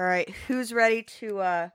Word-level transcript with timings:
All 0.00 0.06
right, 0.06 0.30
who's 0.48 0.72
ready 0.72 1.02
to 1.18 1.40
uh 1.40 1.68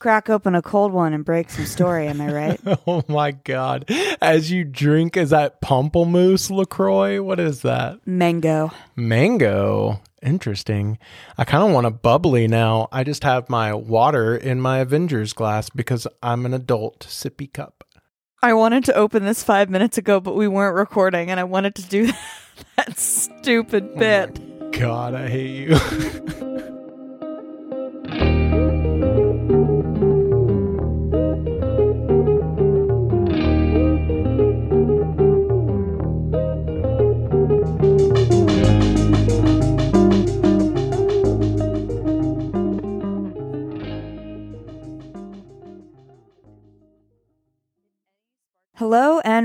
crack 0.00 0.28
open 0.28 0.56
a 0.56 0.60
cold 0.60 0.92
one 0.92 1.12
and 1.12 1.24
break 1.24 1.48
some 1.48 1.66
story? 1.66 2.08
Am 2.08 2.20
I 2.20 2.32
right? 2.32 2.60
Oh 2.88 3.04
my 3.06 3.30
god. 3.30 3.84
As 4.20 4.50
you 4.50 4.64
drink, 4.64 5.16
is 5.16 5.30
that 5.30 5.60
Pamplemousse 5.60 6.50
LaCroix? 6.50 7.22
What 7.22 7.38
is 7.38 7.62
that? 7.62 8.04
Mango. 8.04 8.72
Mango. 8.96 10.00
Interesting. 10.20 10.98
I 11.38 11.44
kind 11.44 11.62
of 11.62 11.72
want 11.72 11.86
a 11.86 11.92
bubbly 11.92 12.48
now. 12.48 12.88
I 12.90 13.04
just 13.04 13.22
have 13.22 13.48
my 13.48 13.72
water 13.72 14.36
in 14.36 14.60
my 14.60 14.78
Avengers 14.78 15.32
glass 15.32 15.70
because 15.70 16.08
I'm 16.24 16.44
an 16.44 16.54
adult 16.54 17.06
sippy 17.08 17.52
cup. 17.52 17.84
I 18.42 18.52
wanted 18.54 18.84
to 18.86 18.94
open 18.94 19.24
this 19.24 19.44
five 19.44 19.70
minutes 19.70 19.96
ago, 19.96 20.18
but 20.18 20.34
we 20.34 20.48
weren't 20.48 20.74
recording, 20.74 21.30
and 21.30 21.38
I 21.38 21.44
wanted 21.44 21.76
to 21.76 21.82
do 21.82 22.10
that 22.76 22.98
stupid 22.98 23.96
bit. 23.96 24.40
God, 24.78 25.14
I 25.14 25.28
hate 25.28 25.50
you. 25.50 26.60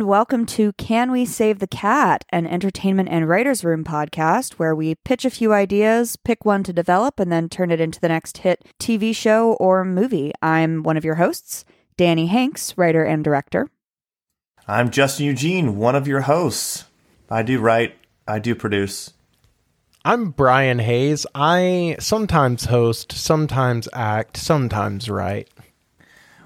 welcome 0.10 0.44
to 0.44 0.74
Can 0.74 1.12
We 1.12 1.24
Save 1.24 1.60
the 1.60 1.68
Cat, 1.68 2.26
an 2.30 2.48
entertainment 2.48 3.10
and 3.10 3.30
writers' 3.30 3.64
room 3.64 3.84
podcast 3.84 4.54
where 4.54 4.74
we 4.74 4.96
pitch 4.96 5.24
a 5.24 5.30
few 5.30 5.54
ideas, 5.54 6.16
pick 6.16 6.44
one 6.44 6.64
to 6.64 6.74
develop, 6.74 7.20
and 7.20 7.32
then 7.32 7.48
turn 7.48 7.70
it 7.70 7.80
into 7.80 8.00
the 8.00 8.08
next 8.08 8.40
hit 8.40 8.66
TV 8.80 9.16
show 9.16 9.54
or 9.60 9.86
movie. 9.86 10.32
I'm 10.42 10.82
one 10.82 10.98
of 10.98 11.06
your 11.06 11.14
hosts, 11.14 11.64
Danny 11.96 12.26
Hanks, 12.26 12.76
writer 12.76 13.04
and 13.04 13.24
director. 13.24 13.70
I'm 14.68 14.90
Justin 14.90 15.28
Eugene, 15.28 15.78
one 15.78 15.96
of 15.96 16.08
your 16.08 16.22
hosts. 16.22 16.86
I 17.30 17.44
do 17.44 17.60
write, 17.60 17.96
I 18.28 18.40
do 18.40 18.56
produce. 18.56 19.14
I'm 20.04 20.32
Brian 20.32 20.80
Hayes. 20.80 21.28
I 21.36 21.98
sometimes 22.00 22.66
host, 22.66 23.12
sometimes 23.12 23.88
act, 23.94 24.38
sometimes 24.38 25.08
write. 25.08 25.50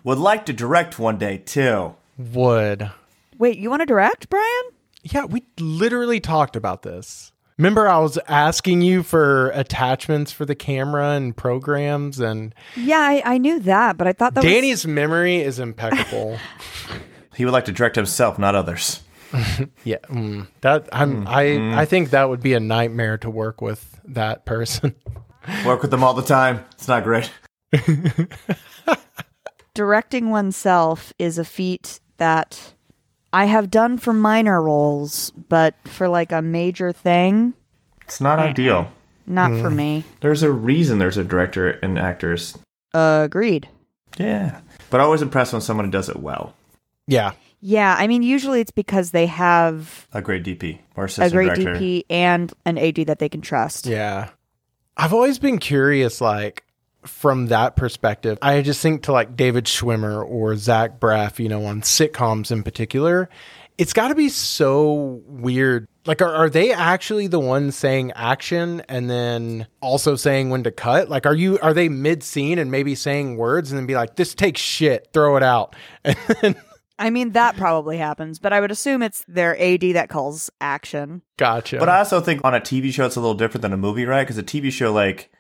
Would 0.04 0.18
like 0.18 0.46
to 0.48 0.52
direct 0.52 1.00
one 1.00 1.18
day 1.18 1.38
too. 1.38 1.96
Would. 2.18 2.92
Wait, 3.38 3.58
you 3.58 3.70
want 3.70 3.82
to 3.82 3.86
direct, 3.86 4.30
Brian? 4.30 4.64
Yeah, 5.04 5.26
we 5.26 5.44
literally 5.60 6.20
talked 6.20 6.56
about 6.56 6.84
this. 6.84 7.32
Remember, 7.58 7.88
I 7.88 8.00
was 8.00 8.18
asking 8.28 8.82
you 8.82 9.04
for 9.04 9.50
attachments 9.52 10.32
for 10.32 10.46
the 10.46 10.56
camera 10.56 11.12
and 11.12 11.36
programs, 11.36 12.20
and 12.20 12.56
Yeah, 12.76 13.00
I, 13.00 13.22
I 13.24 13.38
knew 13.38 13.60
that, 13.60 13.98
but 13.98 14.08
I 14.08 14.14
thought 14.14 14.34
that 14.34 14.44
was 14.44 14.52
Danny's 14.52 14.88
memory 14.88 15.38
is 15.38 15.60
impeccable. 15.60 16.38
He 17.36 17.46
would 17.46 17.52
like 17.52 17.66
to 17.66 17.72
direct 17.72 17.96
himself, 17.96 18.38
not 18.38 18.54
others. 18.54 19.02
yeah, 19.84 19.98
mm, 20.08 20.48
that 20.62 20.88
I'm. 20.92 21.28
I 21.28 21.82
I 21.82 21.86
think 21.86 22.12
that 22.12 22.30
would 22.30 22.42
be 22.42 22.54
a 22.54 22.60
nightmare 22.60 23.18
to 23.18 23.30
work 23.32 23.60
with 23.60 24.00
that 24.06 24.46
person. 24.46 24.96
Work 25.66 25.82
with 25.82 25.92
them 25.92 26.04
all 26.04 26.14
the 26.14 26.22
time. 26.22 26.64
It's 26.72 26.88
not 26.88 27.04
great. 27.04 27.30
directing 29.74 30.30
oneself 30.30 31.12
is 31.20 31.38
a 31.38 31.44
feat 31.44 32.00
that 32.16 32.73
I 33.34 33.46
have 33.46 33.72
done 33.72 33.98
for 33.98 34.14
minor 34.14 34.62
roles, 34.62 35.32
but 35.50 35.76
for 35.86 36.08
like 36.08 36.32
a 36.32 36.42
major 36.42 36.92
thing, 36.92 37.54
It's 38.04 38.22
not 38.22 38.40
mm. 38.40 38.44
ideal. 38.44 38.92
not 39.26 39.52
mm. 39.52 39.62
for 39.62 39.70
me. 39.72 40.04
There's 40.22 40.44
a 40.44 40.52
reason 40.52 41.00
there's 41.00 41.18
a 41.18 41.24
director 41.24 41.70
and 41.70 41.98
actors. 41.98 42.58
Agreed. 42.94 43.68
Yeah. 44.18 44.62
But 44.92 45.02
I 45.02 45.04
always 45.04 45.24
impressed 45.24 45.52
when 45.54 45.62
someone 45.64 45.90
does 45.90 46.10
it 46.10 46.18
well. 46.18 46.54
yeah, 47.08 47.32
Yeah, 47.60 47.96
I 47.98 48.06
mean, 48.06 48.22
usually 48.22 48.62
it's 48.62 48.70
because 48.72 49.10
they 49.12 49.26
have 49.26 50.08
A 50.14 50.22
great 50.22 50.44
DP 50.44 50.78
or 50.96 51.06
a 51.06 51.08
assistant 51.08 51.34
great 51.34 51.56
director. 51.56 51.80
DP 51.80 52.04
and 52.12 52.54
an 52.66 52.78
AD 52.78 53.08
that 53.08 53.18
they 53.18 53.30
can 53.30 53.42
trust. 53.42 53.88
yeah. 53.88 54.30
I've 54.96 55.12
always 55.14 55.40
been 55.40 55.58
curious, 55.58 56.22
like 56.22 56.64
from 57.06 57.48
that 57.48 57.76
perspective. 57.76 58.38
I 58.42 58.62
just 58.62 58.82
think 58.82 59.04
to 59.04 59.12
like 59.12 59.36
David 59.36 59.66
Schwimmer 59.66 60.28
or 60.28 60.56
Zach 60.56 61.00
Braff, 61.00 61.40
you 61.40 61.50
know, 61.50 61.66
on 61.66 61.82
sitcoms 61.82 62.52
in 62.52 62.64
particular. 62.64 63.30
It's 63.78 63.94
got 63.94 64.10
to 64.10 64.16
be 64.16 64.30
so 64.30 65.22
weird. 65.26 65.88
Like, 66.06 66.22
are, 66.22 66.32
are 66.32 66.50
they 66.50 66.72
actually 66.72 67.26
the 67.26 67.40
ones 67.40 67.76
saying 67.76 68.12
action 68.12 68.84
and 68.88 69.10
then 69.10 69.66
also 69.82 70.16
saying 70.16 70.52
when 70.52 70.64
to 70.64 70.72
cut? 70.72 71.10
Like, 71.10 71.26
are 71.26 71.34
you 71.34 71.58
are 71.60 71.74
they 71.74 71.90
mid 71.90 72.22
scene 72.22 72.60
and 72.60 72.70
maybe 72.70 72.94
saying 72.94 73.38
words 73.38 73.72
and 73.72 73.80
then 73.80 73.88
be 73.88 73.96
like, 73.96 74.16
"This 74.16 74.36
takes 74.36 74.62
shit, 74.62 75.08
throw 75.12 75.38
it 75.38 75.44
out," 75.44 75.76
and 76.04 76.18
then 76.42 76.56
I 77.00 77.10
mean, 77.10 77.32
that 77.32 77.58
probably 77.58 77.98
happens, 77.98 78.40
but 78.40 78.54
I 78.54 78.60
would 78.60 78.72
assume 78.72 79.02
it's 79.02 79.26
their 79.28 79.60
AD 79.60 79.82
that 79.96 80.10
calls 80.10 80.50
action. 80.62 81.22
gotcha. 81.38 81.78
But 81.80 81.90
I 81.90 82.00
also 82.00 82.22
think 82.22 82.42
on 82.44 82.54
a 82.54 82.60
TV 82.60 82.94
show, 82.94 83.06
it's 83.06 83.16
a 83.16 83.20
little 83.20 83.36
different 83.36 83.64
than 83.64 83.74
a 83.74 83.78
movie, 83.78 84.06
right? 84.06 84.24
Because 84.24 84.38
a 84.38 84.44
TV 84.44 84.72
show, 84.72 84.94
like, 84.94 85.32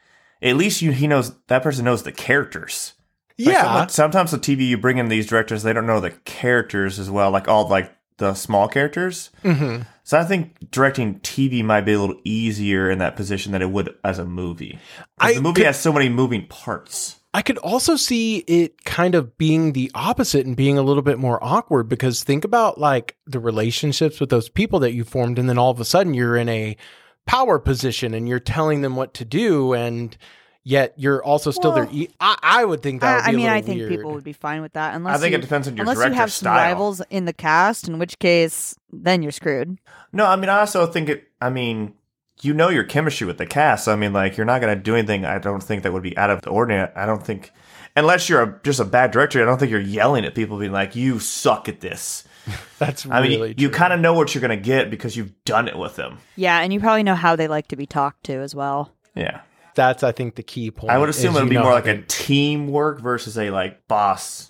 at 0.43 0.55
least 0.57 0.81
you 0.81 0.91
he 0.91 1.07
knows 1.07 1.31
that 1.47 1.63
person 1.63 1.85
knows 1.85 2.03
the 2.03 2.11
characters. 2.11 2.93
Like, 3.39 3.47
yeah, 3.47 3.77
some- 3.87 3.89
sometimes 3.89 4.31
the 4.31 4.37
TV 4.37 4.67
you 4.67 4.77
bring 4.77 4.97
in 4.99 5.07
these 5.07 5.25
directors, 5.25 5.63
they 5.63 5.73
don't 5.73 5.87
know 5.87 5.99
the 5.99 6.11
characters 6.11 6.99
as 6.99 7.09
well, 7.09 7.31
like 7.31 7.47
all 7.47 7.67
like 7.67 7.91
the 8.17 8.33
small 8.35 8.67
characters. 8.67 9.31
Mhm. 9.43 9.87
So 10.03 10.19
I 10.19 10.23
think 10.23 10.69
directing 10.69 11.19
TV 11.21 11.63
might 11.63 11.81
be 11.81 11.93
a 11.93 11.99
little 11.99 12.19
easier 12.23 12.91
in 12.91 12.99
that 12.99 13.15
position 13.15 13.53
than 13.53 13.61
it 13.61 13.71
would 13.71 13.95
as 14.03 14.19
a 14.19 14.25
movie. 14.25 14.77
I 15.17 15.33
the 15.33 15.41
movie 15.41 15.55
could- 15.61 15.65
has 15.65 15.79
so 15.79 15.91
many 15.93 16.09
moving 16.09 16.45
parts. 16.47 17.15
I 17.35 17.41
could 17.41 17.57
also 17.59 17.95
see 17.95 18.39
it 18.45 18.83
kind 18.85 19.15
of 19.15 19.39
being 19.39 19.73
the 19.73 19.89
opposite 19.95 20.45
and 20.45 20.55
being 20.55 20.77
a 20.77 20.83
little 20.83 21.01
bit 21.01 21.17
more 21.17 21.43
awkward 21.43 21.89
because 21.89 22.23
think 22.23 22.45
about 22.45 22.79
like 22.79 23.15
the 23.25 23.39
relationships 23.39 24.19
with 24.19 24.29
those 24.29 24.49
people 24.49 24.79
that 24.81 24.93
you 24.93 25.03
formed, 25.03 25.39
and 25.39 25.49
then 25.49 25.57
all 25.57 25.71
of 25.71 25.79
a 25.79 25.85
sudden 25.85 26.13
you're 26.13 26.37
in 26.37 26.47
a 26.49 26.77
power 27.25 27.59
position 27.59 28.13
and 28.13 28.27
you're 28.27 28.39
telling 28.39 28.81
them 28.81 28.95
what 28.95 29.13
to 29.15 29.25
do, 29.25 29.73
and 29.73 30.15
yet 30.63 30.93
you're 30.97 31.23
also 31.23 31.51
still 31.51 31.73
Well, 31.73 31.87
I 31.89 31.93
E- 31.93 32.09
I, 32.19 32.37
I 32.41 32.65
would 32.65 32.81
think 32.81 33.01
that 33.01 33.15
would 33.15 33.23
I, 33.23 33.31
be 33.31 33.33
I 33.33 33.35
mean, 33.37 33.45
a 33.47 33.49
I 33.49 33.55
little 33.55 33.67
think 33.67 33.79
weird. 33.79 33.89
people 33.91 34.11
would 34.13 34.23
be 34.23 34.33
fine 34.33 34.61
with 34.61 34.73
that 34.73 34.95
unless 34.95 35.17
I 35.17 35.19
think 35.19 35.31
you, 35.31 35.37
it 35.39 35.41
depends 35.41 35.67
on 35.67 35.75
your 35.75 35.83
unless 35.83 35.95
you 35.97 36.01
director's 36.03 36.17
have 36.17 36.31
some 36.31 36.53
rivals 36.53 37.01
in 37.09 37.25
the 37.25 37.33
cast, 37.33 37.87
in 37.87 37.99
which 37.99 38.19
case 38.19 38.75
then 38.91 39.21
you're 39.23 39.31
screwed. 39.31 39.79
No, 40.11 40.25
I 40.25 40.35
mean, 40.35 40.49
I 40.49 40.59
also 40.59 40.85
think 40.85 41.09
it. 41.09 41.27
I 41.41 41.49
mean, 41.49 41.93
you 42.41 42.53
know 42.53 42.69
your 42.69 42.83
chemistry 42.83 43.25
with 43.27 43.37
the 43.37 43.45
cast. 43.45 43.85
So, 43.85 43.93
I 43.93 43.95
mean, 43.95 44.13
like 44.13 44.37
you're 44.37 44.45
not 44.45 44.61
going 44.61 44.75
to 44.77 44.81
do 44.81 44.95
anything. 44.95 45.25
I 45.25 45.39
don't 45.39 45.63
think 45.63 45.83
that 45.83 45.93
would 45.93 46.03
be 46.03 46.17
out 46.17 46.29
of 46.29 46.41
the 46.41 46.49
ordinary. 46.49 46.89
I 46.95 47.05
don't 47.05 47.23
think, 47.25 47.51
unless 47.95 48.27
you're 48.29 48.41
a, 48.43 48.59
just 48.63 48.79
a 48.79 48.85
bad 48.85 49.11
director. 49.11 49.41
I 49.41 49.45
don't 49.45 49.57
think 49.59 49.71
you're 49.71 49.79
yelling 49.79 50.25
at 50.25 50.35
people, 50.35 50.57
being 50.59 50.71
like, 50.71 50.95
"You 50.95 51.19
suck 51.19 51.67
at 51.69 51.79
this." 51.81 52.23
That's 52.79 53.05
I 53.05 53.21
mean, 53.21 53.31
really 53.39 53.55
you 53.57 53.69
kind 53.69 53.93
of 53.93 53.99
know 53.99 54.13
what 54.13 54.33
you're 54.33 54.41
going 54.41 54.57
to 54.57 54.63
get 54.63 54.89
because 54.89 55.15
you've 55.15 55.33
done 55.45 55.67
it 55.67 55.77
with 55.77 55.95
them. 55.95 56.17
Yeah, 56.35 56.59
and 56.59 56.73
you 56.73 56.79
probably 56.79 57.03
know 57.03 57.15
how 57.15 57.35
they 57.35 57.47
like 57.47 57.67
to 57.69 57.75
be 57.75 57.85
talked 57.85 58.25
to 58.25 58.33
as 58.33 58.53
well. 58.53 58.91
Yeah, 59.15 59.41
That's 59.75 60.03
I 60.03 60.11
think 60.11 60.35
the 60.35 60.43
key 60.43 60.71
point. 60.71 60.91
I 60.91 60.97
would 60.97 61.09
assume 61.09 61.35
it 61.35 61.39
would 61.41 61.49
be 61.49 61.57
more 61.57 61.71
like 61.71 61.85
they- 61.85 61.91
a 61.91 62.01
teamwork 62.01 62.99
versus 63.01 63.37
a 63.37 63.49
like 63.51 63.87
boss. 63.87 64.49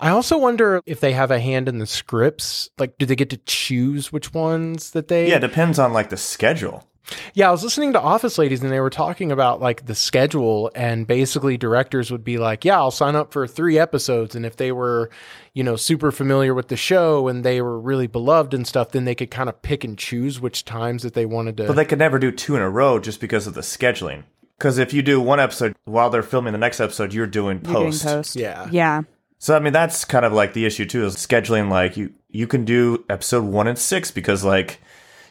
I 0.00 0.10
also 0.10 0.38
wonder 0.38 0.80
if 0.86 1.00
they 1.00 1.12
have 1.12 1.32
a 1.32 1.40
hand 1.40 1.68
in 1.68 1.78
the 1.78 1.86
scripts. 1.86 2.70
Like, 2.78 2.98
do 2.98 3.06
they 3.06 3.16
get 3.16 3.30
to 3.30 3.36
choose 3.38 4.12
which 4.12 4.32
ones 4.32 4.92
that 4.92 5.08
they? 5.08 5.28
Yeah, 5.28 5.36
it 5.36 5.40
depends 5.40 5.78
on 5.80 5.92
like 5.92 6.08
the 6.08 6.16
schedule. 6.16 6.87
Yeah, 7.34 7.48
I 7.48 7.50
was 7.52 7.62
listening 7.62 7.92
to 7.94 8.00
Office 8.00 8.38
Ladies 8.38 8.62
and 8.62 8.70
they 8.70 8.80
were 8.80 8.90
talking 8.90 9.32
about 9.32 9.60
like 9.60 9.86
the 9.86 9.94
schedule 9.94 10.70
and 10.74 11.06
basically 11.06 11.56
directors 11.56 12.10
would 12.10 12.24
be 12.24 12.38
like, 12.38 12.64
"Yeah, 12.64 12.76
I'll 12.76 12.90
sign 12.90 13.16
up 13.16 13.32
for 13.32 13.46
3 13.46 13.78
episodes." 13.78 14.34
And 14.34 14.44
if 14.44 14.56
they 14.56 14.72
were, 14.72 15.10
you 15.54 15.64
know, 15.64 15.76
super 15.76 16.10
familiar 16.10 16.54
with 16.54 16.68
the 16.68 16.76
show 16.76 17.28
and 17.28 17.44
they 17.44 17.62
were 17.62 17.78
really 17.78 18.06
beloved 18.06 18.52
and 18.54 18.66
stuff, 18.66 18.90
then 18.90 19.04
they 19.04 19.14
could 19.14 19.30
kind 19.30 19.48
of 19.48 19.62
pick 19.62 19.84
and 19.84 19.96
choose 19.96 20.40
which 20.40 20.64
times 20.64 21.02
that 21.02 21.14
they 21.14 21.26
wanted 21.26 21.56
to 21.58 21.66
But 21.66 21.76
they 21.76 21.84
could 21.84 21.98
never 21.98 22.18
do 22.18 22.30
two 22.30 22.56
in 22.56 22.62
a 22.62 22.68
row 22.70 22.98
just 22.98 23.20
because 23.20 23.46
of 23.46 23.54
the 23.54 23.62
scheduling. 23.62 24.24
Because 24.58 24.78
if 24.78 24.92
you 24.92 25.02
do 25.02 25.20
one 25.20 25.38
episode 25.38 25.74
while 25.84 26.10
they're 26.10 26.22
filming 26.22 26.52
the 26.52 26.58
next 26.58 26.80
episode, 26.80 27.14
you're 27.14 27.26
doing 27.28 27.60
You're 27.64 27.74
post. 27.74 28.02
doing 28.02 28.14
post. 28.16 28.36
Yeah. 28.36 28.68
Yeah. 28.70 29.02
So 29.38 29.54
I 29.54 29.60
mean 29.60 29.72
that's 29.72 30.04
kind 30.04 30.24
of 30.24 30.32
like 30.32 30.52
the 30.52 30.66
issue 30.66 30.84
too 30.84 31.04
is 31.04 31.14
scheduling 31.14 31.70
like 31.70 31.96
you 31.96 32.12
you 32.28 32.46
can 32.48 32.64
do 32.64 33.04
episode 33.08 33.44
1 33.44 33.68
and 33.68 33.78
6 33.78 34.10
because 34.10 34.44
like 34.44 34.80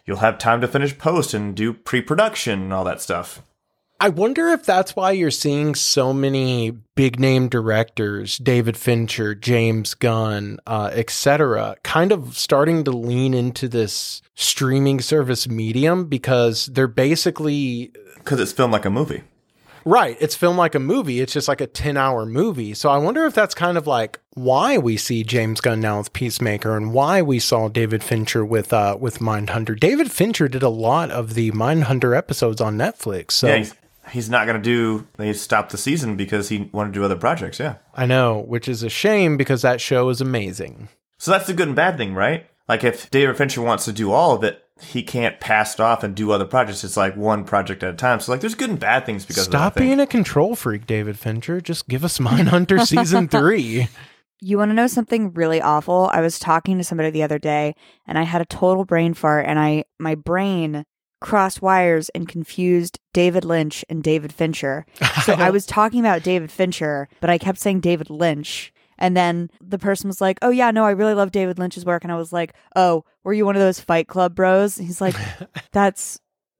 you'll 0.07 0.17
have 0.17 0.39
time 0.39 0.61
to 0.61 0.67
finish 0.67 0.97
post 0.97 1.35
and 1.35 1.53
do 1.55 1.73
pre-production 1.73 2.61
and 2.63 2.73
all 2.73 2.85
that 2.85 3.01
stuff. 3.01 3.43
I 3.99 4.09
wonder 4.09 4.49
if 4.49 4.63
that's 4.63 4.95
why 4.95 5.11
you're 5.11 5.31
seeing 5.31 5.73
so 5.73 6.13
many 6.13 6.69
big 6.95 7.19
name 7.19 7.49
directors, 7.49 8.37
David 8.37 8.77
Fincher, 8.77 9.33
James 9.33 9.95
Gunn, 9.95 10.59
uh, 10.67 10.91
etc., 10.93 11.77
kind 11.83 12.11
of 12.11 12.37
starting 12.37 12.83
to 12.83 12.91
lean 12.91 13.33
into 13.33 13.67
this 13.67 14.21
streaming 14.35 15.01
service 15.01 15.47
medium 15.47 16.05
because 16.05 16.67
they're 16.67 16.87
basically 16.87 17.91
Cuz 18.23 18.39
it's 18.39 18.51
filmed 18.51 18.73
like 18.73 18.85
a 18.85 18.91
movie. 18.91 19.23
Right. 19.87 20.17
It's 20.19 20.35
filmed 20.35 20.57
like 20.57 20.75
a 20.75 20.79
movie. 20.79 21.21
It's 21.21 21.31
just 21.31 21.47
like 21.47 21.61
a 21.61 21.67
10 21.67 21.95
hour 21.95 22.25
movie. 22.25 22.73
So 22.73 22.89
I 22.89 22.97
wonder 22.97 23.25
if 23.25 23.33
that's 23.33 23.55
kind 23.55 23.77
of 23.77 23.87
like 23.87 24.19
why 24.33 24.77
we 24.77 24.97
see 24.97 25.23
James 25.23 25.61
Gunn 25.61 25.79
now 25.79 25.97
with 25.99 26.11
Peacemaker 26.11 26.75
and 26.75 26.93
why 26.93 27.21
we 27.21 27.39
saw 27.39 27.69
David 27.69 28.03
Fincher 28.03 28.43
with 28.45 28.73
uh 28.73 28.97
with 28.99 29.19
Mindhunter. 29.19 29.79
David 29.79 30.11
Fincher 30.11 30.49
did 30.49 30.61
a 30.61 30.69
lot 30.69 31.09
of 31.09 31.35
the 31.35 31.51
Mindhunter 31.51 32.15
episodes 32.15 32.59
on 32.59 32.77
Netflix. 32.77 33.31
So 33.31 33.47
Yeah, 33.47 33.55
he's- 33.57 33.73
he's 34.11 34.29
not 34.29 34.45
going 34.45 34.61
to 34.61 34.63
do. 34.63 35.07
They 35.17 35.31
stopped 35.33 35.71
the 35.71 35.77
season 35.77 36.15
because 36.17 36.49
he 36.49 36.69
wanted 36.73 36.93
to 36.93 36.99
do 36.99 37.05
other 37.05 37.15
projects. 37.15 37.59
Yeah. 37.59 37.75
I 37.95 38.05
know, 38.05 38.39
which 38.39 38.67
is 38.67 38.83
a 38.83 38.89
shame 38.89 39.37
because 39.37 39.61
that 39.61 39.79
show 39.81 40.09
is 40.09 40.19
amazing. 40.21 40.89
So 41.17 41.31
that's 41.31 41.47
the 41.47 41.53
good 41.53 41.67
and 41.67 41.75
bad 41.75 41.97
thing, 41.97 42.13
right? 42.13 42.45
Like 42.67 42.83
if 42.83 43.09
David 43.09 43.37
Fincher 43.37 43.61
wants 43.61 43.85
to 43.85 43.93
do 43.93 44.11
all 44.11 44.33
of 44.35 44.43
it, 44.43 44.63
he 44.81 45.03
can't 45.03 45.39
pass 45.39 45.73
it 45.73 45.79
off 45.79 46.03
and 46.03 46.15
do 46.15 46.31
other 46.31 46.45
projects. 46.45 46.83
It's 46.83 46.97
like 46.97 47.15
one 47.15 47.43
project 47.43 47.83
at 47.83 47.93
a 47.93 47.97
time. 47.97 48.19
So 48.19 48.31
like 48.31 48.41
there's 48.41 48.55
good 48.55 48.69
and 48.69 48.79
bad 48.79 49.05
things 49.05 49.25
because 49.25 49.45
Stop 49.45 49.71
of 49.71 49.73
that. 49.75 49.79
Being 49.79 49.99
a 49.99 50.07
control 50.07 50.55
freak, 50.55 50.85
David 50.85 51.17
Fincher. 51.17 51.61
Just 51.61 51.87
give 51.87 52.03
us 52.03 52.17
Mindhunter 52.19 52.85
season 52.85 53.27
three. 53.29 53.87
You 54.39 54.57
want 54.57 54.69
to 54.69 54.75
know 54.75 54.87
something 54.87 55.33
really 55.33 55.61
awful? 55.61 56.09
I 56.13 56.21
was 56.21 56.37
talking 56.37 56.77
to 56.77 56.83
somebody 56.83 57.09
the 57.09 57.23
other 57.23 57.39
day 57.39 57.73
and 58.05 58.19
I 58.19 58.23
had 58.23 58.41
a 58.41 58.45
total 58.45 58.85
brain 58.85 59.13
fart 59.13 59.45
and 59.47 59.57
I 59.57 59.85
my 59.99 60.13
brain 60.13 60.85
crossed 61.19 61.61
wires 61.61 62.09
and 62.09 62.27
confused 62.27 62.99
David 63.13 63.43
Lynch 63.43 63.83
and 63.89 64.03
David 64.03 64.31
Fincher. 64.31 64.85
So 65.23 65.33
I 65.33 65.49
was 65.51 65.65
talking 65.65 65.99
about 65.99 66.21
David 66.21 66.51
Fincher, 66.51 67.09
but 67.19 67.29
I 67.31 67.39
kept 67.39 67.57
saying 67.57 67.79
David 67.79 68.09
Lynch. 68.09 68.71
And 68.97 69.15
then 69.15 69.49
the 69.61 69.77
person 69.77 70.07
was 70.07 70.21
like, 70.21 70.39
"Oh 70.41 70.49
yeah, 70.49 70.71
no, 70.71 70.83
I 70.83 70.91
really 70.91 71.13
love 71.13 71.31
David 71.31 71.59
Lynch's 71.59 71.85
work." 71.85 72.03
And 72.03 72.11
I 72.11 72.17
was 72.17 72.33
like, 72.33 72.53
"Oh, 72.75 73.03
were 73.23 73.33
you 73.33 73.45
one 73.45 73.55
of 73.55 73.61
those 73.61 73.79
Fight 73.79 74.07
Club 74.07 74.35
bros?" 74.35 74.77
And 74.77 74.87
he's 74.87 75.01
like, 75.01 75.15
"That's 75.71 76.19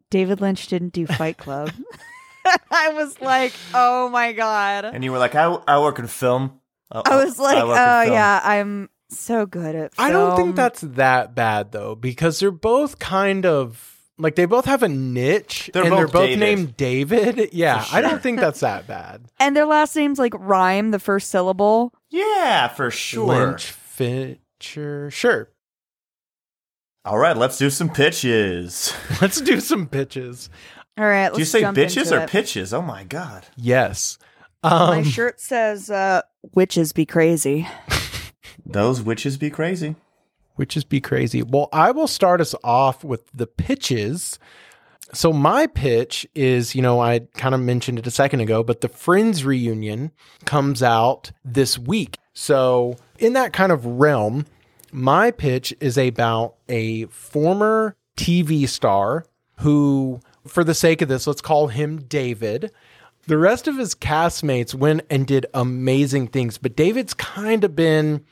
David 0.09 0.41
Lynch 0.41 0.67
didn't 0.67 0.93
do 0.93 1.07
Fight 1.07 1.37
Club." 1.45 1.71
I 2.71 2.89
was 2.89 3.19
like, 3.21 3.53
"Oh 3.73 4.09
my 4.09 4.31
god." 4.33 4.85
And 4.85 5.03
you 5.03 5.11
were 5.11 5.17
like, 5.17 5.35
I, 5.35 5.45
I 5.67 5.79
work 5.79 5.99
in 5.99 6.07
film. 6.07 6.59
Uh, 6.91 7.01
I 7.05 7.23
was 7.23 7.37
like, 7.39 7.57
work 7.65 7.77
in 7.77 7.83
"Oh 7.83 8.01
yeah, 8.13 8.39
I'm 8.43 8.89
so 9.09 9.45
good 9.45 9.75
at 9.75 9.93
I 9.97 10.11
don't 10.11 10.35
think 10.37 10.55
that's 10.55 10.81
that 10.81 11.35
bad 11.35 11.71
though, 11.71 11.95
because 11.95 12.39
they're 12.39 12.51
both 12.51 12.99
kind 12.99 13.45
of 13.45 13.96
like 14.17 14.35
they 14.35 14.45
both 14.45 14.65
have 14.65 14.83
a 14.83 14.89
niche 14.89 15.69
They're 15.73 15.83
and 15.83 15.89
both 15.91 15.97
they're 15.99 16.07
both 16.07 16.27
David. 16.27 16.39
named 16.39 16.77
David. 16.77 17.49
Yeah, 17.53 17.81
For 17.81 17.95
I 17.97 18.01
don't 18.01 18.21
think 18.21 18.39
that's 18.39 18.61
that 18.61 18.87
bad. 18.87 19.25
And 19.39 19.55
their 19.55 19.65
last 19.65 19.95
names 19.95 20.17
like 20.19 20.33
rhyme 20.37 20.91
the 20.91 20.99
first 20.99 21.29
syllable. 21.29 21.93
Yeah, 22.09 22.67
for 22.69 22.89
sure. 22.91 23.27
Lynch, 23.27 23.65
Fincher, 23.65 25.09
sure. 25.11 25.49
All 27.05 27.17
right, 27.17 27.37
let's 27.37 27.57
do 27.57 27.69
some 27.69 27.89
pitches. 27.89 28.93
Let's 29.21 29.39
do 29.39 29.61
some 29.61 29.87
pitches. 29.87 30.49
All 30.97 31.05
right, 31.05 31.25
let's 31.25 31.35
do 31.35 31.39
you 31.41 31.45
say 31.45 31.61
jump 31.61 31.77
bitches 31.77 32.05
into 32.07 32.17
or 32.17 32.23
it. 32.23 32.29
pitches? 32.29 32.73
Oh 32.73 32.81
my 32.81 33.03
god. 33.05 33.45
Yes. 33.55 34.17
My 34.63 34.97
Um, 34.97 35.03
shirt 35.05 35.39
says 35.39 35.89
uh, 35.89 36.23
"Witches 36.53 36.91
be 36.91 37.05
crazy." 37.05 37.65
Those 38.65 39.01
witches 39.01 39.37
be 39.37 39.49
crazy. 39.49 39.95
Which 40.57 40.77
is 40.77 40.83
be 40.83 41.01
crazy. 41.01 41.41
Well, 41.41 41.69
I 41.71 41.91
will 41.91 42.07
start 42.07 42.41
us 42.41 42.53
off 42.63 43.03
with 43.03 43.23
the 43.33 43.47
pitches. 43.47 44.37
So 45.13 45.31
my 45.31 45.67
pitch 45.67 46.27
is, 46.35 46.75
you 46.75 46.81
know, 46.81 46.99
I 46.99 47.19
kind 47.35 47.55
of 47.55 47.61
mentioned 47.61 47.97
it 47.97 48.07
a 48.07 48.11
second 48.11 48.41
ago, 48.41 48.61
but 48.63 48.81
the 48.81 48.89
Friends 48.89 49.45
reunion 49.45 50.11
comes 50.45 50.83
out 50.83 51.31
this 51.45 51.79
week. 51.79 52.17
So 52.33 52.97
in 53.17 53.33
that 53.33 53.53
kind 53.53 53.71
of 53.71 53.85
realm, 53.85 54.45
my 54.91 55.31
pitch 55.31 55.73
is 55.79 55.97
about 55.97 56.55
a 56.67 57.05
former 57.05 57.95
TV 58.17 58.67
star 58.67 59.25
who, 59.59 60.19
for 60.45 60.63
the 60.63 60.73
sake 60.73 61.01
of 61.01 61.09
this, 61.09 61.25
let's 61.25 61.41
call 61.41 61.67
him 61.67 62.01
David. 62.01 62.71
The 63.27 63.37
rest 63.37 63.67
of 63.67 63.77
his 63.77 63.95
castmates 63.95 64.73
went 64.73 65.01
and 65.09 65.27
did 65.27 65.45
amazing 65.53 66.27
things, 66.27 66.57
but 66.57 66.75
David's 66.75 67.13
kind 67.13 67.63
of 67.63 67.75
been 67.75 68.25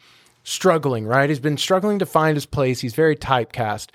struggling, 0.45 1.05
right? 1.05 1.29
He's 1.29 1.39
been 1.39 1.57
struggling 1.57 1.99
to 1.99 2.05
find 2.05 2.37
his 2.37 2.45
place. 2.45 2.79
He's 2.79 2.95
very 2.95 3.15
typecast. 3.15 3.89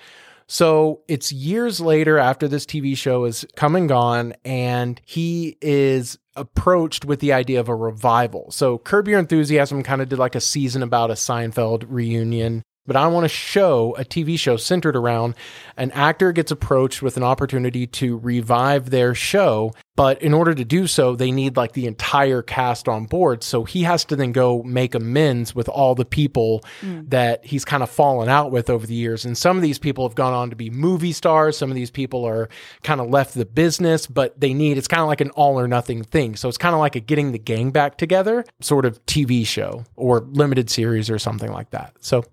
So 0.47 1.01
it's 1.07 1.31
years 1.31 1.79
later 1.79 2.19
after 2.19 2.47
this 2.47 2.65
TV 2.65 2.95
show 2.95 3.23
is 3.23 3.45
come 3.55 3.75
and 3.75 3.87
gone, 3.87 4.33
and 4.43 4.99
he 5.05 5.57
is 5.61 6.19
approached 6.35 7.05
with 7.05 7.21
the 7.21 7.33
idea 7.33 7.59
of 7.59 7.69
a 7.69 7.75
revival. 7.75 8.51
So 8.51 8.77
Curb 8.77 9.07
Your 9.07 9.19
Enthusiasm 9.19 9.81
kind 9.81 10.01
of 10.01 10.09
did 10.09 10.19
like 10.19 10.35
a 10.35 10.41
season 10.41 10.83
about 10.83 11.09
a 11.09 11.13
Seinfeld 11.13 11.85
reunion. 11.87 12.63
But 12.87 12.95
I 12.95 13.07
want 13.07 13.25
to 13.25 13.29
show 13.29 13.95
a 13.97 14.03
TV 14.03 14.39
show 14.39 14.57
centered 14.57 14.95
around 14.95 15.35
an 15.77 15.91
actor 15.91 16.31
gets 16.31 16.51
approached 16.51 17.01
with 17.01 17.15
an 17.15 17.23
opportunity 17.23 17.85
to 17.87 18.17
revive 18.17 18.89
their 18.89 19.13
show. 19.13 19.73
But 19.95 20.21
in 20.21 20.33
order 20.33 20.55
to 20.55 20.65
do 20.65 20.87
so, 20.87 21.15
they 21.15 21.31
need 21.31 21.57
like 21.57 21.73
the 21.73 21.85
entire 21.85 22.41
cast 22.41 22.87
on 22.87 23.05
board. 23.05 23.43
So 23.43 23.65
he 23.65 23.83
has 23.83 24.03
to 24.05 24.15
then 24.15 24.31
go 24.31 24.63
make 24.63 24.95
amends 24.95 25.53
with 25.53 25.69
all 25.69 25.93
the 25.93 26.05
people 26.05 26.63
mm. 26.81 27.07
that 27.11 27.45
he's 27.45 27.63
kind 27.63 27.83
of 27.83 27.89
fallen 27.89 28.29
out 28.29 28.51
with 28.51 28.67
over 28.67 28.87
the 28.87 28.95
years. 28.95 29.25
And 29.25 29.37
some 29.37 29.57
of 29.57 29.61
these 29.61 29.77
people 29.77 30.07
have 30.07 30.15
gone 30.15 30.33
on 30.33 30.49
to 30.49 30.55
be 30.55 30.71
movie 30.71 31.11
stars. 31.11 31.57
Some 31.57 31.69
of 31.69 31.75
these 31.75 31.91
people 31.91 32.25
are 32.25 32.49
kind 32.81 32.99
of 32.99 33.09
left 33.11 33.35
the 33.35 33.45
business, 33.45 34.07
but 34.07 34.39
they 34.39 34.55
need 34.55 34.79
it's 34.79 34.87
kind 34.87 35.01
of 35.01 35.07
like 35.07 35.21
an 35.21 35.29
all 35.31 35.59
or 35.59 35.67
nothing 35.67 36.03
thing. 36.03 36.35
So 36.35 36.49
it's 36.49 36.57
kind 36.57 36.73
of 36.73 36.79
like 36.79 36.95
a 36.95 36.99
getting 36.99 37.31
the 37.31 37.39
gang 37.39 37.69
back 37.69 37.97
together 37.99 38.43
sort 38.59 38.85
of 38.85 39.05
TV 39.05 39.45
show 39.45 39.85
or 39.95 40.21
limited 40.21 40.71
series 40.71 41.11
or 41.11 41.19
something 41.19 41.51
like 41.51 41.69
that. 41.69 41.93
So 41.99 42.23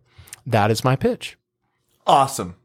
that 0.48 0.70
is 0.70 0.84
my 0.84 0.96
pitch. 0.96 1.36
Awesome. 2.06 2.56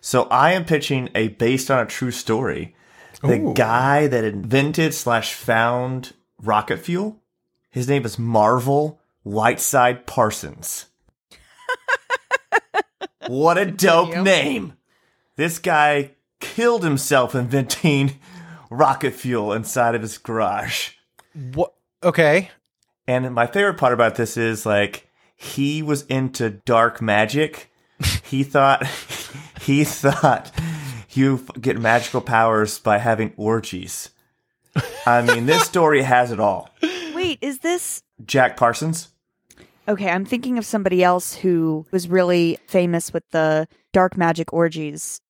So 0.00 0.24
I 0.24 0.52
am 0.52 0.64
pitching 0.64 1.10
a 1.14 1.28
based 1.28 1.70
on 1.70 1.80
a 1.80 1.86
true 1.86 2.10
story. 2.10 2.74
The 3.22 3.52
guy 3.54 4.06
that 4.06 4.24
invented 4.24 4.94
slash 4.94 5.34
found 5.34 6.14
rocket 6.40 6.78
fuel, 6.78 7.20
his 7.68 7.86
name 7.86 8.06
is 8.06 8.18
Marvel 8.18 8.98
Whiteside 9.24 10.06
Parsons. 10.06 10.86
what 13.26 13.58
a 13.58 13.66
dope 13.66 14.16
name! 14.16 14.74
This 15.36 15.58
guy 15.58 16.12
killed 16.40 16.82
himself 16.82 17.34
inventing 17.34 18.18
rocket 18.70 19.12
fuel 19.12 19.52
inside 19.52 19.94
of 19.94 20.00
his 20.00 20.16
garage. 20.16 20.92
What? 21.52 21.74
Okay. 22.02 22.50
And 23.06 23.34
my 23.34 23.46
favorite 23.46 23.76
part 23.76 23.92
about 23.92 24.14
this 24.14 24.38
is 24.38 24.64
like 24.64 25.09
he 25.40 25.82
was 25.82 26.02
into 26.06 26.50
dark 26.50 27.00
magic. 27.00 27.70
he 28.24 28.42
thought 28.44 28.86
he 29.62 29.84
thought 29.84 30.52
you 31.10 31.44
get 31.60 31.78
magical 31.78 32.20
powers 32.20 32.78
by 32.78 32.98
having 32.98 33.32
orgies. 33.36 34.10
I 35.06 35.22
mean, 35.22 35.46
this 35.46 35.64
story 35.64 36.02
has 36.02 36.30
it 36.30 36.38
all. 36.38 36.68
Wait, 37.14 37.38
is 37.40 37.58
this 37.60 38.02
Jack 38.24 38.56
Parsons. 38.56 39.08
okay? 39.88 40.08
I'm 40.10 40.24
thinking 40.24 40.58
of 40.58 40.64
somebody 40.64 41.02
else 41.02 41.34
who 41.34 41.86
was 41.90 42.06
really 42.08 42.58
famous 42.66 43.12
with 43.12 43.24
the 43.30 43.66
dark 43.92 44.16
magic 44.16 44.52
orgies. 44.52 45.20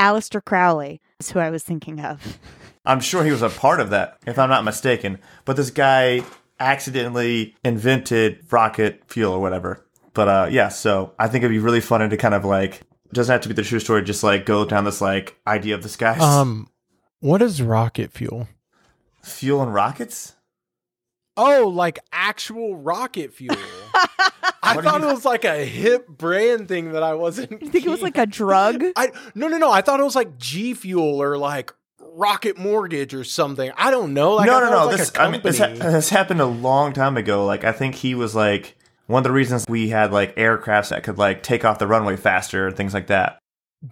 Aleister 0.00 0.42
Crowley 0.42 1.00
is 1.20 1.30
who 1.30 1.38
I 1.40 1.50
was 1.50 1.62
thinking 1.62 2.00
of. 2.00 2.38
I'm 2.84 3.00
sure 3.00 3.22
he 3.24 3.30
was 3.30 3.42
a 3.42 3.48
part 3.50 3.78
of 3.80 3.90
that, 3.90 4.18
if 4.26 4.38
I'm 4.38 4.48
not 4.48 4.64
mistaken. 4.64 5.18
But 5.44 5.56
this 5.56 5.70
guy 5.70 6.22
accidentally 6.62 7.54
invented 7.64 8.44
rocket 8.50 9.02
fuel 9.08 9.32
or 9.32 9.40
whatever. 9.40 9.84
But 10.14 10.28
uh, 10.28 10.48
yeah, 10.50 10.68
so 10.68 11.12
I 11.18 11.28
think 11.28 11.42
it'd 11.44 11.54
be 11.54 11.58
really 11.58 11.80
fun 11.80 12.08
to 12.08 12.16
kind 12.16 12.34
of 12.34 12.44
like 12.44 12.82
doesn't 13.12 13.32
have 13.32 13.42
to 13.42 13.48
be 13.48 13.54
the 13.54 13.62
true 13.62 13.78
story, 13.80 14.02
just 14.02 14.22
like 14.22 14.46
go 14.46 14.64
down 14.64 14.84
this 14.84 15.00
like 15.00 15.38
idea 15.46 15.74
of 15.74 15.82
this 15.82 15.96
guy's 15.96 16.20
Um, 16.20 16.68
what 17.20 17.42
is 17.42 17.60
rocket 17.62 18.12
fuel? 18.12 18.48
fuel 19.22 19.62
and 19.62 19.72
rockets. 19.72 20.34
Oh, 21.36 21.68
like 21.68 21.98
actual 22.12 22.76
rocket 22.76 23.32
fuel. 23.32 23.56
I 24.64 24.76
What 24.76 24.84
thought 24.84 25.00
you- 25.02 25.08
it 25.08 25.12
was 25.12 25.24
like 25.24 25.44
a 25.44 25.64
hip 25.64 26.06
brand 26.08 26.68
thing 26.68 26.92
that 26.92 27.02
I 27.02 27.14
wasn't. 27.14 27.52
I 27.62 27.68
think 27.68 27.84
it 27.86 27.88
was 27.88 28.02
like 28.08 28.18
a 28.18 28.26
drug. 28.26 28.82
I 28.96 29.10
no 29.34 29.48
no 29.48 29.56
no. 29.58 29.70
I 29.70 29.80
thought 29.80 29.98
it 30.00 30.04
was 30.04 30.14
like 30.16 30.36
G 30.38 30.74
Fuel 30.74 31.20
or 31.22 31.38
like 31.38 31.72
Rocket 32.14 32.58
Mortgage 32.58 33.14
or 33.14 33.24
something. 33.24 33.70
I 33.76 33.90
don't 33.90 34.14
know. 34.14 34.34
Like, 34.34 34.46
no, 34.46 34.56
I 34.56 34.60
no, 34.60 34.66
thought 34.66 34.72
it 34.72 34.76
no. 34.76 34.86
was 34.86 34.96
This, 34.96 35.14
like 35.14 35.18
a 35.18 35.22
I 35.22 35.30
mean, 35.30 35.42
this, 35.42 35.58
ha- 35.58 35.90
this 35.90 36.08
happened 36.10 36.40
a 36.40 36.46
long 36.46 36.92
time 36.92 37.16
ago. 37.16 37.44
Like, 37.46 37.64
I 37.64 37.72
think 37.72 37.94
he 37.96 38.14
was 38.14 38.34
like 38.34 38.76
one 39.06 39.20
of 39.20 39.24
the 39.24 39.32
reasons 39.32 39.64
we 39.68 39.88
had 39.88 40.12
like 40.12 40.34
aircrafts 40.36 40.90
that 40.90 41.02
could 41.02 41.18
like 41.18 41.42
take 41.42 41.64
off 41.64 41.78
the 41.78 41.86
runway 41.86 42.16
faster 42.16 42.66
and 42.66 42.76
things 42.76 42.94
like 42.94 43.08
that. 43.08 43.38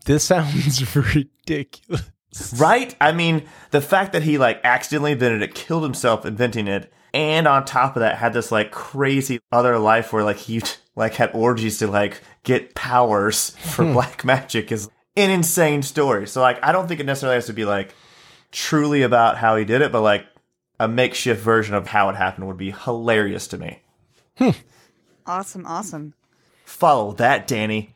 this 0.07 0.25
sounds 0.25 0.97
ridiculous. 0.97 2.11
Right? 2.57 2.95
I 3.01 3.13
mean, 3.13 3.45
the 3.71 3.81
fact 3.81 4.13
that 4.13 4.23
he 4.23 4.39
like 4.39 4.61
accidentally 4.65 5.13
invented 5.13 5.43
it, 5.43 5.55
killed 5.55 5.83
himself 5.83 6.25
inventing 6.25 6.69
it, 6.69 6.93
and 7.13 7.49
on 7.49 7.65
top 7.65 7.97
of 7.97 8.01
that 8.01 8.17
had 8.17 8.33
this 8.33 8.53
like 8.53 8.71
crazy 8.71 9.41
other 9.51 9.79
life 9.79 10.13
where 10.13 10.23
like 10.23 10.37
he 10.37 10.63
like 10.95 11.15
had 11.15 11.31
orgies 11.35 11.79
to 11.79 11.89
like 11.89 12.21
get 12.45 12.75
powers 12.75 13.51
for 13.51 13.85
hmm. 13.85 13.93
black 13.95 14.25
magic 14.27 14.71
is 14.71 14.89
an 15.17 15.31
insane 15.31 15.83
story. 15.83 16.27
So 16.27 16.41
like 16.41 16.63
I 16.63 16.73
don't 16.73 16.87
think 16.87 17.01
it 17.01 17.07
necessarily 17.07 17.35
has 17.35 17.47
to 17.47 17.53
be 17.53 17.65
like 17.65 17.95
truly 18.53 19.03
about 19.03 19.39
how 19.39 19.57
he 19.57 19.65
did 19.65 19.83
it, 19.83 19.93
but 19.93 20.03
like 20.03 20.27
a 20.79 20.89
makeshift 20.89 21.43
version 21.43 21.75
of 21.75 21.89
how 21.89 22.09
it 22.09 22.17
happened 22.17 22.47
would 22.47 22.57
be 22.57 22.71
hilarious 22.73 23.47
to 23.49 23.59
me. 23.59 23.83
Awesome, 25.27 25.67
awesome. 25.67 26.15
Follow 26.65 27.13
that, 27.13 27.47
Danny. 27.47 27.95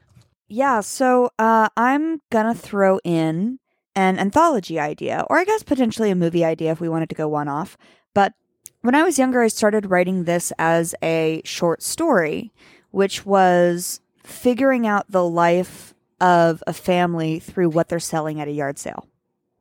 Yeah, 0.48 0.80
so 0.80 1.30
uh, 1.38 1.68
I'm 1.76 2.20
gonna 2.30 2.54
throw 2.54 3.00
in 3.02 3.58
an 3.96 4.18
anthology 4.18 4.78
idea, 4.78 5.24
or 5.30 5.38
I 5.38 5.44
guess 5.44 5.62
potentially 5.62 6.10
a 6.10 6.14
movie 6.14 6.44
idea 6.44 6.70
if 6.70 6.80
we 6.80 6.88
wanted 6.88 7.08
to 7.08 7.14
go 7.14 7.26
one 7.26 7.48
off. 7.48 7.76
But 8.12 8.34
when 8.82 8.94
I 8.94 9.02
was 9.02 9.18
younger, 9.18 9.42
I 9.42 9.48
started 9.48 9.86
writing 9.86 10.24
this 10.24 10.52
as 10.58 10.94
a 11.02 11.40
short 11.44 11.82
story, 11.82 12.52
which 12.90 13.24
was 13.24 14.00
figuring 14.22 14.86
out 14.86 15.10
the 15.10 15.24
life 15.24 15.94
of 16.20 16.62
a 16.66 16.72
family 16.72 17.38
through 17.38 17.70
what 17.70 17.88
they're 17.88 17.98
selling 17.98 18.40
at 18.40 18.48
a 18.48 18.52
yard 18.52 18.78
sale. 18.78 19.08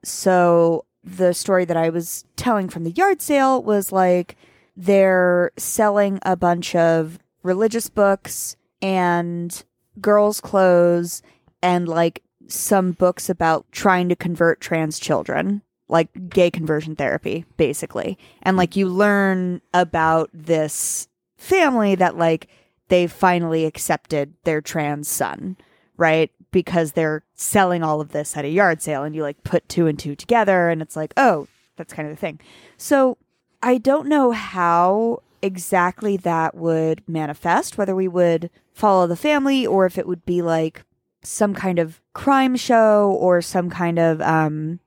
So 0.03 0.85
the 1.03 1.33
story 1.33 1.65
that 1.65 1.77
I 1.77 1.89
was 1.89 2.25
telling 2.35 2.69
from 2.69 2.83
the 2.83 2.91
yard 2.91 3.21
sale 3.21 3.61
was 3.61 3.91
like 3.91 4.35
they're 4.75 5.51
selling 5.57 6.19
a 6.23 6.35
bunch 6.35 6.75
of 6.75 7.19
religious 7.43 7.89
books 7.89 8.55
and 8.81 9.63
girls' 9.99 10.41
clothes 10.41 11.21
and 11.61 11.87
like 11.87 12.23
some 12.47 12.91
books 12.91 13.29
about 13.29 13.65
trying 13.71 14.09
to 14.09 14.15
convert 14.15 14.61
trans 14.61 14.99
children, 14.99 15.61
like 15.87 16.29
gay 16.29 16.51
conversion 16.51 16.95
therapy, 16.95 17.45
basically. 17.57 18.17
And 18.41 18.57
like 18.57 18.75
you 18.75 18.87
learn 18.87 19.61
about 19.73 20.29
this 20.33 21.07
family 21.37 21.95
that 21.95 22.17
like 22.17 22.47
they 22.89 23.07
finally 23.07 23.65
accepted 23.65 24.33
their 24.43 24.61
trans 24.61 25.07
son, 25.07 25.57
right? 25.97 26.31
Because 26.53 26.93
they're 26.93 27.23
selling 27.33 27.83
all 27.83 27.99
of 27.99 28.13
this 28.13 28.37
at 28.37 28.45
a 28.45 28.49
yard 28.49 28.81
sale 28.81 29.03
and 29.03 29.13
you 29.13 29.21
like 29.21 29.43
put 29.43 29.67
two 29.67 29.87
and 29.87 29.99
two 29.99 30.15
together 30.15 30.69
and 30.69 30.81
it's 30.81 30.95
like, 30.95 31.13
oh, 31.17 31.47
that's 31.75 31.93
kind 31.93 32.07
of 32.07 32.15
the 32.15 32.19
thing. 32.21 32.39
So 32.77 33.17
I 33.61 33.77
don't 33.77 34.07
know 34.07 34.31
how 34.31 35.21
exactly 35.41 36.15
that 36.17 36.55
would 36.55 37.03
manifest, 37.07 37.77
whether 37.77 37.95
we 37.95 38.07
would 38.07 38.49
follow 38.71 39.07
the 39.07 39.17
family 39.17 39.67
or 39.67 39.85
if 39.85 39.97
it 39.97 40.07
would 40.07 40.25
be 40.25 40.41
like 40.41 40.83
some 41.21 41.53
kind 41.53 41.79
of 41.79 42.01
crime 42.13 42.55
show 42.55 43.15
or 43.19 43.41
some 43.41 43.69
kind 43.69 43.99
of 43.99 44.21
um, 44.21 44.79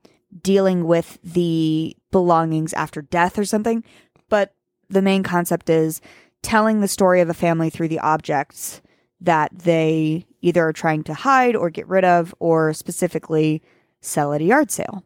dealing 0.42 0.86
with 0.86 1.18
the 1.22 1.96
belongings 2.10 2.72
after 2.72 3.02
death 3.02 3.38
or 3.38 3.44
something. 3.44 3.84
But 4.28 4.54
the 4.88 5.02
main 5.02 5.22
concept 5.22 5.68
is 5.68 6.00
telling 6.42 6.80
the 6.80 6.88
story 6.88 7.20
of 7.20 7.28
a 7.28 7.34
family 7.34 7.70
through 7.70 7.88
the 7.88 8.00
objects 8.00 8.80
that 9.20 9.50
they 9.52 10.26
either 10.46 10.68
are 10.68 10.72
trying 10.72 11.02
to 11.04 11.14
hide 11.14 11.56
or 11.56 11.70
get 11.70 11.88
rid 11.88 12.04
of 12.04 12.34
or 12.38 12.72
specifically 12.72 13.62
sell 14.00 14.32
at 14.32 14.40
a 14.40 14.44
yard 14.44 14.70
sale. 14.70 15.04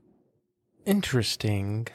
Interesting. 0.85 1.89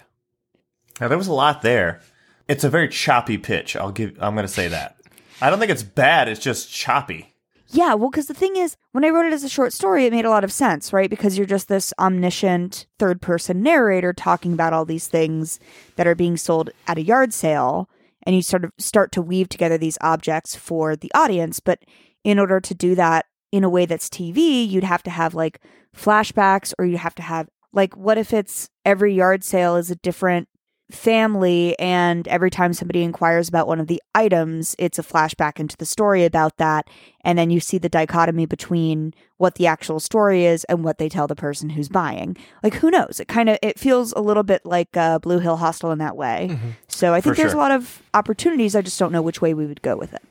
Now 1.00 1.08
there 1.08 1.18
was 1.18 1.28
a 1.28 1.34
lot 1.34 1.62
there. 1.62 2.02
It's 2.48 2.64
a 2.64 2.70
very 2.70 2.90
choppy 2.90 3.38
pitch. 3.38 3.75
I'll 3.75 3.92
give. 3.92 4.18
I'm 4.20 4.36
going 4.36 4.48
to 4.48 4.54
say 4.54 4.68
that. 4.68 4.98
I 5.42 5.50
don't 5.50 5.60
think 5.60 5.72
it's 5.72 5.84
bad. 5.84 6.28
It's 6.28 6.40
just 6.40 6.72
choppy. 6.72 7.34
Yeah, 7.70 7.96
well, 7.96 8.10
because 8.10 8.28
the 8.28 8.34
thing 8.34 8.56
is, 8.56 8.78
when 8.92 9.04
I 9.04 9.10
wrote 9.10 9.25
it 9.25 9.34
as 9.34 9.44
a 9.44 9.50
short 9.50 9.74
story, 9.74 10.06
it 10.06 10.14
made 10.14 10.25
a 10.25 10.30
lot 10.30 10.44
of 10.44 10.52
sense, 10.52 10.94
right? 10.94 11.10
Because 11.10 11.38
you're 11.38 11.48
just 11.48 11.68
this 11.68 11.94
omniscient 12.00 12.86
third 13.00 13.22
person 13.22 13.64
narrator 13.64 14.14
talking 14.14 14.54
about 14.54 14.72
all 14.72 14.86
these 14.86 15.08
things 15.08 15.60
that 15.96 16.08
are 16.08 16.16
being 16.16 16.38
sold 16.38 16.70
at 16.88 17.00
a 17.00 17.04
yard 17.04 17.34
sale. 17.34 17.90
And 18.24 18.36
you 18.36 18.42
sort 18.42 18.64
of 18.64 18.72
start 18.78 19.12
to 19.14 19.22
weave 19.22 19.50
together 19.50 19.78
these 19.78 19.98
objects 20.02 20.56
for 20.56 20.96
the 20.96 21.12
audience. 21.14 21.60
But 21.60 21.80
in 22.24 22.40
order 22.40 22.60
to 22.60 22.74
do 22.74 22.96
that 22.96 23.25
in 23.52 23.64
a 23.64 23.70
way 23.70 23.86
that's 23.86 24.10
TV, 24.10 24.68
you'd 24.68 24.84
have 24.84 25.04
to 25.04 25.10
have 25.10 25.34
like 25.34 25.60
flashbacks 25.96 26.74
or 26.78 26.86
you 26.86 26.98
have 26.98 27.16
to 27.16 27.22
have 27.24 27.48
like, 27.74 27.96
what 27.98 28.18
if 28.18 28.34
it's 28.34 28.70
every 28.86 29.14
yard 29.14 29.44
sale 29.44 29.75
is 29.75 29.92
a 29.92 29.96
different 29.98 30.48
family 30.92 31.78
and 31.80 32.28
every 32.28 32.52
time 32.52 32.72
somebody 32.72 33.02
inquires 33.02 33.50
about 33.50 33.68
one 33.68 33.80
of 33.80 33.88
the 33.88 34.00
items 34.14 34.75
it's 34.78 35.00
a 35.00 35.04
flashback 35.04 35.60
into 35.60 35.75
the 35.78 35.86
story 35.86 36.24
about 36.25 36.58
that 36.58 36.88
and 37.22 37.40
then 37.40 37.50
you 37.50 37.60
see 37.60 37.80
the 37.80 37.90
dichotomy 37.90 38.46
between 38.46 39.12
what 39.38 39.56
the 39.56 39.66
actual 39.66 40.00
story 40.00 40.46
is 40.46 40.64
and 40.66 40.84
what 40.84 41.00
they 41.00 41.10
tell 41.10 41.25
the 41.25 41.36
person 41.36 41.72
who's 41.72 41.90
buying 41.90 42.38
like 42.62 42.75
who 42.75 42.92
knows 42.92 43.20
it 43.20 43.28
kind 43.28 43.50
of 43.50 43.58
it 43.64 43.80
feels 43.80 44.14
a 44.14 44.22
little 44.22 44.44
bit 44.44 44.64
like 44.64 44.96
uh, 44.96 45.18
blue 45.18 45.40
hill 45.40 45.58
hostel 45.58 45.90
in 45.92 45.98
that 45.98 46.16
way 46.16 46.50
Mm-hmm. 46.52 46.70
so 46.88 47.16
i 47.16 47.20
think 47.20 47.36
For 47.36 47.42
there's 47.42 47.52
sure. 47.54 47.60
a 47.60 47.64
lot 47.64 47.72
of 47.72 48.04
opportunities 48.14 48.75
i 48.75 48.82
just 48.84 49.00
don't 49.00 49.12
know 49.12 49.24
which 49.24 49.42
way 49.42 49.56
we 49.56 49.66
would 49.66 49.82
go 49.82 49.96
with 49.98 50.14
it 50.14 50.22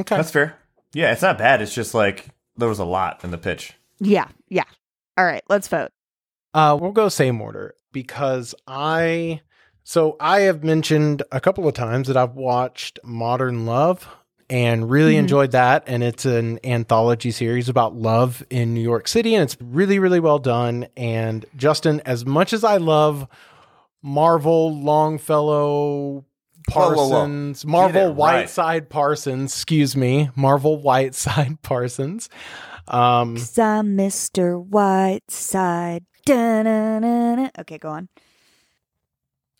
Okay. 0.00 0.16
That's 0.16 0.30
fair. 0.30 0.56
Yeah, 0.94 1.12
it's 1.12 1.22
not 1.22 1.38
bad. 1.38 1.62
It's 1.62 1.74
just 1.74 1.94
like 1.94 2.26
there 2.56 2.68
was 2.68 2.78
a 2.78 2.84
lot 2.84 3.22
in 3.24 3.30
the 3.30 3.38
pitch. 3.38 3.74
yeah 4.00 4.28
yeah 4.48 4.64
all 5.16 5.24
right 5.24 5.42
let's 5.48 5.68
vote 5.68 5.90
Uh, 6.54 6.76
we'll 6.80 6.92
go 6.92 7.08
same 7.08 7.40
order 7.40 7.74
because 7.92 8.54
I. 8.66 9.40
So 9.84 10.16
I 10.20 10.40
have 10.42 10.62
mentioned 10.62 11.22
a 11.32 11.40
couple 11.40 11.66
of 11.66 11.74
times 11.74 12.06
that 12.08 12.16
I've 12.16 12.34
watched 12.36 12.98
Modern 13.04 13.64
Love 13.66 14.06
and 14.50 14.88
really 14.90 15.14
Mhm. 15.14 15.18
enjoyed 15.20 15.50
that. 15.52 15.82
And 15.86 16.02
it's 16.02 16.24
an 16.24 16.60
anthology 16.64 17.30
series 17.30 17.68
about 17.68 17.94
love 17.96 18.44
in 18.50 18.74
New 18.74 18.80
York 18.82 19.08
City, 19.08 19.34
and 19.34 19.42
it's 19.42 19.56
really, 19.60 19.98
really 19.98 20.20
well 20.20 20.38
done. 20.38 20.86
And 20.96 21.46
Justin, 21.56 22.00
as 22.04 22.24
much 22.26 22.52
as 22.52 22.62
I 22.64 22.76
love 22.76 23.26
Marvel 24.02 24.76
Longfellow 24.78 26.24
Whoa, 26.72 26.94
whoa, 26.94 27.08
whoa. 27.08 27.10
Parsons, 27.10 27.64
Marvel 27.66 28.02
it 28.02 28.06
right. 28.08 28.16
Whiteside 28.16 28.88
Parsons, 28.90 29.52
excuse 29.52 29.96
me, 29.96 30.30
Marvel 30.36 30.76
Whiteside 30.80 31.60
Parsons. 31.62 32.28
Um, 32.88 33.36
Cause 33.36 33.58
I'm 33.58 33.96
Mr. 33.96 34.62
Whiteside. 34.64 36.04
Da-na-na-na. 36.26 37.50
Okay, 37.60 37.78
go 37.78 37.88
on. 37.90 38.08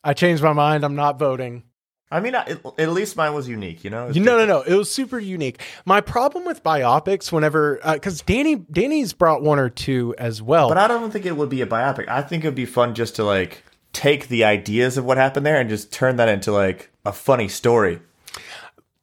I 0.04 0.12
changed 0.14 0.42
my 0.42 0.52
mind. 0.52 0.84
I'm 0.84 0.96
not 0.96 1.18
voting. 1.18 1.62
I 2.10 2.20
mean, 2.20 2.34
I, 2.34 2.42
it, 2.42 2.60
at 2.78 2.90
least 2.90 3.16
mine 3.16 3.32
was 3.32 3.48
unique. 3.48 3.84
You 3.84 3.90
know. 3.90 4.04
It 4.04 4.08
was 4.08 4.16
You- 4.16 4.24
No, 4.24 4.36
no, 4.36 4.44
no. 4.46 4.60
It 4.62 4.74
was 4.74 4.90
super 4.90 5.18
unique. 5.18 5.60
My 5.86 6.00
problem 6.00 6.44
with 6.44 6.62
biopics, 6.62 7.32
whenever 7.32 7.80
because 7.94 8.20
Danny 8.22 8.56
Danny's 8.56 9.12
brought 9.12 9.42
one 9.42 9.58
or 9.58 9.70
two 9.70 10.14
as 10.18 10.42
well. 10.42 10.68
But 10.68 10.78
I 10.78 10.88
don't 10.88 11.10
think 11.10 11.24
it 11.24 11.36
would 11.36 11.48
be 11.48 11.62
a 11.62 11.66
biopic. 11.66 12.08
I 12.08 12.20
think 12.22 12.44
it'd 12.44 12.54
be 12.54 12.66
fun 12.66 12.94
just 12.94 13.16
to 13.16 13.24
like 13.24 13.62
take 13.92 14.28
the 14.28 14.44
ideas 14.44 14.96
of 14.96 15.04
what 15.04 15.16
happened 15.16 15.44
there 15.46 15.60
and 15.60 15.68
just 15.68 15.92
turn 15.92 16.16
that 16.16 16.28
into 16.28 16.52
like 16.52 16.90
a 17.04 17.12
funny 17.12 17.48
story. 17.48 18.00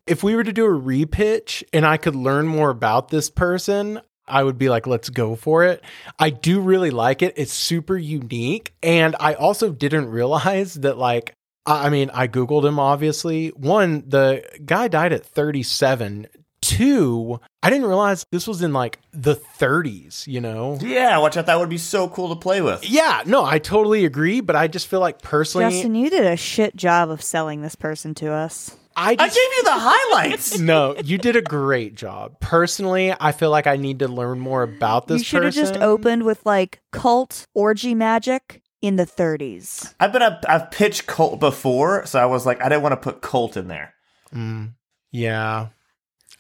if 0.09 0.23
we 0.23 0.35
were 0.35 0.43
to 0.43 0.51
do 0.51 0.65
a 0.65 0.81
repitch 0.81 1.63
and 1.71 1.85
I 1.85 1.97
could 1.97 2.15
learn 2.15 2.47
more 2.47 2.71
about 2.71 3.09
this 3.09 3.29
person, 3.29 4.01
I 4.27 4.43
would 4.43 4.57
be 4.57 4.67
like, 4.67 4.87
let's 4.87 5.09
go 5.09 5.35
for 5.35 5.63
it. 5.65 5.83
I 6.17 6.31
do 6.31 6.61
really 6.61 6.89
like 6.89 7.21
it. 7.21 7.35
It's 7.37 7.53
super 7.53 7.95
unique. 7.95 8.73
And 8.81 9.15
I 9.19 9.35
also 9.35 9.71
didn't 9.71 10.09
realize 10.09 10.73
that, 10.75 10.97
like, 10.97 11.33
I 11.65 11.89
mean, 11.89 12.09
I 12.11 12.27
Googled 12.27 12.65
him, 12.65 12.79
obviously. 12.79 13.49
One, 13.49 14.03
the 14.07 14.43
guy 14.65 14.87
died 14.87 15.13
at 15.13 15.25
37. 15.25 16.27
Two, 16.69 17.39
I 17.63 17.71
didn't 17.71 17.87
realize 17.87 18.23
this 18.31 18.45
was 18.47 18.61
in 18.61 18.73
like 18.73 18.99
the 19.11 19.35
30s, 19.35 20.27
you 20.27 20.39
know? 20.39 20.77
Yeah, 20.79 21.17
which 21.17 21.35
I 21.35 21.41
thought 21.41 21.59
would 21.59 21.67
be 21.67 21.79
so 21.79 22.07
cool 22.07 22.29
to 22.29 22.35
play 22.35 22.61
with. 22.61 22.87
Yeah, 22.87 23.23
no, 23.25 23.43
I 23.43 23.57
totally 23.57 24.05
agree. 24.05 24.39
But 24.39 24.55
I 24.55 24.67
just 24.67 24.87
feel 24.87 24.99
like 24.99 25.21
personally, 25.23 25.71
Justin, 25.71 25.95
you 25.95 26.11
did 26.11 26.25
a 26.25 26.37
shit 26.37 26.75
job 26.75 27.09
of 27.09 27.23
selling 27.23 27.63
this 27.63 27.75
person 27.75 28.13
to 28.15 28.31
us. 28.31 28.77
I 28.95 29.11
I 29.11 29.15
gave 29.15 29.35
you 29.35 29.63
the 29.63 29.71
highlights. 29.73 30.59
no, 30.59 30.95
you 31.03 31.17
did 31.17 31.35
a 31.35 31.41
great 31.41 31.95
job. 31.95 32.39
Personally, 32.39 33.15
I 33.19 33.31
feel 33.31 33.49
like 33.49 33.65
I 33.65 33.75
need 33.75 33.99
to 33.99 34.07
learn 34.07 34.39
more 34.39 34.61
about 34.61 35.07
this 35.07 35.21
you 35.21 35.25
should 35.25 35.43
have 35.43 35.53
just 35.55 35.77
opened 35.77 36.23
with 36.23 36.45
like 36.45 36.81
cult 36.91 37.47
orgy 37.55 37.95
magic 37.95 38.61
in 38.81 38.95
the 38.95 39.05
30s. 39.07 39.91
I've 39.99 40.13
been 40.13 40.21
a, 40.21 40.39
I've 40.47 40.69
pitched 40.69 41.07
cult 41.07 41.39
before, 41.39 42.05
so 42.05 42.19
I 42.19 42.27
was 42.27 42.45
like, 42.45 42.61
I 42.61 42.69
didn't 42.69 42.83
want 42.83 42.93
to 42.93 42.97
put 42.97 43.21
cult 43.21 43.57
in 43.57 43.67
there. 43.67 43.95
Mm, 44.33 44.73
yeah. 45.11 45.69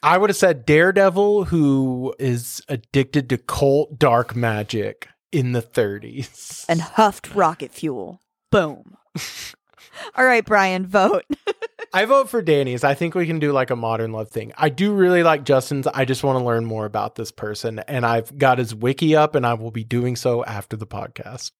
I 0.01 0.17
would 0.17 0.29
have 0.29 0.37
said 0.37 0.65
Daredevil, 0.65 1.45
who 1.45 2.13
is 2.19 2.61
addicted 2.69 3.29
to 3.29 3.37
cult 3.37 3.99
dark 3.99 4.35
magic 4.35 5.07
in 5.31 5.51
the 5.51 5.61
30s. 5.61 6.65
and 6.69 6.81
huffed 6.81 7.33
rocket 7.35 7.71
fuel. 7.71 8.21
Boom. 8.51 8.95
All 10.15 10.25
right, 10.25 10.45
Brian, 10.45 10.85
vote. 10.87 11.25
I 11.93 12.05
vote 12.05 12.29
for 12.29 12.41
Danny's. 12.41 12.83
I 12.83 12.93
think 12.93 13.15
we 13.15 13.25
can 13.25 13.39
do 13.39 13.51
like 13.51 13.71
a 13.71 13.75
modern 13.75 14.11
love 14.11 14.29
thing. 14.29 14.53
I 14.57 14.69
do 14.69 14.93
really 14.93 15.23
like 15.23 15.43
Justin's. 15.43 15.87
I 15.87 16.05
just 16.05 16.23
want 16.23 16.39
to 16.39 16.45
learn 16.45 16.63
more 16.65 16.85
about 16.85 17.15
this 17.15 17.31
person. 17.31 17.79
And 17.79 18.05
I've 18.05 18.37
got 18.37 18.59
his 18.59 18.73
wiki 18.75 19.15
up 19.15 19.35
and 19.35 19.45
I 19.45 19.55
will 19.55 19.71
be 19.71 19.83
doing 19.83 20.15
so 20.15 20.45
after 20.45 20.77
the 20.77 20.87
podcast. 20.87 21.51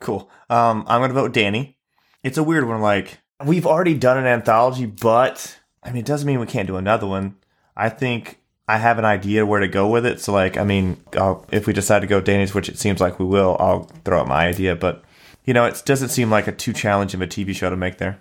Cool. 0.00 0.28
Um, 0.50 0.84
I'm 0.88 1.00
gonna 1.00 1.14
vote 1.14 1.32
Danny. 1.32 1.78
It's 2.24 2.38
a 2.38 2.42
weird 2.42 2.66
one. 2.66 2.80
Like 2.80 3.20
we've 3.44 3.66
already 3.66 3.94
done 3.94 4.18
an 4.18 4.26
anthology, 4.26 4.84
but 4.86 5.60
I 5.82 5.90
mean, 5.90 5.98
it 6.00 6.06
doesn't 6.06 6.26
mean 6.26 6.40
we 6.40 6.46
can't 6.46 6.66
do 6.66 6.76
another 6.76 7.06
one. 7.06 7.36
I 7.76 7.88
think 7.88 8.38
I 8.68 8.78
have 8.78 8.98
an 8.98 9.04
idea 9.04 9.46
where 9.46 9.60
to 9.60 9.68
go 9.68 9.88
with 9.88 10.06
it. 10.06 10.20
So, 10.20 10.32
like, 10.32 10.56
I 10.56 10.64
mean, 10.64 10.98
I'll, 11.14 11.46
if 11.50 11.66
we 11.66 11.72
decide 11.72 12.00
to 12.00 12.06
go 12.06 12.20
Danny's, 12.20 12.54
which 12.54 12.68
it 12.68 12.78
seems 12.78 13.00
like 13.00 13.18
we 13.18 13.26
will, 13.26 13.56
I'll 13.58 13.84
throw 14.04 14.20
out 14.20 14.28
my 14.28 14.46
idea. 14.46 14.76
But 14.76 15.02
you 15.44 15.54
know, 15.54 15.64
it 15.64 15.82
doesn't 15.84 16.10
seem 16.10 16.30
like 16.30 16.46
a 16.46 16.52
too 16.52 16.72
challenging 16.72 17.20
of 17.20 17.28
a 17.28 17.30
TV 17.30 17.54
show 17.54 17.70
to 17.70 17.76
make 17.76 17.98
there. 17.98 18.20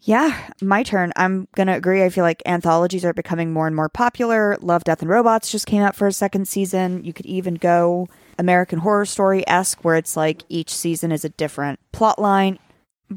Yeah, 0.00 0.50
my 0.60 0.82
turn. 0.82 1.12
I'm 1.16 1.48
going 1.56 1.68
to 1.68 1.74
agree. 1.74 2.04
I 2.04 2.10
feel 2.10 2.24
like 2.24 2.42
anthologies 2.44 3.06
are 3.06 3.14
becoming 3.14 3.54
more 3.54 3.66
and 3.66 3.74
more 3.74 3.88
popular. 3.88 4.58
Love, 4.60 4.84
Death, 4.84 5.00
and 5.00 5.10
Robots 5.10 5.50
just 5.50 5.66
came 5.66 5.80
out 5.80 5.96
for 5.96 6.06
a 6.06 6.12
second 6.12 6.46
season. 6.46 7.04
You 7.04 7.14
could 7.14 7.24
even 7.24 7.54
go 7.54 8.08
American 8.38 8.80
Horror 8.80 9.06
Story 9.06 9.48
esque, 9.48 9.82
where 9.82 9.96
it's 9.96 10.14
like 10.14 10.42
each 10.50 10.74
season 10.74 11.10
is 11.10 11.24
a 11.24 11.30
different 11.30 11.80
plot 11.90 12.18
line. 12.18 12.58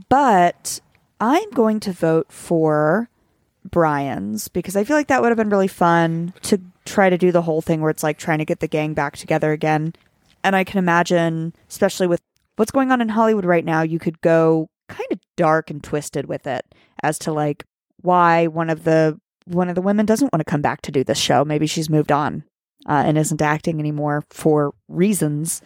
But 0.08 0.80
I'm 1.20 1.50
going 1.52 1.82
to 1.82 1.92
vote 1.92 2.32
for 2.32 3.10
Brian's 3.72 4.48
because 4.48 4.76
I 4.76 4.84
feel 4.84 4.96
like 4.96 5.08
that 5.08 5.22
would 5.22 5.30
have 5.30 5.38
been 5.38 5.50
really 5.50 5.68
fun 5.68 6.34
to 6.44 6.60
try 6.86 7.10
to 7.10 7.18
do 7.18 7.32
the 7.32 7.42
whole 7.42 7.62
thing 7.62 7.82
where 7.82 7.90
it's 7.90 8.04
like 8.04 8.18
trying 8.18 8.40
to 8.40 8.46
get 8.46 8.60
the 8.60 8.68
gang 8.68 8.94
back 8.94 9.18
together 9.18 9.52
again. 9.52 9.94
And 10.44 10.56
I 10.56 10.64
can 10.64 10.80
imagine, 10.80 11.54
especially 11.70 12.08
with 12.08 12.22
what's 12.56 12.72
going 12.72 12.92
on 12.92 13.02
in 13.02 13.10
Hollywood 13.10 13.46
right 13.46 13.66
now, 13.66 13.82
you 13.82 14.00
could 14.00 14.22
go 14.22 14.70
kind 14.88 15.08
of 15.12 15.20
dark 15.36 15.70
and 15.70 15.84
twisted 15.84 16.28
with 16.28 16.48
it 16.48 16.66
as 17.04 17.20
to 17.20 17.32
like 17.32 17.66
why 18.02 18.48
one 18.48 18.70
of 18.70 18.84
the 18.84 19.20
one 19.46 19.70
of 19.70 19.76
the 19.76 19.82
women 19.82 20.06
doesn't 20.06 20.32
want 20.34 20.40
to 20.40 20.50
come 20.50 20.62
back 20.62 20.82
to 20.82 20.92
do 20.92 21.04
this 21.04 21.18
show. 21.20 21.46
Maybe 21.46 21.68
she's 21.68 21.90
moved 21.90 22.12
on 22.12 22.44
uh, 22.88 23.04
and 23.06 23.18
isn't 23.18 23.42
acting 23.42 23.80
anymore 23.80 24.24
for 24.30 24.74
reasons 24.88 25.62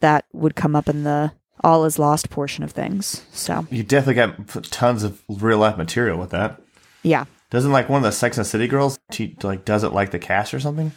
that 0.00 0.24
would 0.32 0.54
come 0.56 0.76
up 0.76 0.88
in 0.88 1.04
the 1.04 1.32
all 1.64 1.84
is 1.84 1.98
lost 1.98 2.30
portion 2.30 2.62
of 2.62 2.70
things. 2.70 3.24
So 3.32 3.66
You 3.70 3.82
definitely 3.82 4.14
got 4.14 4.62
tons 4.70 5.02
of 5.02 5.22
real 5.28 5.58
life 5.58 5.76
material 5.76 6.18
with 6.18 6.30
that. 6.30 6.60
yeah, 7.02 7.24
Doesn't 7.50 7.72
like 7.72 7.88
one 7.88 7.98
of 7.98 8.02
the 8.04 8.12
Sex 8.12 8.38
and 8.38 8.46
City 8.46 8.66
girls 8.66 8.98
she 9.12 9.36
like 9.42 9.64
doesn't 9.64 9.94
like 9.94 10.10
the 10.10 10.18
cast 10.18 10.52
or 10.54 10.60
something? 10.60 10.92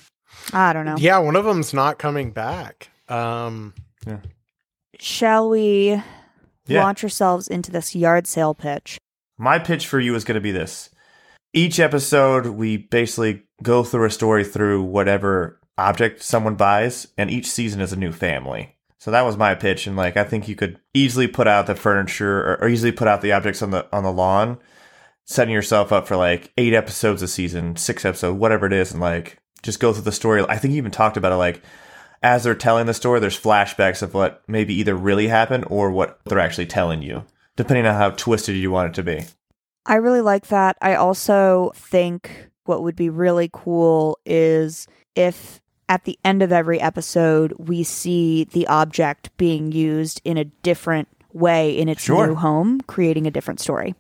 I 0.54 0.74
don't 0.74 0.86
know. 0.86 0.96
Yeah, 0.98 1.20
one 1.20 1.36
of 1.36 1.46
them's 1.46 1.74
not 1.74 2.00
coming 2.00 2.32
back. 2.32 2.90
Um, 3.08 3.74
Shall 5.00 5.50
we 5.50 6.02
Yeah. 6.68 6.84
launch 6.84 7.04
ourselves 7.04 7.48
into 7.48 7.72
this 7.72 7.96
yard 7.96 8.28
sale 8.28 8.54
pitch? 8.54 8.98
My 9.38 9.60
pitch 9.60 9.88
for 9.88 10.00
you 10.00 10.16
is 10.16 10.24
going 10.24 10.36
to 10.36 10.42
be 10.42 10.52
this. 10.52 10.90
Each 11.54 11.80
episode, 11.80 12.48
we 12.48 12.78
basically 12.78 13.44
go 13.64 13.84
through 13.84 14.06
a 14.06 14.12
story 14.12 14.44
through 14.44 14.84
whatever 14.84 15.60
object 15.78 16.22
someone 16.22 16.56
buys, 16.56 17.08
and 17.18 17.32
each 17.32 17.50
season 17.50 17.82
is 17.82 17.94
a 17.94 17.96
new 17.98 18.12
family. 18.12 18.76
So 19.00 19.12
that 19.12 19.24
was 19.26 19.38
my 19.38 19.56
pitch, 19.56 19.88
and 19.88 19.96
like 19.96 20.18
I 20.18 20.26
think 20.26 20.48
you 20.48 20.56
could 20.56 20.80
easily 20.94 21.28
put 21.28 21.48
out 21.48 21.68
the 21.68 21.76
furniture 21.76 22.40
or, 22.42 22.62
or 22.62 22.68
easily 22.68 22.92
put 22.92 23.08
out 23.08 23.22
the 23.22 23.32
objects 23.32 23.62
on 23.62 23.72
the 23.72 23.88
on 23.96 24.04
the 24.04 24.12
lawn, 24.12 24.60
setting 25.30 25.54
yourself 25.54 25.92
up 25.92 26.08
for 26.08 26.18
like 26.18 26.52
eight 26.58 26.74
episodes 26.74 27.22
a 27.22 27.28
season, 27.28 27.76
six 27.76 28.04
episodes, 28.04 28.36
whatever 28.36 28.66
it 28.66 28.74
is, 28.74 28.92
and 28.92 29.00
like 29.00 29.38
just 29.62 29.80
go 29.80 29.94
through 29.94 30.02
the 30.02 30.12
story. 30.12 30.44
I 30.50 30.58
think 30.58 30.72
you 30.72 30.80
even 30.80 30.92
talked 30.92 31.18
about 31.18 31.32
it 31.32 31.36
like 31.36 31.62
as 32.24 32.44
they're 32.44 32.56
telling 32.56 32.88
the 32.88 32.96
story, 32.96 33.20
there's 33.20 33.40
flashbacks 33.40 34.02
of 34.02 34.16
what 34.16 34.42
maybe 34.48 34.74
either 34.74 34.96
really 34.96 35.28
happened 35.28 35.66
or 35.68 35.92
what 35.92 36.20
they're 36.26 36.40
actually 36.40 36.66
telling 36.66 37.04
you, 37.04 37.24
depending 37.56 37.86
on 37.86 37.94
how 37.96 38.10
twisted 38.10 38.56
you 38.56 38.72
want 38.72 38.90
it 38.90 38.94
to 38.96 39.04
be. 39.04 39.24
I 39.86 39.96
really 39.96 40.22
like 40.22 40.48
that. 40.48 40.78
I 40.82 40.96
also 40.96 41.74
think 41.76 42.50
what 42.66 42.82
would 42.82 42.96
be 42.96 43.10
really 43.10 43.52
cool 43.54 44.18
is 44.26 44.88
if 45.16 45.62
at 45.88 46.06
the 46.06 46.18
end 46.26 46.42
of 46.42 46.52
every 46.52 46.82
episode 46.82 47.54
we 47.60 47.84
see 47.84 48.46
the 48.46 48.66
object 48.66 49.30
being 49.38 49.72
used 49.72 50.22
in 50.26 50.38
a 50.38 50.46
different 50.46 51.08
way 51.34 51.78
in 51.78 51.88
its 51.88 52.02
Sure. 52.02 52.28
new 52.28 52.36
home, 52.36 52.82
creating 52.82 53.28
a 53.28 53.32
different 53.32 53.60
story 53.60 53.94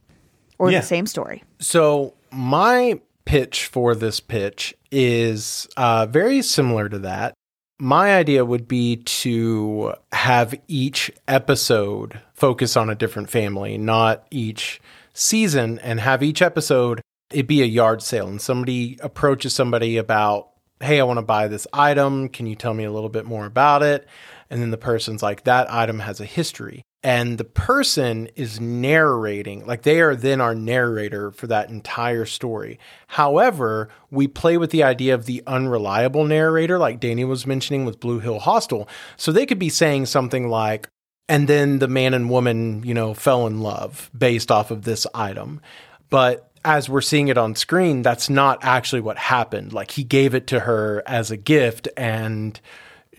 or 0.59 0.69
Yeah. 0.71 0.81
the 0.81 0.85
same 0.85 1.07
story. 1.07 1.43
So 1.59 2.13
my 2.31 2.99
pitch 3.25 3.65
for 3.65 3.95
this 3.95 4.19
pitch 4.19 4.75
is 4.91 5.67
uh, 5.77 6.05
very 6.05 6.41
similar 6.41 6.89
to 6.89 6.99
that. 6.99 7.33
My 7.79 8.15
idea 8.15 8.43
would 8.43 8.67
be 8.67 8.97
to 8.97 9.93
have 10.11 10.53
each 10.67 11.09
episode 11.27 12.19
focus 12.33 12.75
on 12.75 12.89
a 12.89 12.95
different 12.95 13.29
family, 13.29 13.77
not 13.77 14.27
each 14.31 14.81
season, 15.13 15.79
and 15.79 15.99
have 15.99 16.21
each 16.21 16.41
episode 16.41 17.01
it 17.31 17.47
be 17.47 17.61
a 17.61 17.65
yard 17.65 18.01
sale 18.01 18.27
and 18.27 18.41
somebody 18.41 18.97
approaches 19.01 19.53
somebody 19.53 19.97
about, 19.97 20.49
hey, 20.81 20.99
I 20.99 21.03
want 21.03 21.19
to 21.19 21.25
buy 21.25 21.47
this 21.47 21.67
item. 21.71 22.27
Can 22.27 22.47
you 22.47 22.55
tell 22.55 22.73
me 22.73 22.83
a 22.85 22.91
little 22.91 23.09
bit 23.09 23.25
more 23.25 23.45
about 23.45 23.83
it? 23.83 24.07
And 24.49 24.61
then 24.61 24.71
the 24.71 24.77
person's 24.77 25.21
like, 25.21 25.43
that 25.43 25.71
item 25.71 25.99
has 25.99 26.19
a 26.19 26.25
history. 26.25 26.81
And 27.01 27.37
the 27.37 27.45
person 27.45 28.27
is 28.35 28.59
narrating, 28.59 29.65
like 29.65 29.83
they 29.83 30.01
are 30.01 30.15
then 30.15 30.41
our 30.41 30.53
narrator 30.53 31.31
for 31.31 31.47
that 31.47 31.69
entire 31.69 32.25
story. 32.25 32.77
However, 33.07 33.87
we 34.11 34.27
play 34.27 34.57
with 34.57 34.71
the 34.71 34.83
idea 34.83 35.13
of 35.13 35.25
the 35.25 35.41
unreliable 35.47 36.25
narrator, 36.25 36.77
like 36.77 36.99
Danny 36.99 37.23
was 37.23 37.47
mentioning 37.47 37.85
with 37.85 38.01
Blue 38.01 38.19
Hill 38.19 38.39
Hostel. 38.39 38.89
So 39.15 39.31
they 39.31 39.45
could 39.45 39.59
be 39.59 39.69
saying 39.69 40.07
something 40.07 40.49
like, 40.49 40.89
and 41.29 41.47
then 41.47 41.79
the 41.79 41.87
man 41.87 42.13
and 42.13 42.29
woman, 42.29 42.83
you 42.83 42.93
know, 42.93 43.13
fell 43.13 43.47
in 43.47 43.61
love 43.61 44.11
based 44.17 44.51
off 44.51 44.69
of 44.69 44.81
this 44.81 45.07
item. 45.13 45.61
But 46.09 46.51
as 46.65 46.89
we're 46.89 46.99
seeing 46.99 47.29
it 47.29 47.37
on 47.37 47.55
screen, 47.55 48.01
that's 48.01 48.29
not 48.29 48.59
actually 48.61 49.01
what 49.01 49.17
happened. 49.17 49.71
Like 49.71 49.91
he 49.91 50.03
gave 50.03 50.35
it 50.35 50.47
to 50.47 50.59
her 50.61 51.01
as 51.05 51.31
a 51.31 51.37
gift 51.37 51.87
and 51.95 52.59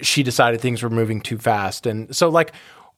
she 0.03 0.23
decided 0.23 0.61
things 0.61 0.83
were 0.83 0.91
moving 0.91 1.21
too 1.21 1.39
fast. 1.39 1.87
And 1.87 2.15
so, 2.15 2.29
like, 2.29 2.53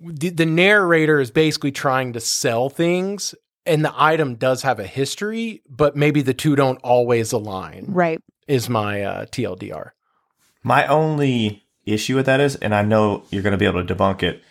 the, 0.04 0.30
the 0.30 0.47
narrator 0.47 1.21
is 1.21 1.30
basically 1.30 1.73
trying 1.73 2.12
to 2.14 2.21
sell 2.21 2.68
things, 2.68 3.35
and 3.66 3.85
the 3.85 3.92
item 3.96 4.35
does 4.37 4.62
have 4.62 4.81
a 4.81 4.87
history, 4.87 5.62
but 5.68 5.96
maybe 5.96 6.22
the 6.22 6.35
two 6.35 6.57
don't 6.57 6.79
always 6.83 7.33
align, 7.33 7.87
Right. 7.88 8.20
is 8.48 8.68
my 8.68 9.03
uh, 9.03 9.26
TLDR. 9.26 9.90
My 10.62 10.87
only 10.87 11.64
issue 11.85 12.16
with 12.16 12.26
that 12.26 12.40
is, 12.40 12.57
and 12.57 12.74
I 12.74 12.83
know 12.83 13.24
you're 13.31 13.42
going 13.42 13.53
to 13.53 13.59
be 13.59 13.66
able 13.66 13.85
to 13.85 13.94
debunk 13.94 14.22
it, 14.22 14.42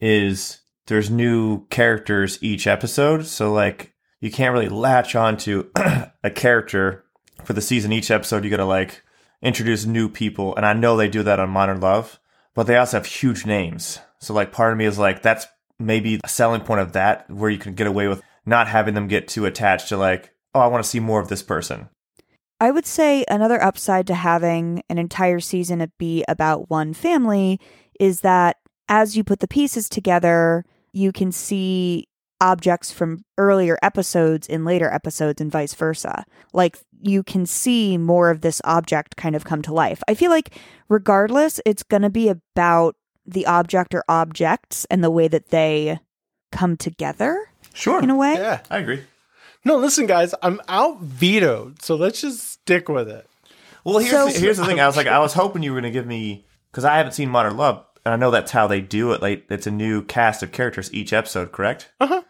is 0.00 0.60
there's 0.86 1.10
new 1.10 1.66
characters 1.66 2.38
each 2.42 2.66
episode. 2.66 3.26
So, 3.26 3.52
like, 3.52 3.92
you 4.20 4.30
can't 4.30 4.52
really 4.52 4.68
latch 4.68 5.14
onto 5.14 5.70
a 6.24 6.30
character 6.34 7.04
for 7.44 7.52
the 7.52 7.60
season. 7.60 7.92
Each 7.92 8.10
episode, 8.10 8.44
you 8.44 8.50
got 8.50 8.56
to, 8.58 8.64
like, 8.64 9.02
introduce 9.42 9.84
new 9.86 10.08
people. 10.08 10.54
And 10.56 10.66
I 10.66 10.72
know 10.72 10.96
they 10.96 11.08
do 11.08 11.22
that 11.22 11.38
on 11.40 11.50
Modern 11.50 11.80
Love, 11.80 12.18
but 12.54 12.66
they 12.66 12.76
also 12.76 12.96
have 12.98 13.06
huge 13.06 13.46
names. 13.46 14.00
So, 14.20 14.34
like, 14.34 14.52
part 14.52 14.72
of 14.72 14.78
me 14.78 14.84
is 14.84 14.98
like, 14.98 15.22
that's 15.22 15.46
maybe 15.78 16.20
a 16.22 16.28
selling 16.28 16.60
point 16.60 16.80
of 16.80 16.92
that, 16.92 17.28
where 17.30 17.50
you 17.50 17.58
can 17.58 17.74
get 17.74 17.86
away 17.86 18.08
with 18.08 18.22
not 18.46 18.68
having 18.68 18.94
them 18.94 19.08
get 19.08 19.28
too 19.28 19.46
attached 19.46 19.88
to, 19.88 19.96
like, 19.96 20.32
oh, 20.54 20.60
I 20.60 20.66
want 20.66 20.84
to 20.84 20.88
see 20.88 21.00
more 21.00 21.20
of 21.20 21.28
this 21.28 21.42
person. 21.42 21.88
I 22.60 22.70
would 22.70 22.84
say 22.84 23.24
another 23.28 23.62
upside 23.62 24.06
to 24.08 24.14
having 24.14 24.82
an 24.90 24.98
entire 24.98 25.40
season 25.40 25.90
be 25.98 26.24
about 26.28 26.68
one 26.68 26.92
family 26.92 27.58
is 27.98 28.20
that 28.20 28.58
as 28.88 29.16
you 29.16 29.24
put 29.24 29.40
the 29.40 29.48
pieces 29.48 29.88
together, 29.88 30.64
you 30.92 31.10
can 31.12 31.32
see 31.32 32.06
objects 32.42 32.90
from 32.90 33.22
earlier 33.38 33.78
episodes 33.82 34.46
in 34.46 34.64
later 34.64 34.92
episodes 34.92 35.40
and 35.40 35.52
vice 35.52 35.74
versa. 35.74 36.24
Like 36.52 36.78
you 37.00 37.22
can 37.22 37.46
see 37.46 37.96
more 37.96 38.30
of 38.30 38.40
this 38.40 38.60
object 38.64 39.16
kind 39.16 39.36
of 39.36 39.44
come 39.44 39.62
to 39.62 39.74
life. 39.74 40.02
I 40.08 40.14
feel 40.14 40.30
like 40.30 40.54
regardless, 40.88 41.60
it's 41.64 41.82
going 41.82 42.02
to 42.02 42.10
be 42.10 42.28
about 42.28 42.96
the 43.32 43.46
object 43.46 43.94
or 43.94 44.04
objects 44.08 44.84
and 44.90 45.02
the 45.02 45.10
way 45.10 45.28
that 45.28 45.48
they 45.50 45.98
come 46.52 46.76
together 46.76 47.48
Sure. 47.74 48.02
in 48.02 48.10
a 48.10 48.16
way. 48.16 48.34
Yeah. 48.34 48.60
I 48.70 48.78
agree. 48.78 49.04
No, 49.64 49.76
listen, 49.76 50.06
guys, 50.06 50.34
I'm 50.42 50.60
out 50.68 51.00
vetoed, 51.00 51.82
so 51.82 51.94
let's 51.94 52.20
just 52.22 52.40
stick 52.50 52.88
with 52.88 53.08
it. 53.08 53.28
Well, 53.84 53.98
here's, 53.98 54.10
So- 54.12 54.28
the, 54.28 54.38
here's 54.38 54.56
the 54.58 54.64
thing. 54.66 54.80
I 54.80 54.86
was 54.86 54.96
like, 54.96 55.06
I 55.06 55.18
was 55.18 55.32
hoping 55.34 55.62
you 55.62 55.72
were 55.72 55.80
going 55.80 55.92
to 55.92 55.96
give 55.98 56.06
me 56.06 56.46
because 56.70 56.84
I 56.84 56.96
haven't 56.96 57.12
seen 57.12 57.28
Modern 57.28 57.56
Love, 57.56 57.84
and 58.04 58.14
I 58.14 58.16
know 58.16 58.30
that's 58.30 58.50
how 58.52 58.66
they 58.66 58.80
do 58.80 59.12
it. 59.12 59.20
Like, 59.22 59.44
it's 59.50 59.66
a 59.66 59.70
new 59.70 60.02
cast 60.02 60.42
of 60.42 60.52
characters 60.52 60.92
each 60.94 61.12
episode, 61.12 61.52
correct? 61.52 61.90
Uh 62.00 62.06
huh. 62.06 62.22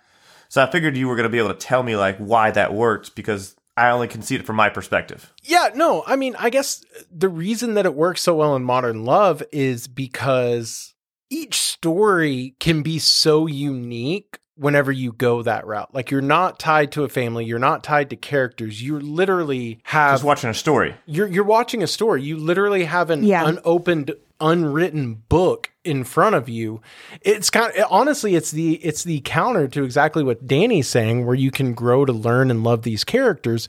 So 0.49 0.63
I 0.63 0.71
figured 0.71 0.97
you 0.97 1.07
were 1.07 1.15
going 1.15 1.25
to 1.25 1.31
be 1.31 1.39
able 1.39 1.51
to 1.51 1.55
tell 1.55 1.83
me 1.85 1.95
like 1.97 2.19
why 2.19 2.51
that 2.51 2.75
worked 2.75 3.15
because 3.15 3.55
I 3.81 3.91
only 3.91 4.09
can 4.09 4.23
see 4.23 4.35
it 4.37 4.45
from 4.45 4.57
my 4.57 4.69
perspective. 4.69 5.33
Yeah, 5.43 5.71
no, 5.75 6.03
I 6.07 6.17
mean, 6.17 6.37
I 6.39 6.51
guess 6.51 6.85
the 7.11 7.29
reason 7.29 7.75
that 7.75 7.87
it 7.87 7.95
works 7.95 8.21
so 8.23 8.35
well 8.37 8.55
in 8.57 8.63
Modern 8.65 9.05
Love 9.05 9.43
is 9.53 9.89
because 9.89 10.95
each 11.31 11.55
story 11.61 12.55
can 12.61 12.83
be 12.83 12.99
so 12.99 13.47
unique 13.47 14.39
whenever 14.57 14.93
you 14.93 15.13
go 15.13 15.43
that 15.43 15.67
route. 15.67 15.95
Like 15.95 16.11
you're 16.11 16.21
not 16.21 16.59
tied 16.59 16.93
to 16.93 17.05
a 17.05 17.09
family, 17.09 17.45
you're 17.47 17.59
not 17.59 17.83
tied 17.83 18.11
to 18.11 18.17
characters. 18.17 18.83
You 18.83 19.01
literally 19.01 19.81
have 19.85 20.15
Just 20.15 20.25
watching 20.25 20.51
a 20.51 20.55
story. 20.55 20.95
you're 21.07 21.27
you're 21.29 21.45
watching 21.45 21.83
a 21.83 21.87
story. 21.87 22.23
You 22.23 22.37
literally 22.37 22.85
have 22.85 23.09
an 23.11 23.23
Yeah. 23.25 23.49
unopened, 23.49 24.13
unwritten 24.41 25.23
book 25.29 25.71
in 25.85 26.05
front 26.05 26.35
of 26.35 26.49
you. 26.49 26.81
It's 27.23 27.51
kind 27.51 27.75
of 27.77 27.87
honestly, 27.91 28.35
it's 28.35 28.51
the 28.51 28.75
it's 28.77 29.05
the 29.05 29.21
counter 29.21 29.69
to 29.69 29.85
exactly 29.85 30.23
what 30.23 30.47
Danny's 30.47 30.89
saying, 30.89 31.27
where 31.27 31.35
you 31.35 31.51
can 31.51 31.75
grow 31.75 32.05
to 32.05 32.13
learn 32.13 32.51
and 32.51 32.63
love 32.65 32.83
these 32.83 33.05
characters. 33.05 33.69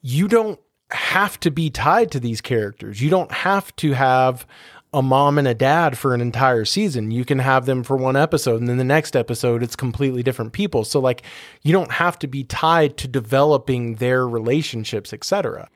You 0.00 0.28
don't 0.28 0.60
have 0.90 1.38
to 1.40 1.50
be 1.50 1.70
tied 1.70 2.10
to 2.12 2.20
these 2.20 2.40
characters. 2.40 3.00
You 3.00 3.10
don't 3.10 3.32
have 3.32 3.74
to 3.76 3.92
have 3.92 4.46
a 4.92 5.02
mom 5.02 5.36
and 5.36 5.46
a 5.46 5.54
dad 5.54 5.98
for 5.98 6.14
an 6.14 6.20
entire 6.20 6.64
season. 6.64 7.10
You 7.10 7.24
can 7.24 7.40
have 7.40 7.66
them 7.66 7.82
for 7.82 7.96
one 7.96 8.16
episode 8.16 8.60
and 8.60 8.68
then 8.68 8.78
the 8.78 8.84
next 8.84 9.14
episode 9.14 9.62
it's 9.62 9.76
completely 9.76 10.22
different 10.22 10.52
people. 10.52 10.84
So 10.84 10.98
like 10.98 11.22
you 11.62 11.72
don't 11.72 11.92
have 11.92 12.18
to 12.20 12.26
be 12.26 12.44
tied 12.44 12.96
to 12.98 13.08
developing 13.08 13.96
their 13.96 14.26
relationships, 14.26 15.12
etc. 15.12 15.68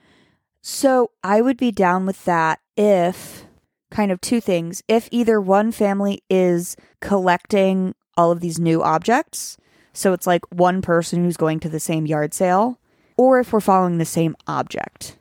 So 0.63 1.11
I 1.23 1.43
would 1.43 1.59
be 1.59 1.73
down 1.73 2.07
with 2.07 2.25
that 2.25 2.61
if 2.77 3.45
kind 3.93 4.11
of 4.11 4.21
two 4.21 4.41
things. 4.41 4.83
If 4.89 5.09
either 5.13 5.41
one 5.41 5.71
family 5.71 6.23
is 6.29 6.77
collecting 7.01 7.95
all 8.17 8.33
of 8.33 8.41
these 8.41 8.59
new 8.59 8.83
objects, 8.83 9.57
so 9.93 10.13
it's 10.13 10.27
like 10.27 10.43
one 10.51 10.83
person 10.83 11.23
who's 11.23 11.37
going 11.37 11.61
to 11.61 11.69
the 11.69 11.79
same 11.79 12.07
yard 12.07 12.35
sale, 12.35 12.81
or 13.17 13.39
if 13.39 13.53
we're 13.53 13.61
following 13.61 13.99
the 13.99 14.05
same 14.05 14.35
object. 14.47 15.17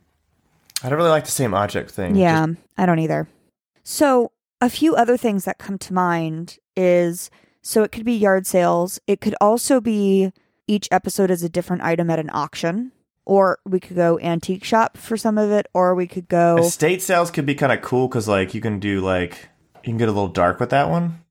I 0.83 0.89
don't 0.89 0.97
really 0.97 1.11
like 1.11 1.25
the 1.25 1.31
same 1.31 1.53
object 1.53 1.91
thing. 1.91 2.15
Yeah, 2.15 2.47
Just- 2.47 2.59
I 2.77 2.85
don't 2.87 2.99
either. 2.99 3.27
So, 3.83 4.31
a 4.59 4.69
few 4.69 4.95
other 4.95 5.17
things 5.17 5.45
that 5.45 5.57
come 5.57 5.77
to 5.79 5.93
mind 5.93 6.57
is 6.75 7.29
so 7.61 7.83
it 7.83 7.91
could 7.91 8.05
be 8.05 8.13
yard 8.13 8.47
sales. 8.47 8.99
It 9.07 9.19
could 9.21 9.35
also 9.41 9.81
be 9.81 10.31
each 10.67 10.87
episode 10.91 11.29
is 11.31 11.43
a 11.43 11.49
different 11.49 11.81
item 11.83 12.09
at 12.09 12.19
an 12.19 12.29
auction, 12.31 12.91
or 13.31 13.59
we 13.65 13.79
could 13.79 13.95
go 13.95 14.19
antique 14.19 14.65
shop 14.65 14.97
for 14.97 15.15
some 15.15 15.37
of 15.37 15.51
it, 15.51 15.65
or 15.73 15.95
we 15.95 16.05
could 16.05 16.27
go. 16.27 16.57
estate 16.57 17.01
sales 17.01 17.31
could 17.31 17.45
be 17.45 17.55
kind 17.55 17.71
of 17.71 17.81
cool 17.81 18.09
because 18.09 18.27
like 18.27 18.53
you 18.53 18.59
can 18.59 18.77
do 18.77 18.99
like 18.99 19.47
you 19.75 19.83
can 19.83 19.97
get 19.97 20.09
a 20.09 20.11
little 20.11 20.27
dark 20.27 20.59
with 20.59 20.71
that 20.71 20.89
one. 20.89 21.23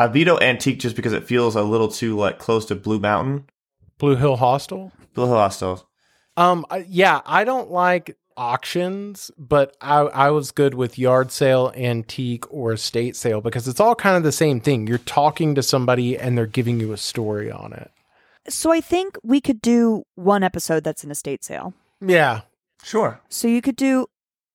I 0.00 0.08
veto 0.08 0.40
antique 0.40 0.80
just 0.80 0.96
because 0.96 1.12
it 1.12 1.28
feels 1.28 1.54
a 1.54 1.62
little 1.62 1.86
too 1.86 2.16
like 2.16 2.40
close 2.40 2.66
to 2.66 2.74
Blue 2.74 2.98
Mountain. 2.98 3.48
Blue 3.98 4.16
Hill 4.16 4.34
Hostel. 4.34 4.90
Blue 5.14 5.26
Hill 5.26 5.36
Hostel. 5.36 5.88
Um, 6.36 6.66
yeah, 6.88 7.20
I 7.24 7.44
don't 7.44 7.70
like 7.70 8.16
auctions, 8.36 9.30
but 9.38 9.76
I, 9.80 9.98
I 10.00 10.30
was 10.30 10.50
good 10.50 10.74
with 10.74 10.98
yard 10.98 11.30
sale, 11.30 11.72
antique, 11.76 12.52
or 12.52 12.72
estate 12.72 13.14
sale 13.14 13.40
because 13.40 13.68
it's 13.68 13.78
all 13.78 13.94
kind 13.94 14.16
of 14.16 14.24
the 14.24 14.32
same 14.32 14.60
thing. 14.60 14.88
You're 14.88 14.98
talking 14.98 15.54
to 15.54 15.62
somebody 15.62 16.18
and 16.18 16.36
they're 16.36 16.46
giving 16.46 16.80
you 16.80 16.92
a 16.92 16.96
story 16.96 17.48
on 17.48 17.74
it. 17.74 17.92
So 18.48 18.72
I 18.72 18.80
think 18.80 19.16
we 19.22 19.40
could 19.40 19.60
do 19.60 20.04
one 20.14 20.42
episode 20.42 20.84
that's 20.84 21.04
an 21.04 21.10
estate 21.10 21.44
sale. 21.44 21.74
Yeah. 22.00 22.42
Sure. 22.82 23.20
So 23.28 23.48
you 23.48 23.60
could 23.60 23.76
do, 23.76 24.06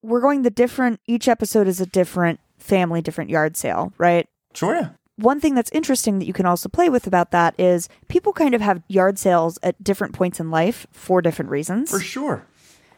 we're 0.01 0.21
going 0.21 0.41
the 0.41 0.49
different, 0.49 0.99
each 1.08 1.27
episode 1.27 1.67
is 1.67 1.79
a 1.79 1.86
different 1.86 2.39
family, 2.58 3.01
different 3.01 3.29
yard 3.29 3.58
sale, 3.58 3.93
right? 3.97 4.27
Sure. 4.53 4.75
Yeah. 4.75 4.89
One 5.17 5.39
thing 5.39 5.53
that's 5.53 5.71
interesting 5.71 6.19
that 6.19 6.25
you 6.25 6.34
can 6.34 6.45
also 6.45 6.69
play 6.69 6.89
with 6.89 7.06
about 7.06 7.32
that 7.32 7.53
is 7.60 7.88
people 8.08 8.34
kind 8.34 8.56
of 8.56 8.62
have 8.62 8.82
yard 8.88 9.19
sales 9.19 9.60
at 9.62 9.84
different 9.84 10.13
points 10.13 10.39
in 10.39 10.49
life 10.49 10.88
for 10.91 11.21
different 11.21 11.51
reasons. 11.51 11.91
For 11.91 11.99
sure. 11.99 12.47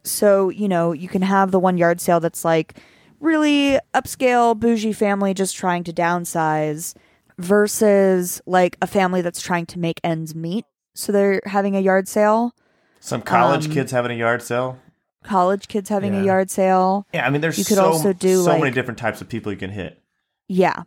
So, 0.04 0.50
you 0.50 0.70
know, 0.70 0.94
you 0.94 1.10
can 1.10 1.24
have 1.24 1.52
the 1.52 1.60
one 1.60 1.78
yard 1.78 2.00
sale 2.00 2.20
that's 2.20 2.46
like 2.46 2.78
really 3.20 3.80
upscale, 3.94 4.58
bougie 4.58 4.94
family 4.94 5.34
just 5.34 5.58
trying 5.58 5.84
to 5.86 5.94
downsize 5.94 6.96
versus 7.38 8.42
like 8.46 8.78
a 8.82 8.88
family 8.88 9.22
that's 9.22 9.42
trying 9.42 9.66
to 9.66 9.80
make 9.80 10.00
ends 10.04 10.34
meet. 10.34 10.64
So 10.96 11.12
they're 11.12 11.42
having 11.46 11.76
a 11.76 11.80
yard 11.80 12.08
sale, 12.08 12.54
Some 13.00 13.22
college 13.22 13.68
Um, 13.68 13.74
kids 13.74 13.92
having 13.92 14.12
a 14.12 14.16
yard 14.16 14.42
sale. 14.42 14.80
college 15.24 15.68
kids 15.68 15.90
having 15.90 16.14
Yeah. 16.16 16.22
a 16.22 16.26
yard 16.26 16.50
sale. 16.50 17.06
Yeah, 17.14 17.28
I 17.28 17.30
mean, 17.30 17.42
there's 17.42 17.58
You 17.60 17.66
could 17.66 17.76
so, 17.78 17.86
also 17.86 18.14
do, 18.14 18.44
so 18.44 18.58
many 18.58 18.72
different 18.72 18.98
types 18.98 19.22
of 19.22 19.30
people 19.30 19.52
you 19.52 19.58
can 19.60 19.70
hit. 19.72 20.02
Yeah. 20.48 20.84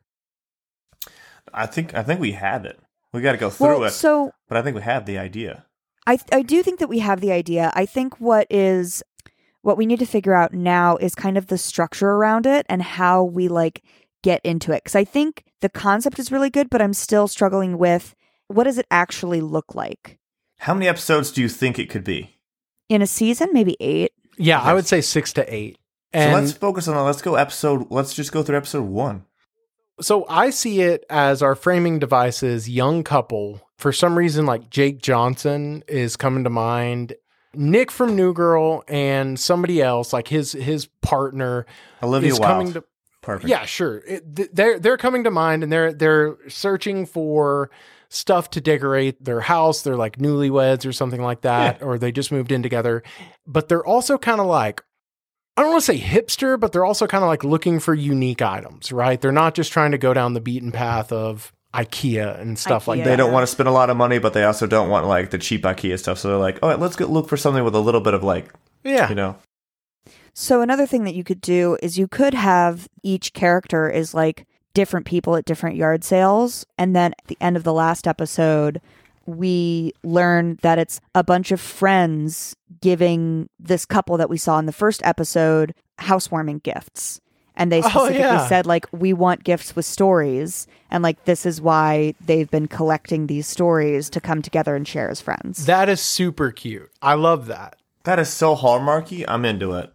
I 1.52 1.66
think 1.66 1.94
I 1.94 2.02
think 2.02 2.20
we 2.20 2.32
have 2.32 2.64
it. 2.64 2.78
We 3.12 3.20
got 3.22 3.32
to 3.32 3.38
go 3.38 3.50
through 3.50 3.66
Well, 3.78 3.84
it, 3.84 3.90
so 3.92 4.32
but 4.48 4.58
I 4.58 4.62
think 4.62 4.74
we 4.76 4.82
have 4.82 5.06
the 5.06 5.18
idea. 5.18 5.64
I 6.06 6.18
I 6.32 6.42
do 6.42 6.62
think 6.62 6.78
that 6.78 6.88
we 6.88 6.98
have 7.00 7.20
the 7.20 7.32
idea. 7.32 7.70
I 7.74 7.86
think 7.86 8.20
what 8.20 8.46
is 8.50 9.02
what 9.62 9.76
we 9.78 9.86
need 9.86 9.98
to 10.00 10.06
figure 10.06 10.34
out 10.34 10.52
now 10.52 10.96
is 10.96 11.14
kind 11.14 11.36
of 11.38 11.46
the 11.48 11.58
structure 11.58 12.10
around 12.10 12.46
it 12.46 12.64
and 12.68 12.82
how 12.82 13.22
we 13.24 13.48
like 13.48 13.82
get 14.22 14.40
into 14.44 14.72
it. 14.72 14.84
Cuz 14.84 14.94
I 14.94 15.04
think 15.04 15.44
the 15.60 15.68
concept 15.68 16.18
is 16.18 16.30
really 16.32 16.50
good, 16.50 16.68
but 16.70 16.82
I'm 16.82 16.94
still 16.94 17.28
struggling 17.28 17.78
with 17.78 18.14
what 18.48 18.64
does 18.64 18.78
it 18.78 18.86
actually 18.90 19.40
look 19.40 19.74
like? 19.74 20.18
How 20.58 20.74
many 20.74 20.88
episodes 20.88 21.30
do 21.30 21.40
you 21.40 21.48
think 21.48 21.78
it 21.78 21.88
could 21.88 22.04
be? 22.04 22.36
In 22.88 23.00
a 23.02 23.06
season, 23.06 23.50
maybe 23.52 23.76
8. 23.80 24.10
Yeah, 24.38 24.60
I 24.60 24.74
would 24.74 24.86
say 24.86 25.00
six 25.00 25.32
to 25.34 25.54
eight. 25.54 25.76
so 26.14 26.20
And 26.20 26.32
let's 26.32 26.52
focus 26.52 26.86
on. 26.88 26.94
that. 26.94 27.02
Let's 27.02 27.22
go 27.22 27.34
episode. 27.34 27.88
Let's 27.90 28.14
just 28.14 28.32
go 28.32 28.42
through 28.42 28.56
episode 28.56 28.84
one. 28.84 29.24
So 30.00 30.24
I 30.28 30.50
see 30.50 30.80
it 30.80 31.04
as 31.10 31.42
our 31.42 31.54
framing 31.56 31.98
devices, 31.98 32.68
young 32.68 33.02
couple. 33.02 33.60
For 33.78 33.92
some 33.92 34.16
reason, 34.16 34.46
like 34.46 34.70
Jake 34.70 35.02
Johnson 35.02 35.82
is 35.88 36.16
coming 36.16 36.44
to 36.44 36.50
mind. 36.50 37.14
Nick 37.54 37.90
from 37.90 38.14
New 38.14 38.32
Girl 38.32 38.84
and 38.86 39.38
somebody 39.40 39.82
else, 39.82 40.12
like 40.12 40.28
his 40.28 40.52
his 40.52 40.86
partner, 41.02 41.66
Olivia 42.02 42.30
is 42.32 42.38
Wilde. 42.38 42.52
coming 42.52 42.72
to. 42.74 42.84
Perfect. 43.22 43.48
Yeah, 43.50 43.64
sure. 43.64 43.98
It, 44.06 44.36
th- 44.36 44.50
they're 44.52 44.78
they're 44.78 44.96
coming 44.98 45.24
to 45.24 45.30
mind, 45.32 45.64
and 45.64 45.72
they're 45.72 45.92
they're 45.92 46.36
searching 46.48 47.06
for 47.06 47.70
stuff 48.10 48.50
to 48.50 48.60
decorate 48.60 49.22
their 49.22 49.40
house. 49.40 49.82
They're 49.82 49.96
like 49.96 50.18
newlyweds 50.18 50.86
or 50.86 50.92
something 50.92 51.22
like 51.22 51.42
that, 51.42 51.82
or 51.82 51.98
they 51.98 52.12
just 52.12 52.32
moved 52.32 52.52
in 52.52 52.62
together. 52.62 53.02
But 53.46 53.68
they're 53.68 53.84
also 53.86 54.18
kind 54.18 54.40
of 54.40 54.46
like 54.46 54.82
I 55.56 55.62
don't 55.62 55.72
want 55.72 55.84
to 55.84 55.92
say 55.92 55.98
hipster, 55.98 56.58
but 56.58 56.70
they're 56.72 56.84
also 56.84 57.08
kind 57.08 57.24
of 57.24 57.28
like 57.28 57.42
looking 57.42 57.80
for 57.80 57.92
unique 57.92 58.42
items, 58.42 58.92
right? 58.92 59.20
They're 59.20 59.32
not 59.32 59.54
just 59.56 59.72
trying 59.72 59.90
to 59.90 59.98
go 59.98 60.14
down 60.14 60.34
the 60.34 60.40
beaten 60.40 60.70
path 60.70 61.10
of 61.10 61.52
IKEA 61.74 62.40
and 62.40 62.56
stuff 62.56 62.86
like 62.86 63.00
IKEA. 63.00 63.04
They 63.04 63.16
don't 63.16 63.32
want 63.32 63.42
to 63.42 63.48
spend 63.48 63.68
a 63.68 63.72
lot 63.72 63.90
of 63.90 63.96
money, 63.96 64.18
but 64.20 64.34
they 64.34 64.44
also 64.44 64.66
don't 64.68 64.88
want 64.88 65.06
like 65.06 65.30
the 65.30 65.38
cheap 65.38 65.62
IKEA 65.62 65.98
stuff. 65.98 66.18
So 66.18 66.28
they're 66.28 66.38
like, 66.38 66.60
"Oh, 66.62 66.74
let's 66.76 66.94
get 66.94 67.10
look 67.10 67.28
for 67.28 67.36
something 67.36 67.64
with 67.64 67.74
a 67.74 67.80
little 67.80 68.00
bit 68.00 68.14
of 68.14 68.22
like, 68.22 68.52
Yeah, 68.84 69.08
you 69.08 69.16
know, 69.16 69.36
So 70.32 70.60
another 70.60 70.86
thing 70.86 71.02
that 71.04 71.16
you 71.16 71.24
could 71.24 71.40
do 71.40 71.76
is 71.82 71.98
you 71.98 72.06
could 72.06 72.34
have 72.34 72.86
each 73.02 73.32
character 73.32 73.90
is 73.90 74.14
like 74.14 74.46
different 74.74 75.06
people 75.06 75.34
at 75.36 75.44
different 75.44 75.76
yard 75.76 76.04
sales 76.04 76.64
and 76.78 76.94
then 76.94 77.12
at 77.18 77.26
the 77.26 77.36
end 77.40 77.56
of 77.56 77.64
the 77.64 77.72
last 77.72 78.06
episode 78.06 78.80
we 79.26 79.92
learn 80.02 80.58
that 80.62 80.78
it's 80.78 81.00
a 81.14 81.22
bunch 81.22 81.52
of 81.52 81.60
friends 81.60 82.56
giving 82.80 83.48
this 83.60 83.84
couple 83.84 84.16
that 84.16 84.30
we 84.30 84.38
saw 84.38 84.58
in 84.58 84.66
the 84.66 84.72
first 84.72 85.02
episode 85.04 85.74
housewarming 85.98 86.60
gifts. 86.60 87.20
And 87.54 87.70
they 87.72 87.80
Oh, 87.82 87.88
specifically 87.88 88.20
yeah. 88.20 88.46
said 88.46 88.64
like 88.66 88.86
we 88.92 89.12
want 89.12 89.44
gifts 89.44 89.74
with 89.76 89.84
stories 89.84 90.66
and 90.90 91.02
like 91.02 91.24
this 91.24 91.44
is 91.44 91.60
why 91.60 92.14
they've 92.24 92.50
been 92.50 92.68
collecting 92.68 93.26
these 93.26 93.46
stories 93.46 94.08
to 94.10 94.20
come 94.20 94.40
together 94.42 94.74
and 94.76 94.86
share 94.88 95.10
as 95.10 95.20
friends. 95.20 95.66
that 95.66 95.88
is 95.90 96.00
super 96.00 96.50
cute. 96.52 96.88
I 97.02 97.14
love 97.14 97.46
that. 97.48 97.76
that 98.04 98.18
is 98.18 98.28
so 98.30 98.54
hallmarky. 98.56 99.24
I'm 99.28 99.44
into 99.44 99.72
it." 99.72 99.92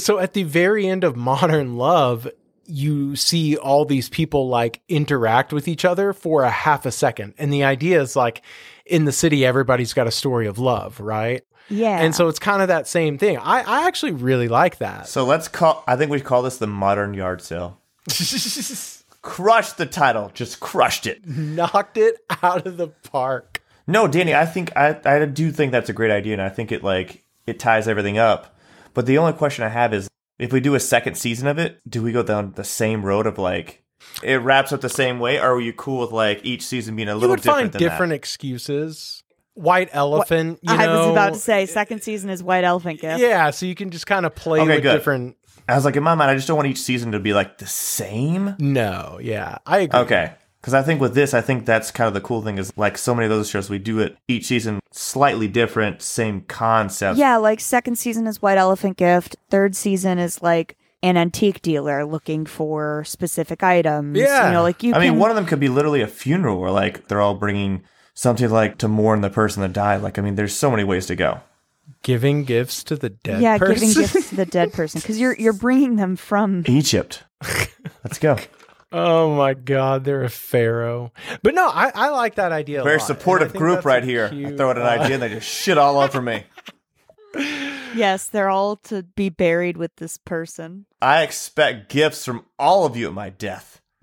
so 0.00 0.18
at 0.18 0.34
the 0.34 0.42
very 0.44 0.86
end 0.86 1.02
of 1.04 1.16
modern 1.16 1.76
love 1.76 2.28
you 2.68 3.16
see 3.16 3.56
all 3.56 3.84
these 3.84 4.08
people 4.08 4.48
like 4.48 4.80
interact 4.88 5.52
with 5.52 5.68
each 5.68 5.84
other 5.84 6.12
for 6.12 6.42
a 6.42 6.50
half 6.50 6.86
a 6.86 6.92
second 6.92 7.34
and 7.38 7.52
the 7.52 7.64
idea 7.64 8.00
is 8.00 8.16
like 8.16 8.42
in 8.84 9.04
the 9.04 9.12
city 9.12 9.44
everybody's 9.44 9.92
got 9.92 10.06
a 10.06 10.10
story 10.10 10.46
of 10.46 10.58
love 10.58 11.00
right 11.00 11.42
yeah. 11.68 11.98
and 12.00 12.14
so 12.14 12.28
it's 12.28 12.38
kind 12.38 12.62
of 12.62 12.68
that 12.68 12.86
same 12.86 13.18
thing 13.18 13.38
i, 13.38 13.60
I 13.62 13.86
actually 13.86 14.12
really 14.12 14.48
like 14.48 14.78
that 14.78 15.08
So 15.08 15.24
let's 15.24 15.48
call. 15.48 15.82
I 15.86 15.96
think 15.96 16.10
we 16.10 16.20
call 16.20 16.42
this 16.42 16.58
the 16.58 16.66
modern 16.66 17.14
yard 17.14 17.42
sale. 17.42 17.80
Crushed 19.22 19.76
the 19.76 19.86
title. 19.86 20.30
Just 20.34 20.60
crushed 20.60 21.06
it. 21.06 21.26
knocked 21.26 21.96
it 21.96 22.16
out 22.42 22.66
of 22.66 22.76
the 22.76 22.88
park 22.88 23.62
No, 23.88 24.06
Danny, 24.06 24.34
I 24.34 24.46
think 24.46 24.76
I 24.76 25.00
I 25.04 25.24
do 25.24 25.50
think 25.50 25.72
that's 25.72 25.88
a 25.88 25.92
great 25.92 26.10
idea, 26.12 26.34
and 26.34 26.42
I 26.42 26.48
think 26.48 26.70
it 26.70 26.84
like 26.84 27.24
it 27.46 27.58
ties 27.58 27.88
everything 27.88 28.18
up. 28.18 28.56
But 28.94 29.06
the 29.06 29.18
only 29.18 29.32
question 29.32 29.64
I 29.64 29.68
have 29.68 29.92
is 29.92 30.08
if 30.38 30.52
we 30.52 30.60
do 30.60 30.74
a 30.74 30.80
second 30.80 31.16
season 31.16 31.46
of 31.48 31.58
it, 31.58 31.80
do 31.88 32.02
we 32.02 32.12
go 32.12 32.22
down 32.22 32.52
the 32.52 32.64
same 32.64 33.04
road 33.04 33.26
of 33.26 33.38
like 33.38 33.82
it 34.22 34.36
wraps 34.36 34.72
up 34.72 34.80
the 34.80 34.88
same 34.88 35.18
way, 35.18 35.38
or 35.40 35.54
are 35.54 35.60
you 35.60 35.72
cool 35.72 36.00
with 36.00 36.12
like 36.12 36.40
each 36.44 36.62
season 36.64 36.96
being 36.96 37.08
a 37.08 37.12
you 37.12 37.16
little 37.16 37.30
would 37.30 37.42
different 37.42 37.58
find 37.60 37.72
than 37.72 37.80
different 37.80 38.10
that? 38.10 38.16
excuses 38.16 39.22
white 39.54 39.88
elephant 39.92 40.58
you 40.62 40.72
I 40.74 40.86
was 40.86 41.10
about 41.12 41.32
to 41.34 41.38
say 41.40 41.64
second 41.64 42.02
season 42.02 42.28
is 42.28 42.42
White 42.42 42.64
Elephant 42.64 43.00
Gift. 43.00 43.20
yeah 43.20 43.50
so 43.50 43.64
you 43.64 43.74
can 43.74 43.90
just 43.90 44.06
kind 44.06 44.26
of 44.26 44.34
play 44.34 44.60
Okay, 44.60 44.74
with 44.74 44.82
good. 44.82 44.92
different 44.92 45.36
I 45.68 45.74
was 45.74 45.84
like, 45.84 45.96
in 45.96 46.02
my 46.04 46.14
mind, 46.14 46.30
I 46.30 46.34
just 46.36 46.46
don't 46.46 46.56
want 46.56 46.68
each 46.68 46.78
season 46.78 47.10
to 47.12 47.18
be 47.18 47.32
like 47.32 47.56
the 47.58 47.66
same. 47.66 48.54
no 48.58 49.18
yeah 49.22 49.56
i 49.66 49.78
agree 49.78 50.00
Okay. 50.00 50.32
Because 50.66 50.74
I 50.74 50.82
think 50.82 51.00
with 51.00 51.14
this, 51.14 51.32
I 51.32 51.42
think 51.42 51.64
that's 51.64 51.92
kind 51.92 52.08
of 52.08 52.14
the 52.14 52.20
cool 52.20 52.42
thing 52.42 52.58
is 52.58 52.72
like 52.76 52.98
so 52.98 53.14
many 53.14 53.26
of 53.26 53.30
those 53.30 53.48
shows, 53.48 53.70
we 53.70 53.78
do 53.78 54.00
it 54.00 54.16
each 54.26 54.46
season 54.46 54.80
slightly 54.90 55.46
different, 55.46 56.02
same 56.02 56.40
concept. 56.40 57.20
Yeah, 57.20 57.36
like 57.36 57.60
second 57.60 57.94
season 57.94 58.26
is 58.26 58.42
White 58.42 58.58
Elephant 58.58 58.96
Gift. 58.96 59.36
Third 59.48 59.76
season 59.76 60.18
is 60.18 60.42
like 60.42 60.76
an 61.04 61.16
antique 61.16 61.62
dealer 61.62 62.04
looking 62.04 62.46
for 62.46 63.04
specific 63.04 63.62
items. 63.62 64.18
Yeah. 64.18 64.48
you 64.48 64.54
know, 64.54 64.62
like 64.64 64.82
you. 64.82 64.92
I 64.92 64.98
mean, 64.98 65.20
one 65.20 65.30
of 65.30 65.36
them 65.36 65.46
could 65.46 65.60
be 65.60 65.68
literally 65.68 66.00
a 66.00 66.08
funeral 66.08 66.58
where 66.58 66.72
like 66.72 67.06
they're 67.06 67.20
all 67.20 67.36
bringing 67.36 67.84
something 68.14 68.50
like 68.50 68.78
to 68.78 68.88
mourn 68.88 69.20
the 69.20 69.30
person 69.30 69.62
that 69.62 69.72
died. 69.72 70.02
Like, 70.02 70.18
I 70.18 70.22
mean, 70.22 70.34
there's 70.34 70.56
so 70.56 70.68
many 70.68 70.82
ways 70.82 71.06
to 71.06 71.14
go. 71.14 71.42
giving 72.02 72.42
gifts 72.42 72.82
to 72.82 72.96
the 72.96 73.10
dead 73.10 73.40
yeah, 73.40 73.56
person. 73.56 73.74
giving 73.74 74.02
gifts 74.02 74.30
to 74.30 74.34
the 74.34 74.46
dead 74.46 74.72
person 74.72 75.00
because 75.00 75.20
you're 75.20 75.36
you're 75.36 75.52
bringing 75.52 75.94
them 75.94 76.16
from. 76.16 76.64
Egypt. 76.66 77.22
Let's 78.02 78.18
go. 78.18 78.36
Oh 78.98 79.34
my 79.34 79.52
God, 79.52 80.04
they're 80.04 80.24
a 80.24 80.30
pharaoh. 80.30 81.12
But 81.42 81.54
no, 81.54 81.68
I, 81.68 81.92
I 81.94 82.08
like 82.08 82.36
that 82.36 82.50
idea. 82.50 82.80
a 82.80 82.84
Very 82.84 82.96
lot, 82.96 83.06
supportive 83.06 83.52
group 83.52 83.84
right 83.84 84.02
here. 84.02 84.30
I 84.32 84.56
throw 84.56 84.70
out 84.70 84.78
an 84.78 84.84
uh, 84.84 84.86
idea 84.86 85.14
and 85.14 85.22
they 85.22 85.28
just 85.28 85.46
shit 85.62 85.76
all 85.76 85.98
over 85.98 86.22
me. 86.22 86.44
Yes, 87.94 88.26
they're 88.28 88.48
all 88.48 88.76
to 88.76 89.02
be 89.02 89.28
buried 89.28 89.76
with 89.76 89.94
this 89.96 90.16
person. 90.16 90.86
I 91.02 91.24
expect 91.24 91.90
gifts 91.90 92.24
from 92.24 92.46
all 92.58 92.86
of 92.86 92.96
you 92.96 93.08
at 93.08 93.12
my 93.12 93.28
death. 93.28 93.82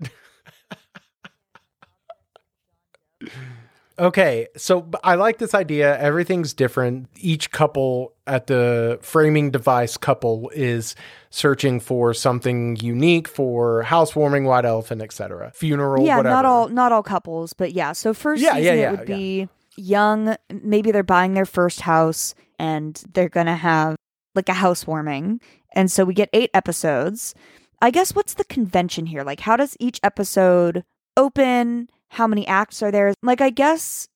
Okay, 3.98 4.48
so 4.56 4.88
I 5.04 5.14
like 5.14 5.38
this 5.38 5.54
idea. 5.54 5.96
Everything's 6.00 6.52
different. 6.52 7.08
Each 7.16 7.50
couple 7.52 8.12
at 8.26 8.48
the 8.48 8.98
framing 9.02 9.50
device 9.52 9.96
couple 9.96 10.50
is 10.54 10.96
searching 11.30 11.78
for 11.78 12.12
something 12.12 12.76
unique 12.76 13.28
for 13.28 13.82
housewarming, 13.82 14.44
white 14.44 14.64
elephant, 14.64 15.00
etc. 15.00 15.52
Funeral, 15.54 16.04
yeah, 16.04 16.16
whatever. 16.16 16.34
not 16.34 16.44
all 16.44 16.68
not 16.68 16.90
all 16.90 17.02
couples, 17.04 17.52
but 17.52 17.72
yeah. 17.72 17.92
So 17.92 18.12
first 18.12 18.42
Yeah, 18.42 18.54
season 18.54 18.64
yeah, 18.64 18.80
yeah, 18.80 18.88
it 18.92 18.98
would 18.98 19.06
be 19.06 19.48
young. 19.76 20.36
Maybe 20.50 20.90
they're 20.90 21.04
buying 21.04 21.34
their 21.34 21.46
first 21.46 21.82
house 21.82 22.34
and 22.58 23.00
they're 23.12 23.28
gonna 23.28 23.56
have 23.56 23.94
like 24.34 24.48
a 24.48 24.54
housewarming, 24.54 25.40
and 25.72 25.90
so 25.90 26.04
we 26.04 26.14
get 26.14 26.30
eight 26.32 26.50
episodes. 26.52 27.32
I 27.80 27.90
guess 27.92 28.12
what's 28.14 28.34
the 28.34 28.44
convention 28.44 29.06
here? 29.06 29.22
Like, 29.22 29.40
how 29.40 29.56
does 29.56 29.76
each 29.78 30.00
episode 30.02 30.84
open? 31.16 31.90
How 32.14 32.26
many 32.26 32.46
acts 32.46 32.82
are 32.82 32.90
there? 32.90 33.12
Like, 33.22 33.40
I 33.40 33.50
guess. 33.50 34.08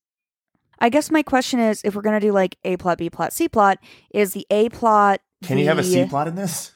I 0.81 0.87
guess 0.87 1.11
my 1.11 1.21
question 1.21 1.59
is 1.59 1.81
if 1.83 1.93
we're 1.93 2.01
going 2.01 2.19
to 2.19 2.25
do 2.25 2.31
like 2.31 2.57
A 2.63 2.77
plot, 2.77 2.97
B 2.97 3.09
plot, 3.09 3.33
C 3.33 3.49
plot, 3.49 3.79
is 4.11 4.31
the 4.31 4.47
A 4.49 4.69
plot. 4.69 5.19
Can 5.43 5.57
you 5.57 5.65
have 5.65 5.77
a 5.77 5.83
C 5.83 6.05
plot 6.05 6.27
in 6.29 6.35
this? 6.35 6.71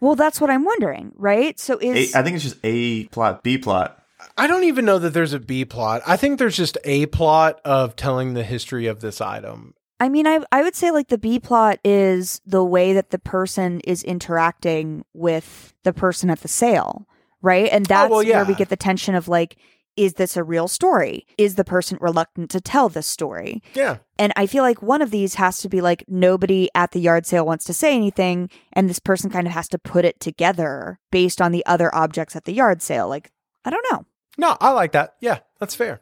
Well, 0.00 0.14
that's 0.14 0.40
what 0.40 0.48
I'm 0.48 0.64
wondering, 0.64 1.12
right? 1.16 1.58
So 1.60 1.78
is. 1.78 2.14
I 2.14 2.22
think 2.22 2.36
it's 2.36 2.44
just 2.44 2.56
A 2.64 3.04
plot, 3.08 3.42
B 3.42 3.58
plot. 3.58 4.02
I 4.36 4.46
don't 4.46 4.64
even 4.64 4.84
know 4.84 4.98
that 4.98 5.12
there's 5.12 5.34
a 5.34 5.38
B 5.38 5.66
plot. 5.66 6.02
I 6.06 6.16
think 6.16 6.38
there's 6.38 6.56
just 6.56 6.78
a 6.84 7.06
plot 7.06 7.60
of 7.64 7.96
telling 7.96 8.32
the 8.34 8.44
history 8.44 8.86
of 8.86 9.00
this 9.00 9.20
item. 9.20 9.74
I 10.00 10.08
mean, 10.08 10.26
I 10.26 10.40
I 10.50 10.62
would 10.62 10.74
say 10.74 10.90
like 10.90 11.08
the 11.08 11.18
B 11.18 11.38
plot 11.38 11.80
is 11.84 12.40
the 12.46 12.64
way 12.64 12.94
that 12.94 13.10
the 13.10 13.18
person 13.18 13.80
is 13.80 14.02
interacting 14.04 15.04
with 15.12 15.74
the 15.84 15.92
person 15.92 16.30
at 16.30 16.40
the 16.40 16.48
sale, 16.48 17.06
right? 17.42 17.68
And 17.70 17.84
that's 17.84 18.10
Oh, 18.10 18.16
well, 18.16 18.26
where 18.26 18.44
we 18.44 18.54
get 18.54 18.70
the 18.70 18.76
tension 18.76 19.14
of 19.14 19.28
like, 19.28 19.56
is 19.98 20.14
this 20.14 20.36
a 20.36 20.44
real 20.44 20.68
story? 20.68 21.26
Is 21.36 21.56
the 21.56 21.64
person 21.64 21.98
reluctant 22.00 22.50
to 22.50 22.60
tell 22.60 22.88
this 22.88 23.06
story? 23.06 23.60
Yeah. 23.74 23.98
And 24.16 24.32
I 24.36 24.46
feel 24.46 24.62
like 24.62 24.80
one 24.80 25.02
of 25.02 25.10
these 25.10 25.34
has 25.34 25.58
to 25.58 25.68
be 25.68 25.80
like 25.80 26.04
nobody 26.06 26.70
at 26.74 26.92
the 26.92 27.00
yard 27.00 27.26
sale 27.26 27.44
wants 27.44 27.64
to 27.64 27.74
say 27.74 27.94
anything, 27.94 28.48
and 28.72 28.88
this 28.88 29.00
person 29.00 29.28
kind 29.28 29.48
of 29.48 29.52
has 29.52 29.68
to 29.68 29.78
put 29.78 30.04
it 30.04 30.20
together 30.20 31.00
based 31.10 31.42
on 31.42 31.50
the 31.50 31.66
other 31.66 31.92
objects 31.92 32.36
at 32.36 32.44
the 32.44 32.52
yard 32.52 32.80
sale. 32.80 33.08
Like, 33.08 33.32
I 33.64 33.70
don't 33.70 33.86
know. 33.90 34.06
No, 34.38 34.56
I 34.60 34.70
like 34.70 34.92
that. 34.92 35.16
Yeah, 35.20 35.40
that's 35.58 35.74
fair. 35.74 36.00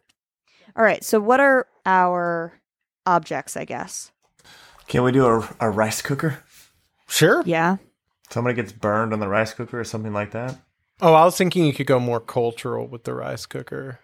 All 0.77 0.85
right, 0.85 1.03
so 1.03 1.19
what 1.19 1.41
are 1.41 1.67
our 1.87 2.61
objects? 3.07 3.57
I 3.57 3.65
guess. 3.65 4.13
Can 4.89 5.03
we 5.05 5.11
do 5.11 5.27
a, 5.27 5.57
a 5.59 5.71
rice 5.71 6.03
cooker? 6.03 6.45
Sure. 7.09 7.43
Yeah. 7.47 7.77
Somebody 8.29 8.57
gets 8.57 8.73
burned 8.73 9.15
on 9.15 9.21
the 9.21 9.29
rice 9.29 9.55
cooker 9.55 9.81
or 9.81 9.85
something 9.85 10.13
like 10.13 10.33
that. 10.33 10.59
Oh, 11.01 11.13
I 11.15 11.25
was 11.25 11.37
thinking 11.37 11.65
you 11.65 11.73
could 11.73 11.87
go 11.87 12.01
more 12.01 12.21
cultural 12.21 12.87
with 12.87 13.05
the 13.05 13.15
rice 13.15 13.47
cooker. 13.47 14.01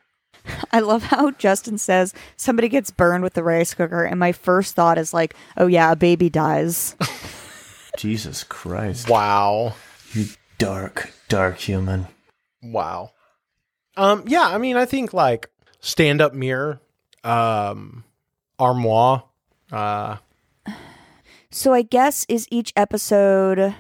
I 0.72 0.80
love 0.80 1.04
how 1.04 1.30
Justin 1.32 1.78
says 1.78 2.12
somebody 2.36 2.68
gets 2.68 2.90
burned 2.90 3.22
with 3.22 3.34
the 3.34 3.42
rice 3.44 3.74
cooker, 3.74 4.04
and 4.04 4.18
my 4.18 4.32
first 4.32 4.74
thought 4.74 4.98
is 4.98 5.14
like, 5.14 5.34
oh 5.56 5.66
yeah, 5.66 5.92
a 5.92 5.96
baby 5.96 6.28
dies. 6.28 6.96
Jesus 7.96 8.44
Christ. 8.44 9.08
Wow. 9.08 9.74
You 10.12 10.26
dark, 10.58 11.12
dark 11.28 11.58
human. 11.58 12.08
Wow. 12.62 13.12
Um, 13.96 14.24
yeah, 14.26 14.46
I 14.46 14.58
mean, 14.58 14.76
I 14.76 14.84
think 14.84 15.12
like 15.12 15.50
stand 15.80 16.20
up 16.20 16.34
mirror, 16.34 16.80
um, 17.24 18.04
armoire, 18.58 19.24
uh, 19.70 20.16
so 21.54 21.74
I 21.74 21.82
guess 21.82 22.24
is 22.30 22.48
each 22.50 22.72
episode 22.76 23.74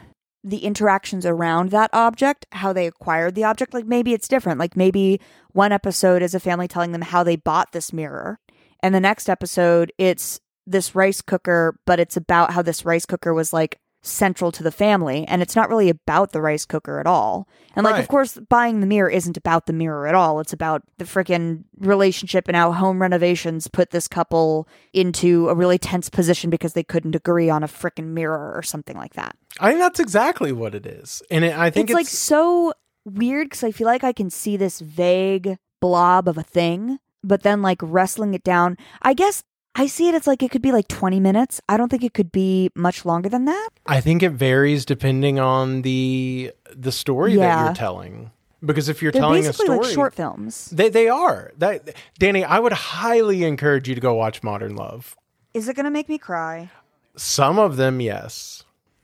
the 0.44 0.58
interactions 0.58 1.24
around 1.24 1.70
that 1.70 1.90
object, 1.92 2.46
how 2.52 2.72
they 2.72 2.86
acquired 2.86 3.34
the 3.34 3.44
object. 3.44 3.74
Like 3.74 3.86
maybe 3.86 4.12
it's 4.12 4.28
different. 4.28 4.58
Like 4.58 4.76
maybe 4.76 5.20
one 5.52 5.72
episode 5.72 6.22
is 6.22 6.34
a 6.34 6.40
family 6.40 6.68
telling 6.68 6.92
them 6.92 7.02
how 7.02 7.22
they 7.22 7.36
bought 7.36 7.72
this 7.72 7.92
mirror, 7.92 8.38
and 8.82 8.94
the 8.94 9.00
next 9.00 9.28
episode 9.28 9.92
it's 9.98 10.40
this 10.66 10.94
rice 10.94 11.20
cooker, 11.20 11.78
but 11.86 11.98
it's 11.98 12.16
about 12.16 12.52
how 12.52 12.62
this 12.62 12.84
rice 12.84 13.06
cooker 13.06 13.34
was 13.34 13.52
like 13.52 13.78
central 14.02 14.50
to 14.50 14.64
the 14.64 14.72
family 14.72 15.24
and 15.28 15.40
it's 15.40 15.54
not 15.54 15.68
really 15.68 15.88
about 15.88 16.32
the 16.32 16.40
rice 16.40 16.66
cooker 16.66 16.98
at 16.98 17.06
all. 17.06 17.46
And 17.76 17.84
like 17.84 18.02
of 18.02 18.08
course 18.08 18.36
buying 18.48 18.80
the 18.80 18.86
mirror 18.86 19.08
isn't 19.08 19.36
about 19.36 19.66
the 19.66 19.72
mirror 19.72 20.08
at 20.08 20.14
all. 20.14 20.40
It's 20.40 20.52
about 20.52 20.82
the 20.98 21.04
freaking 21.04 21.64
relationship 21.78 22.48
and 22.48 22.56
how 22.56 22.72
home 22.72 23.00
renovations 23.00 23.68
put 23.68 23.90
this 23.90 24.08
couple 24.08 24.68
into 24.92 25.48
a 25.48 25.54
really 25.54 25.78
tense 25.78 26.10
position 26.10 26.50
because 26.50 26.72
they 26.72 26.82
couldn't 26.82 27.14
agree 27.14 27.48
on 27.48 27.62
a 27.62 27.68
freaking 27.68 28.08
mirror 28.08 28.52
or 28.54 28.62
something 28.62 28.96
like 28.96 29.14
that. 29.14 29.36
I 29.60 29.70
think 29.70 29.80
that's 29.80 30.00
exactly 30.00 30.52
what 30.52 30.74
it 30.74 30.86
is. 30.86 31.22
And 31.30 31.44
it, 31.44 31.56
I 31.56 31.70
think 31.70 31.90
It's, 31.90 31.98
it's, 31.98 32.06
like 32.06 32.06
so 32.06 32.72
weird 33.04 33.46
because 33.46 33.64
I 33.64 33.70
feel 33.70 33.86
like 33.86 34.04
I 34.04 34.12
can 34.12 34.30
see 34.30 34.56
this 34.56 34.80
vague 34.80 35.56
blob 35.80 36.28
of 36.28 36.38
a 36.38 36.42
thing, 36.42 36.98
but 37.22 37.42
then 37.42 37.62
like 37.62 37.78
wrestling 37.82 38.34
it 38.34 38.44
down. 38.44 38.76
I 39.02 39.14
guess 39.14 39.42
I 39.74 39.86
see 39.86 40.08
it 40.08 40.14
as 40.14 40.26
like 40.26 40.42
it 40.42 40.50
could 40.50 40.62
be 40.62 40.72
like 40.72 40.88
20 40.88 41.20
minutes. 41.20 41.60
I 41.68 41.76
don't 41.76 41.88
think 41.88 42.04
it 42.04 42.14
could 42.14 42.32
be 42.32 42.70
much 42.74 43.04
longer 43.04 43.28
than 43.28 43.46
that. 43.46 43.70
I 43.86 44.00
think 44.00 44.22
it 44.22 44.30
varies 44.30 44.84
depending 44.84 45.38
on 45.38 45.82
the 45.82 46.52
the 46.74 46.92
story 46.92 47.36
that 47.36 47.64
you're 47.64 47.74
telling. 47.74 48.30
Because 48.64 48.88
if 48.88 49.02
you're 49.02 49.10
They're 49.10 49.22
telling 49.22 49.46
a 49.46 49.52
story, 49.52 49.78
like 49.78 49.92
short 49.92 50.14
films. 50.14 50.66
they 50.66 50.88
they 50.88 51.08
are. 51.08 51.50
That 51.58 51.96
Danny, 52.18 52.44
I 52.44 52.60
would 52.60 52.72
highly 52.72 53.42
encourage 53.42 53.88
you 53.88 53.94
to 53.96 54.00
go 54.00 54.14
watch 54.14 54.42
Modern 54.42 54.76
Love. 54.76 55.16
Is 55.52 55.68
it 55.68 55.74
going 55.74 55.84
to 55.84 55.90
make 55.90 56.08
me 56.08 56.16
cry? 56.16 56.70
Some 57.16 57.58
of 57.58 57.76
them, 57.76 58.00
yes. 58.00 58.62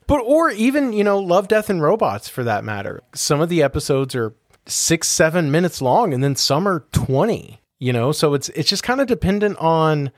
But 0.09 0.23
or 0.25 0.51
even, 0.51 0.93
you 0.95 1.05
know, 1.05 1.19
Love, 1.19 1.47
Death 1.47 1.71
and 1.71 1.83
Robots 1.83 2.29
for 2.29 2.43
that 2.43 2.65
matter. 2.65 3.03
Some 3.15 3.41
of 3.41 3.51
the 3.51 3.63
episodes 3.63 4.17
are 4.17 4.35
6 4.67 5.07
7 5.07 5.51
minutes 5.51 5.81
long 5.81 6.13
and 6.13 6.25
then 6.25 6.35
some 6.35 6.67
are 6.67 6.87
20, 6.93 7.61
you 7.79 7.93
know? 7.93 8.11
So 8.11 8.35
it's 8.35 8.49
it's 8.51 8.71
just 8.71 8.83
kind 8.83 9.01
of 9.01 9.07
dependent 9.07 9.59
on 9.59 10.11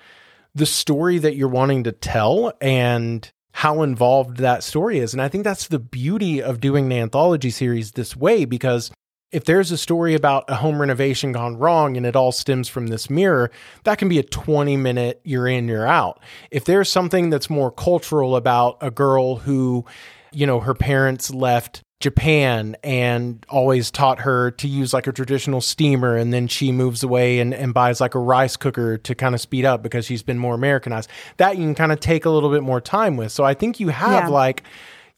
the 0.54 0.64
story 0.64 1.18
that 1.18 1.34
you're 1.36 1.48
wanting 1.48 1.84
to 1.84 1.92
tell 1.92 2.52
and 2.60 3.30
how 3.52 3.82
involved 3.82 4.38
that 4.38 4.62
story 4.62 5.00
is. 5.00 5.12
And 5.12 5.20
I 5.20 5.28
think 5.28 5.42
that's 5.42 5.66
the 5.66 5.80
beauty 5.80 6.40
of 6.40 6.60
doing 6.60 6.86
an 6.86 6.92
anthology 6.92 7.50
series 7.50 7.92
this 7.92 8.16
way 8.16 8.44
because 8.44 8.92
if 9.32 9.44
there's 9.44 9.70
a 9.70 9.76
story 9.78 10.14
about 10.14 10.44
a 10.48 10.56
home 10.56 10.80
renovation 10.80 11.32
gone 11.32 11.56
wrong 11.56 11.96
and 11.96 12.04
it 12.04 12.16
all 12.16 12.32
stems 12.32 12.68
from 12.68 12.88
this 12.88 13.08
mirror, 13.08 13.50
that 13.84 13.98
can 13.98 14.08
be 14.08 14.18
a 14.18 14.22
20 14.22 14.76
minute 14.76 15.20
you're 15.24 15.46
in, 15.48 15.68
you're 15.68 15.86
out. 15.86 16.20
If 16.50 16.64
there's 16.64 16.88
something 16.90 17.30
that's 17.30 17.48
more 17.48 17.70
cultural 17.70 18.34
about 18.36 18.76
a 18.80 18.90
girl 18.90 19.36
who, 19.36 19.84
you 20.32 20.46
know, 20.46 20.60
her 20.60 20.74
parents 20.74 21.32
left 21.32 21.82
Japan 22.00 22.76
and 22.82 23.44
always 23.50 23.90
taught 23.90 24.20
her 24.20 24.50
to 24.52 24.66
use 24.66 24.94
like 24.94 25.06
a 25.06 25.12
traditional 25.12 25.60
steamer 25.60 26.16
and 26.16 26.32
then 26.32 26.48
she 26.48 26.72
moves 26.72 27.02
away 27.02 27.38
and, 27.40 27.52
and 27.52 27.74
buys 27.74 28.00
like 28.00 28.14
a 28.14 28.18
rice 28.18 28.56
cooker 28.56 28.96
to 28.96 29.14
kind 29.14 29.34
of 29.34 29.40
speed 29.40 29.66
up 29.66 29.82
because 29.82 30.06
she's 30.06 30.22
been 30.22 30.38
more 30.38 30.54
Americanized. 30.54 31.10
That 31.36 31.58
you 31.58 31.64
can 31.64 31.74
kind 31.74 31.92
of 31.92 32.00
take 32.00 32.24
a 32.24 32.30
little 32.30 32.50
bit 32.50 32.62
more 32.62 32.80
time 32.80 33.16
with. 33.18 33.32
So 33.32 33.44
I 33.44 33.52
think 33.54 33.78
you 33.80 33.88
have 33.90 34.24
Yeah. 34.24 34.28
like 34.28 34.62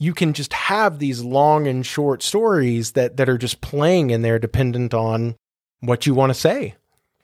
you 0.02 0.12
can 0.12 0.32
just 0.32 0.52
have 0.52 0.98
these 0.98 1.22
long 1.22 1.66
and 1.68 1.86
short 1.86 2.22
stories 2.22 2.92
that 2.92 3.16
that 3.16 3.28
are 3.28 3.38
just 3.38 3.60
playing 3.60 4.10
in 4.10 4.22
there 4.22 4.38
dependent 4.38 4.92
on 4.92 5.36
what 5.80 6.06
you 6.06 6.14
want 6.14 6.30
to 6.30 6.34
say. 6.34 6.74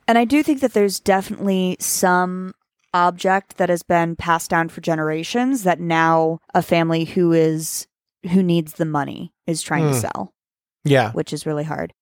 And 0.06 0.16
I 0.16 0.24
do 0.24 0.42
think 0.42 0.60
that 0.60 0.72
there's 0.74 1.00
definitely 1.00 1.76
some 1.80 2.54
object 2.94 3.56
that 3.58 3.68
has 3.68 3.82
been 3.82 4.16
passed 4.16 4.50
down 4.50 4.68
for 4.68 4.80
generations 4.80 5.62
that 5.64 5.80
now 5.80 6.38
a 6.54 6.62
family 6.62 7.04
who 7.04 7.32
is 7.32 7.86
who 8.32 8.42
needs 8.42 8.74
the 8.74 8.84
money 8.84 9.32
is 9.46 9.60
trying 9.62 9.84
to 9.84 9.94
Hmm. 9.94 10.00
sell, 10.00 10.32
Yeah. 10.84 11.12
which 11.12 11.32
is 11.32 11.46
really 11.46 11.64
hard. 11.64 11.92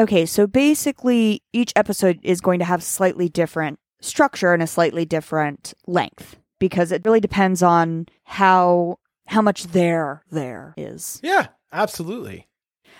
Okay, 0.00 0.26
so 0.26 0.46
basically 0.46 1.42
each 1.52 1.72
episode 1.74 2.20
is 2.22 2.40
going 2.40 2.58
to 2.60 2.64
have 2.64 2.82
slightly 2.82 3.28
different 3.28 3.78
structure 4.00 4.52
and 4.52 4.62
a 4.62 4.66
slightly 4.66 5.04
different 5.04 5.74
length 5.86 6.36
because 6.60 6.92
it 6.92 7.02
really 7.04 7.20
depends 7.20 7.62
on 7.62 8.06
how 8.24 8.98
how 9.28 9.42
much 9.42 9.64
there 9.68 10.22
there 10.30 10.74
is. 10.76 11.20
Yeah, 11.22 11.48
absolutely. 11.72 12.46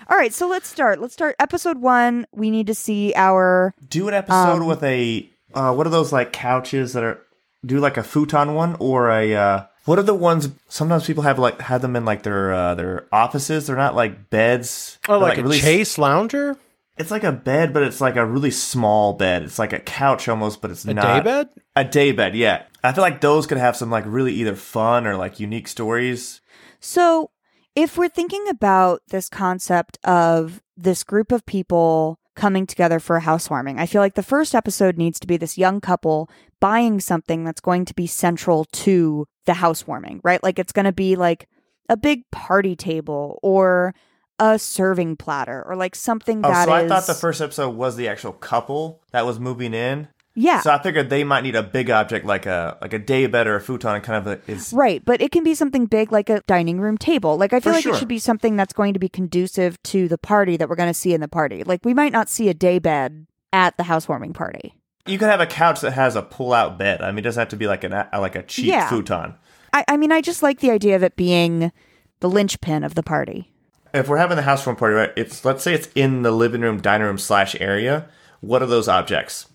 All 0.08 0.16
right, 0.16 0.32
so 0.32 0.46
let's 0.48 0.68
start. 0.68 1.00
Let's 1.00 1.12
start 1.14 1.34
episode 1.40 1.78
1. 1.78 2.26
We 2.32 2.50
need 2.50 2.68
to 2.68 2.74
see 2.74 3.12
our 3.16 3.74
Do 3.88 4.06
an 4.08 4.14
episode 4.14 4.62
Um, 4.62 4.66
with 4.66 4.82
a 4.84 5.28
uh, 5.54 5.72
what 5.74 5.86
are 5.86 5.90
those 5.90 6.12
like 6.12 6.32
couches 6.32 6.92
that 6.92 7.02
are 7.02 7.20
do 7.66 7.80
like 7.80 7.96
a 7.96 8.02
futon 8.04 8.54
one 8.54 8.76
or 8.78 9.10
a 9.10 9.34
uh, 9.34 9.64
what 9.86 9.98
are 9.98 10.02
the 10.04 10.14
ones 10.14 10.48
sometimes 10.68 11.06
people 11.06 11.24
have 11.24 11.38
like 11.38 11.60
have 11.62 11.82
them 11.82 11.96
in 11.96 12.04
like 12.04 12.22
their 12.22 12.52
uh, 12.52 12.74
their 12.76 13.06
offices 13.10 13.66
they're 13.66 13.74
not 13.76 13.96
like 13.96 14.30
beds 14.30 14.98
Oh, 15.08 15.18
They're, 15.18 15.28
like, 15.30 15.38
a 15.38 15.42
really 15.42 15.58
chaise 15.58 15.98
lounger? 15.98 16.56
it's 16.98 17.10
like 17.10 17.24
a 17.24 17.32
bed 17.32 17.72
but 17.72 17.82
it's 17.82 18.00
like 18.00 18.14
a 18.16 18.24
really 18.26 18.50
small 18.52 19.14
bed 19.14 19.42
it's 19.42 19.58
like 19.58 19.72
a 19.72 19.80
couch 19.80 20.28
almost 20.28 20.60
but 20.60 20.70
it's 20.70 20.84
not 20.84 20.92
A 20.92 20.94
not 20.94 21.24
daybed? 21.24 21.48
a 21.74 21.84
day 21.84 22.12
bed 22.12 22.36
yeah 22.36 22.62
I 22.84 22.92
feel 22.92 23.02
like 23.02 23.20
those 23.20 23.46
could 23.46 23.58
have 23.58 23.76
some 23.76 23.90
like 23.90 24.04
really 24.06 24.32
either 24.34 24.54
fun 24.54 25.06
or 25.06 25.16
like 25.16 25.40
unique 25.40 25.68
stories 25.68 26.40
So, 26.80 27.30
if 27.74 27.96
we're 27.96 28.08
thinking 28.08 28.46
about 28.48 29.02
this 29.08 29.28
concept 29.28 29.98
of 30.04 30.60
this 30.76 31.04
group 31.04 31.30
of 31.32 31.46
people 31.46 32.18
coming 32.34 32.66
together 32.66 32.98
for 33.00 33.16
a 33.16 33.20
housewarming, 33.20 33.78
I 33.78 33.86
feel 33.86 34.00
like 34.00 34.14
the 34.14 34.22
first 34.22 34.54
episode 34.54 34.96
needs 34.96 35.18
to 35.20 35.26
be 35.26 35.36
this 35.36 35.58
young 35.58 35.80
couple 35.80 36.28
buying 36.60 37.00
something 37.00 37.44
that's 37.44 37.60
going 37.60 37.84
to 37.84 37.94
be 37.94 38.06
central 38.06 38.64
to 38.64 39.26
the 39.46 39.54
housewarming, 39.54 40.20
right? 40.24 40.42
Like 40.42 40.58
it's 40.58 40.72
going 40.72 40.86
to 40.86 40.92
be 40.92 41.14
like 41.16 41.48
a 41.88 41.96
big 41.96 42.28
party 42.32 42.74
table 42.76 43.38
or 43.42 43.94
a 44.40 44.58
serving 44.58 45.16
platter 45.16 45.64
or 45.66 45.74
like 45.74 45.94
something 45.96 46.40
oh 46.44 46.48
that 46.48 46.66
so 46.66 46.72
I 46.72 46.82
is- 46.82 46.88
thought 46.88 47.06
the 47.06 47.14
first 47.14 47.40
episode 47.40 47.70
was 47.74 47.96
the 47.96 48.06
actual 48.08 48.32
couple 48.32 49.02
that 49.10 49.26
was 49.26 49.40
moving 49.40 49.74
in 49.74 50.08
yeah. 50.38 50.60
so 50.60 50.70
I 50.70 50.82
figured 50.82 51.10
they 51.10 51.24
might 51.24 51.42
need 51.42 51.56
a 51.56 51.62
big 51.62 51.90
object 51.90 52.24
like 52.24 52.46
a 52.46 52.78
like 52.80 52.92
a 52.92 52.98
day 52.98 53.26
bed 53.26 53.46
or 53.46 53.56
a 53.56 53.60
futon 53.60 54.00
kind 54.00 54.26
of 54.26 54.26
a, 54.26 54.50
is 54.50 54.72
Right, 54.72 55.04
but 55.04 55.20
it 55.20 55.32
can 55.32 55.42
be 55.42 55.54
something 55.54 55.86
big 55.86 56.12
like 56.12 56.30
a 56.30 56.42
dining 56.46 56.80
room 56.80 56.96
table. 56.96 57.36
Like 57.36 57.52
I 57.52 57.60
feel 57.60 57.72
like 57.72 57.82
sure. 57.82 57.94
it 57.94 57.98
should 57.98 58.08
be 58.08 58.18
something 58.18 58.56
that's 58.56 58.72
going 58.72 58.94
to 58.94 59.00
be 59.00 59.08
conducive 59.08 59.82
to 59.84 60.08
the 60.08 60.18
party 60.18 60.56
that 60.56 60.68
we're 60.68 60.76
going 60.76 60.88
to 60.90 60.94
see 60.94 61.12
in 61.12 61.20
the 61.20 61.28
party. 61.28 61.64
Like 61.64 61.84
we 61.84 61.92
might 61.94 62.12
not 62.12 62.28
see 62.28 62.48
a 62.48 62.54
day 62.54 62.78
bed 62.78 63.26
at 63.52 63.76
the 63.76 63.82
housewarming 63.84 64.32
party. 64.32 64.74
You 65.06 65.18
could 65.18 65.28
have 65.28 65.40
a 65.40 65.46
couch 65.46 65.80
that 65.80 65.92
has 65.94 66.16
a 66.16 66.22
pull-out 66.22 66.78
bed. 66.78 67.00
I 67.00 67.10
mean, 67.10 67.20
it 67.20 67.22
doesn't 67.22 67.40
have 67.40 67.48
to 67.48 67.56
be 67.56 67.66
like 67.66 67.82
an 67.82 67.92
a- 67.92 68.08
like 68.20 68.36
a 68.36 68.42
cheap 68.42 68.66
Yeah. 68.66 68.88
futon. 68.88 69.34
I, 69.72 69.84
I 69.88 69.96
mean, 69.96 70.12
I 70.12 70.20
just 70.20 70.42
like 70.42 70.60
the 70.60 70.70
idea 70.70 70.96
of 70.96 71.02
it 71.02 71.16
being 71.16 71.72
the 72.20 72.28
linchpin 72.28 72.84
of 72.84 72.94
the 72.94 73.02
party. 73.02 73.52
If 73.94 74.08
we're 74.08 74.18
having 74.18 74.36
the 74.36 74.42
housewarming 74.42 74.78
party, 74.78 74.94
right? 74.94 75.12
It's 75.16 75.44
let's 75.44 75.62
say 75.64 75.74
it's 75.74 75.88
in 75.94 76.22
the 76.22 76.30
living 76.30 76.60
room, 76.60 76.80
dining 76.80 77.06
room 77.06 77.18
slash 77.18 77.56
area. 77.60 78.08
What 78.40 78.62
are 78.62 78.66
those 78.66 78.86
objects? 78.86 79.46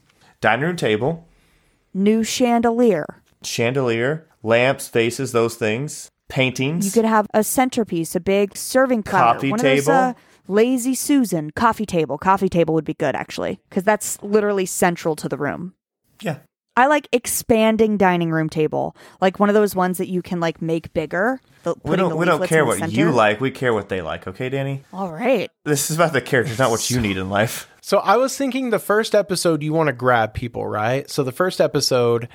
Dining 0.44 0.66
room 0.66 0.76
table, 0.76 1.26
New 1.94 2.22
chandelier. 2.22 3.06
chandelier, 3.44 4.28
lamps, 4.44 4.90
faces, 4.90 5.32
those 5.32 5.56
things, 5.56 6.10
paintings. 6.28 6.86
You 6.86 6.92
could 6.92 7.08
have 7.08 7.28
a 7.34 7.46
centerpiece, 7.46 8.14
a 8.14 8.20
big 8.20 8.58
serving 8.58 9.04
platter, 9.04 9.36
Coffee 9.36 9.52
one 9.52 9.60
of 9.62 9.64
those, 9.64 9.86
table. 9.86 9.98
uh, 9.98 10.14
lazy 10.50 10.96
Susan 10.96 11.52
coffee 11.52 11.86
table. 11.86 12.18
Coffee 12.18 12.50
table 12.50 12.74
would 12.74 12.84
be 12.84 12.94
good 12.94 13.16
actually 13.16 13.62
because 13.70 13.86
that's 13.86 14.22
literally 14.22 14.66
central 14.66 15.16
to 15.16 15.30
the 15.30 15.38
room. 15.38 15.76
yeah, 16.20 16.40
I 16.76 16.88
like 16.88 17.08
expanding 17.14 17.96
dining 17.96 18.30
room 18.30 18.50
table, 18.50 18.98
like 19.22 19.40
one 19.40 19.48
of 19.48 19.56
those 19.56 19.74
ones 19.78 19.98
that 19.98 20.10
you 20.10 20.22
can 20.22 20.42
like 20.42 20.62
make 20.62 20.94
bigger. 20.94 21.40
The, 21.64 21.76
We 21.84 21.96
don't 21.96 22.18
we 22.18 22.26
don't 22.26 22.46
care 22.46 22.66
what 22.66 22.80
center. 22.80 22.94
you 22.94 23.12
like. 23.12 23.40
We 23.40 23.50
care 23.50 23.74
what 23.74 23.88
they 23.88 24.02
like. 24.02 24.28
Okay, 24.28 24.50
Danny. 24.50 24.84
All 24.92 25.10
right. 25.14 25.50
This 25.64 25.90
is 25.90 25.96
about 25.96 26.12
the 26.12 26.20
characters, 26.20 26.60
not 26.60 26.70
what 26.70 26.90
you 26.90 27.00
need 27.08 27.16
in 27.16 27.30
life. 27.30 27.70
So 27.86 27.98
I 27.98 28.16
was 28.16 28.38
thinking 28.38 28.70
the 28.70 28.80
first 28.80 29.14
episode 29.14 29.62
you 29.62 29.74
want 29.74 29.88
to 29.88 29.94
grab 29.94 30.34
people, 30.34 30.66
right? 30.66 31.10
So 31.10 31.22
the 31.22 31.34
first 31.34 31.60
episode 31.60 32.30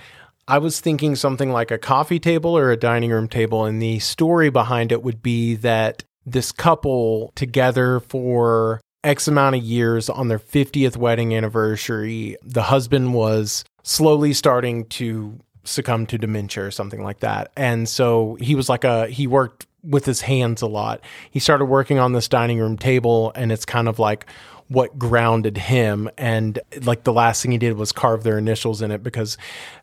I 0.46 0.58
was 0.58 0.78
thinking 0.78 1.16
something 1.16 1.50
like 1.50 1.70
a 1.70 1.78
coffee 1.78 2.18
table 2.18 2.56
or 2.56 2.70
a 2.70 2.76
dining 2.76 3.10
room 3.10 3.28
table 3.28 3.64
and 3.64 3.80
the 3.80 3.98
story 3.98 4.50
behind 4.50 4.92
it 4.92 5.02
would 5.02 5.22
be 5.22 5.54
that 5.54 6.04
this 6.26 6.52
couple 6.52 7.32
together 7.34 8.00
for 8.00 8.82
X 9.02 9.26
amount 9.26 9.56
of 9.56 9.62
years 9.62 10.10
on 10.10 10.28
their 10.28 10.38
50th 10.38 10.98
wedding 10.98 11.34
anniversary, 11.34 12.36
the 12.42 12.64
husband 12.64 13.14
was 13.14 13.64
slowly 13.82 14.34
starting 14.34 14.84
to 14.86 15.40
succumb 15.64 16.04
to 16.08 16.18
dementia 16.18 16.64
or 16.64 16.70
something 16.70 17.02
like 17.02 17.20
that. 17.20 17.52
And 17.56 17.88
so 17.88 18.36
he 18.38 18.54
was 18.54 18.68
like 18.68 18.84
a 18.84 19.06
he 19.06 19.26
worked 19.26 19.66
with 19.82 20.04
his 20.04 20.20
hands 20.20 20.60
a 20.60 20.66
lot. 20.66 21.00
He 21.30 21.40
started 21.40 21.66
working 21.66 21.98
on 21.98 22.12
this 22.12 22.28
dining 22.28 22.58
room 22.58 22.76
table 22.76 23.32
and 23.34 23.50
it's 23.50 23.64
kind 23.64 23.88
of 23.88 23.98
like 23.98 24.26
what 24.68 24.98
grounded 24.98 25.56
him 25.56 26.10
and 26.18 26.58
like 26.82 27.04
the 27.04 27.12
last 27.12 27.42
thing 27.42 27.50
he 27.50 27.58
did 27.58 27.76
was 27.76 27.90
carve 27.90 28.22
their 28.22 28.38
initials 28.38 28.82
in 28.82 28.90
it 28.90 29.02
because 29.02 29.38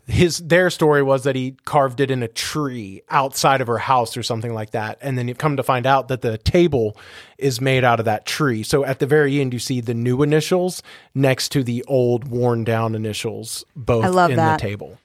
his 0.08 0.38
their 0.38 0.69
story 0.69 1.02
was 1.02 1.24
that 1.24 1.36
he 1.36 1.58
carved 1.65 2.00
it 2.00 2.12
in 2.12 2.21
a 2.21 2.28
tree 2.28 3.02
outside 3.10 3.62
of 3.62 3.67
her 3.67 3.80
house 3.80 4.15
or 4.15 4.21
something 4.21 4.54
like 4.54 4.71
that 4.71 4.98
and 5.02 5.17
then 5.17 5.28
you 5.28 5.34
come 5.34 5.58
to 5.58 5.63
find 5.63 5.86
out 5.86 6.08
that 6.08 6.21
the 6.21 6.38
table 6.38 6.95
is 7.38 7.60
made 7.60 7.84
out 7.84 8.00
of 8.00 8.06
that 8.06 8.26
tree 8.26 8.62
so 8.62 8.86
at 8.86 9.00
the 9.00 9.08
very 9.08 9.41
end 9.41 9.54
you 9.54 9.60
see 9.60 9.82
the 9.82 9.93
new 9.93 10.21
initials 10.21 10.84
next 11.15 11.50
to 11.50 11.63
the 11.63 11.84
old 11.88 12.28
worn 12.28 12.63
down 12.63 12.93
initials 12.93 13.65
both 13.76 14.06
I 14.06 14.10
love 14.10 14.30
in 14.30 14.38
that. 14.38 14.60
the 14.60 14.67
table 14.67 15.00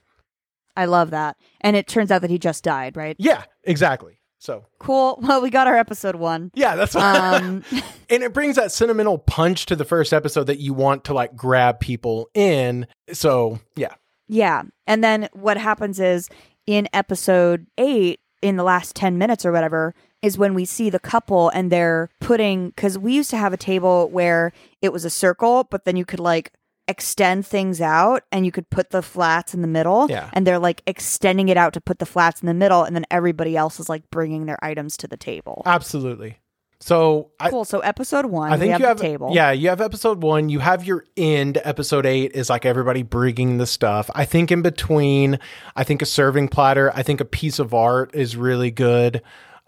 I 0.73 0.85
love 0.85 1.09
that. 1.09 1.35
And 1.59 1.75
it 1.75 1.85
turns 1.85 2.11
out 2.11 2.21
that 2.21 2.29
he 2.29 2.39
just 2.39 2.63
died, 2.63 2.95
right? 2.95 3.15
yeah 3.19 3.43
exactly 3.63 4.20
so 4.41 4.65
Cool. 4.79 5.19
Well, 5.21 5.41
we 5.41 5.49
got 5.49 5.67
our 5.67 5.77
episode 5.77 6.15
one. 6.15 6.51
yeah 6.53 6.75
that's 6.75 6.95
Um, 6.95 7.63
and 8.09 8.23
it 8.23 8.33
brings 8.33 8.57
that 8.57 8.71
sentimental 8.71 9.17
punch 9.17 9.67
to 9.67 9.75
the 9.75 9.85
first 9.85 10.11
episode 10.11 10.47
that 10.47 10.59
you 10.59 10.73
want 10.73 11.05
to 11.05 11.13
like 11.13 11.35
grab 11.35 11.79
people 11.79 12.29
in 12.33 12.87
so 13.13 13.59
yeah 13.77 13.93
yeah. 14.31 14.63
And 14.87 15.03
then 15.03 15.27
what 15.33 15.57
happens 15.57 15.99
is 15.99 16.29
in 16.65 16.87
episode 16.93 17.67
eight, 17.77 18.21
in 18.41 18.55
the 18.55 18.63
last 18.63 18.95
10 18.95 19.17
minutes 19.17 19.45
or 19.45 19.51
whatever, 19.51 19.93
is 20.21 20.37
when 20.37 20.53
we 20.53 20.63
see 20.63 20.89
the 20.89 20.99
couple 20.99 21.49
and 21.49 21.69
they're 21.69 22.09
putting, 22.21 22.69
because 22.69 22.97
we 22.97 23.13
used 23.13 23.29
to 23.31 23.37
have 23.37 23.51
a 23.51 23.57
table 23.57 24.09
where 24.09 24.53
it 24.81 24.93
was 24.93 25.03
a 25.03 25.09
circle, 25.09 25.65
but 25.69 25.83
then 25.83 25.97
you 25.97 26.05
could 26.05 26.21
like 26.21 26.53
extend 26.87 27.45
things 27.45 27.79
out 27.81 28.23
and 28.31 28.45
you 28.45 28.51
could 28.51 28.69
put 28.69 28.89
the 28.89 29.01
flats 29.01 29.53
in 29.53 29.61
the 29.61 29.67
middle. 29.67 30.07
Yeah. 30.09 30.29
And 30.33 30.45
they're 30.45 30.59
like 30.59 30.81
extending 30.87 31.49
it 31.49 31.57
out 31.57 31.73
to 31.73 31.81
put 31.81 31.99
the 31.99 32.05
flats 32.05 32.41
in 32.41 32.47
the 32.47 32.53
middle. 32.53 32.83
And 32.83 32.95
then 32.95 33.05
everybody 33.11 33.55
else 33.55 33.79
is 33.79 33.87
like 33.89 34.09
bringing 34.11 34.45
their 34.45 34.63
items 34.63 34.97
to 34.97 35.07
the 35.07 35.17
table. 35.17 35.63
absolutely 35.65 36.37
so 36.81 37.29
I, 37.39 37.51
Cool. 37.51 37.63
So 37.63 37.79
episode 37.79 38.25
one, 38.25 38.51
I 38.51 38.57
think 38.57 38.69
we 38.69 38.71
have 38.71 38.79
you 38.81 38.87
have 38.87 38.97
the 38.97 39.03
table. 39.03 39.29
Yeah, 39.31 39.51
you 39.51 39.69
have 39.69 39.81
episode 39.81 40.23
one. 40.23 40.49
You 40.49 40.57
have 40.59 40.83
your 40.83 41.05
end. 41.15 41.59
Episode 41.63 42.07
eight 42.07 42.31
is 42.33 42.49
like 42.49 42.65
everybody 42.65 43.03
bringing 43.03 43.59
the 43.59 43.67
stuff. 43.67 44.09
I 44.15 44.25
think 44.25 44.51
in 44.51 44.63
between, 44.63 45.37
I 45.75 45.83
think 45.83 46.01
a 46.01 46.07
serving 46.07 46.47
platter. 46.47 46.91
I 46.95 47.03
think 47.03 47.21
a 47.21 47.25
piece 47.25 47.59
of 47.59 47.75
art 47.75 48.15
is 48.15 48.35
really 48.35 48.71
good. 48.71 49.21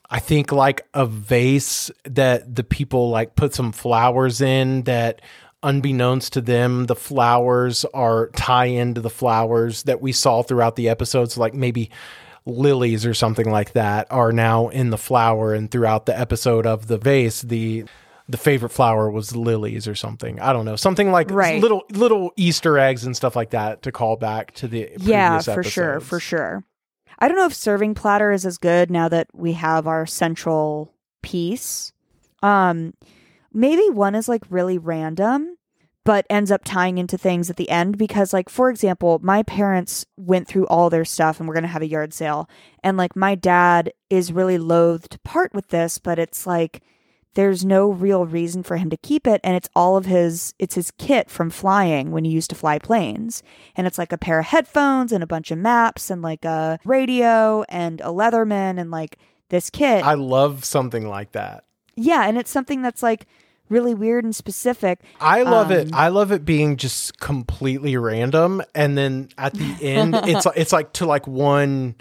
I 0.09 0.19
think 0.19 0.51
like 0.51 0.87
a 0.95 1.05
vase 1.05 1.91
that 2.05 2.55
the 2.55 2.63
people 2.63 3.11
like 3.11 3.35
put 3.35 3.53
some 3.53 3.71
flowers 3.71 4.41
in 4.41 4.83
that 4.83 5.21
unbeknownst 5.63 6.33
to 6.33 6.41
them 6.41 6.85
the 6.85 6.95
flowers 6.95 7.85
are 7.93 8.27
tie 8.35 8.65
into 8.65 9.01
the 9.01 9.09
flowers 9.09 9.83
that 9.83 10.01
we 10.01 10.11
saw 10.11 10.43
throughout 10.43 10.75
the 10.75 10.89
episodes 10.89 11.37
like 11.37 11.53
maybe 11.53 11.89
lilies 12.45 13.05
or 13.05 13.13
something 13.13 13.49
like 13.49 13.71
that 13.73 14.05
are 14.11 14.31
now 14.33 14.67
in 14.67 14.89
the 14.89 14.97
flower 14.97 15.53
and 15.53 15.71
throughout 15.71 16.05
the 16.05 16.19
episode 16.19 16.65
of 16.67 16.87
the 16.87 16.97
vase 16.97 17.41
the 17.43 17.85
the 18.27 18.37
favorite 18.37 18.69
flower 18.71 19.09
was 19.09 19.35
lilies 19.35 19.87
or 19.87 19.95
something 19.95 20.39
i 20.41 20.51
don't 20.53 20.65
know 20.65 20.75
something 20.75 21.11
like 21.11 21.29
Right. 21.31 21.61
little 21.61 21.83
little 21.91 22.31
easter 22.35 22.77
eggs 22.77 23.05
and 23.05 23.15
stuff 23.15 23.35
like 23.35 23.51
that 23.51 23.81
to 23.83 23.91
call 23.91 24.17
back 24.17 24.53
to 24.55 24.67
the 24.67 24.89
Yeah, 24.97 25.39
for 25.41 25.63
sure, 25.63 25.99
for 26.01 26.19
sure. 26.19 26.63
I 27.19 27.27
don't 27.29 27.37
know 27.37 27.45
if 27.45 27.53
serving 27.53 27.95
platter 27.95 28.31
is 28.33 28.45
as 28.45 28.57
good 28.57 28.91
now 28.91 29.07
that 29.07 29.27
we 29.33 29.53
have 29.53 29.87
our 29.87 30.05
central 30.05 30.93
piece. 31.21 31.93
Um 32.41 32.93
maybe 33.53 33.89
one 33.89 34.15
is 34.15 34.27
like 34.27 34.43
really 34.49 34.77
random 34.77 35.57
but 36.05 36.25
ends 36.29 36.51
up 36.51 36.61
tying 36.65 36.97
into 36.97 37.17
things 37.17 37.49
at 37.49 37.55
the 37.55 37.69
end 37.69 37.97
because 37.97 38.33
like 38.33 38.49
for 38.49 38.69
example, 38.69 39.19
my 39.23 39.43
parents 39.43 40.05
went 40.17 40.47
through 40.47 40.67
all 40.67 40.89
their 40.89 41.05
stuff 41.05 41.39
and 41.39 41.47
we're 41.47 41.55
going 41.55 41.63
to 41.63 41.69
have 41.69 41.81
a 41.81 41.87
yard 41.87 42.13
sale 42.13 42.49
and 42.83 42.97
like 42.97 43.15
my 43.15 43.35
dad 43.35 43.91
is 44.09 44.33
really 44.33 44.57
loath 44.57 45.09
to 45.09 45.19
part 45.19 45.53
with 45.53 45.69
this, 45.69 45.97
but 45.97 46.19
it's 46.19 46.45
like 46.45 46.81
there's 47.35 47.65
no 47.65 47.89
real 47.89 48.25
reason 48.27 48.61
for 48.61 48.77
him 48.77 48.89
to 48.89 48.97
keep 48.97 49.25
it 49.25 49.41
and 49.43 49.55
it's 49.55 49.69
all 49.75 49.97
of 49.97 50.05
his 50.05 50.53
it's 50.59 50.75
his 50.75 50.91
kit 50.91 51.29
from 51.29 51.49
flying 51.49 52.11
when 52.11 52.25
he 52.25 52.31
used 52.31 52.49
to 52.49 52.55
fly 52.55 52.77
planes. 52.77 53.41
And 53.75 53.87
it's 53.87 53.97
like 53.97 54.11
a 54.11 54.17
pair 54.17 54.39
of 54.39 54.45
headphones 54.45 55.11
and 55.11 55.23
a 55.23 55.27
bunch 55.27 55.51
of 55.51 55.57
maps 55.57 56.09
and 56.09 56.21
like 56.21 56.43
a 56.43 56.79
radio 56.83 57.63
and 57.69 58.01
a 58.01 58.05
leatherman 58.05 58.79
and 58.79 58.91
like 58.91 59.17
this 59.49 59.69
kit. 59.69 60.03
I 60.05 60.15
love 60.15 60.65
something 60.65 61.07
like 61.07 61.31
that. 61.31 61.63
Yeah 61.95 62.27
and 62.27 62.37
it's 62.37 62.51
something 62.51 62.81
that's 62.81 63.01
like 63.01 63.25
really 63.69 63.93
weird 63.93 64.23
and 64.23 64.35
specific 64.35 64.99
I 65.19 65.43
love 65.43 65.71
it. 65.71 65.87
Um, 65.87 65.93
I 65.93 66.09
love 66.09 66.31
it 66.31 66.45
being 66.45 66.77
just 66.77 67.19
completely 67.19 67.97
random, 67.97 68.61
and 68.75 68.97
then 68.97 69.29
at 69.37 69.53
the 69.53 69.75
end, 69.81 70.15
it's 70.15 70.45
it's 70.55 70.71
like 70.73 70.93
to 70.93 71.05
like 71.05 71.27
one, 71.27 71.95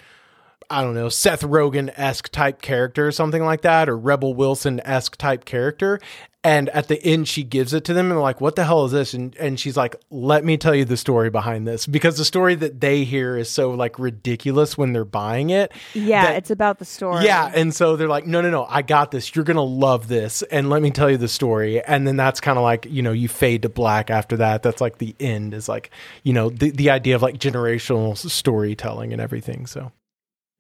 I 0.72 0.82
don't 0.82 0.94
know, 0.94 1.08
Seth 1.11 1.42
Rogen 1.42 1.92
esque 1.96 2.30
type 2.30 2.62
character 2.62 3.06
or 3.06 3.12
something 3.12 3.44
like 3.44 3.61
that, 3.62 3.88
or 3.88 3.96
Rebel 3.96 4.35
Wilson 4.35 4.80
esque 4.85 5.16
type 5.16 5.44
character. 5.44 6.00
And 6.44 6.70
at 6.70 6.88
the 6.88 7.00
end, 7.04 7.28
she 7.28 7.44
gives 7.44 7.72
it 7.72 7.85
to 7.85 7.94
them, 7.94 8.06
and 8.06 8.12
they're 8.12 8.18
like, 8.18 8.40
"What 8.40 8.56
the 8.56 8.64
hell 8.64 8.85
is 8.85 8.90
this?" 8.90 9.14
And 9.14 9.37
and 9.37 9.61
she's 9.61 9.76
like, 9.76 9.94
"Let 10.11 10.44
me 10.44 10.56
tell 10.56 10.74
you 10.74 10.85
the 10.85 10.96
story 10.96 11.30
behind 11.30 11.68
this," 11.68 11.87
because 11.87 12.16
the 12.16 12.24
story 12.24 12.56
that 12.56 12.80
they 12.80 13.04
hear 13.04 13.37
is 13.37 13.48
so 13.48 13.70
like 13.70 13.96
ridiculous 13.96 14.76
when 14.76 14.92
they're 14.92 15.04
buying 15.04 15.50
it. 15.50 15.70
yeah 15.94 16.24
that- 16.26 16.37
it's 16.38 16.50
about 16.50 16.80
the 16.80 16.85
story 16.85 17.24
yeah, 17.26 17.52
and 17.54 17.72
so 17.72 17.94
they're 17.94 18.08
like, 18.08 18.26
no, 18.26 18.40
no, 18.40 18.50
no, 18.50 18.66
I 18.68 18.82
got 18.82 19.12
this. 19.12 19.37
You're 19.37 19.44
gonna 19.44 19.62
love 19.62 20.08
this, 20.08 20.42
and 20.50 20.68
let 20.68 20.82
me 20.82 20.90
tell 20.90 21.08
you 21.08 21.16
the 21.16 21.28
story. 21.28 21.80
And 21.80 22.08
then 22.08 22.16
that's 22.16 22.40
kind 22.40 22.58
of 22.58 22.64
like, 22.64 22.88
you 22.90 23.02
know, 23.02 23.12
you 23.12 23.28
fade 23.28 23.62
to 23.62 23.68
black 23.68 24.11
after 24.11 24.37
that. 24.38 24.64
That's 24.64 24.80
like 24.80 24.98
the 24.98 25.14
end 25.20 25.54
is 25.54 25.68
like, 25.68 25.90
you 26.24 26.32
know, 26.32 26.50
the 26.50 26.70
the 26.72 26.90
idea 26.90 27.14
of 27.14 27.22
like 27.22 27.38
generational 27.38 28.16
storytelling 28.16 29.12
and 29.12 29.22
everything. 29.22 29.66
So 29.66 29.92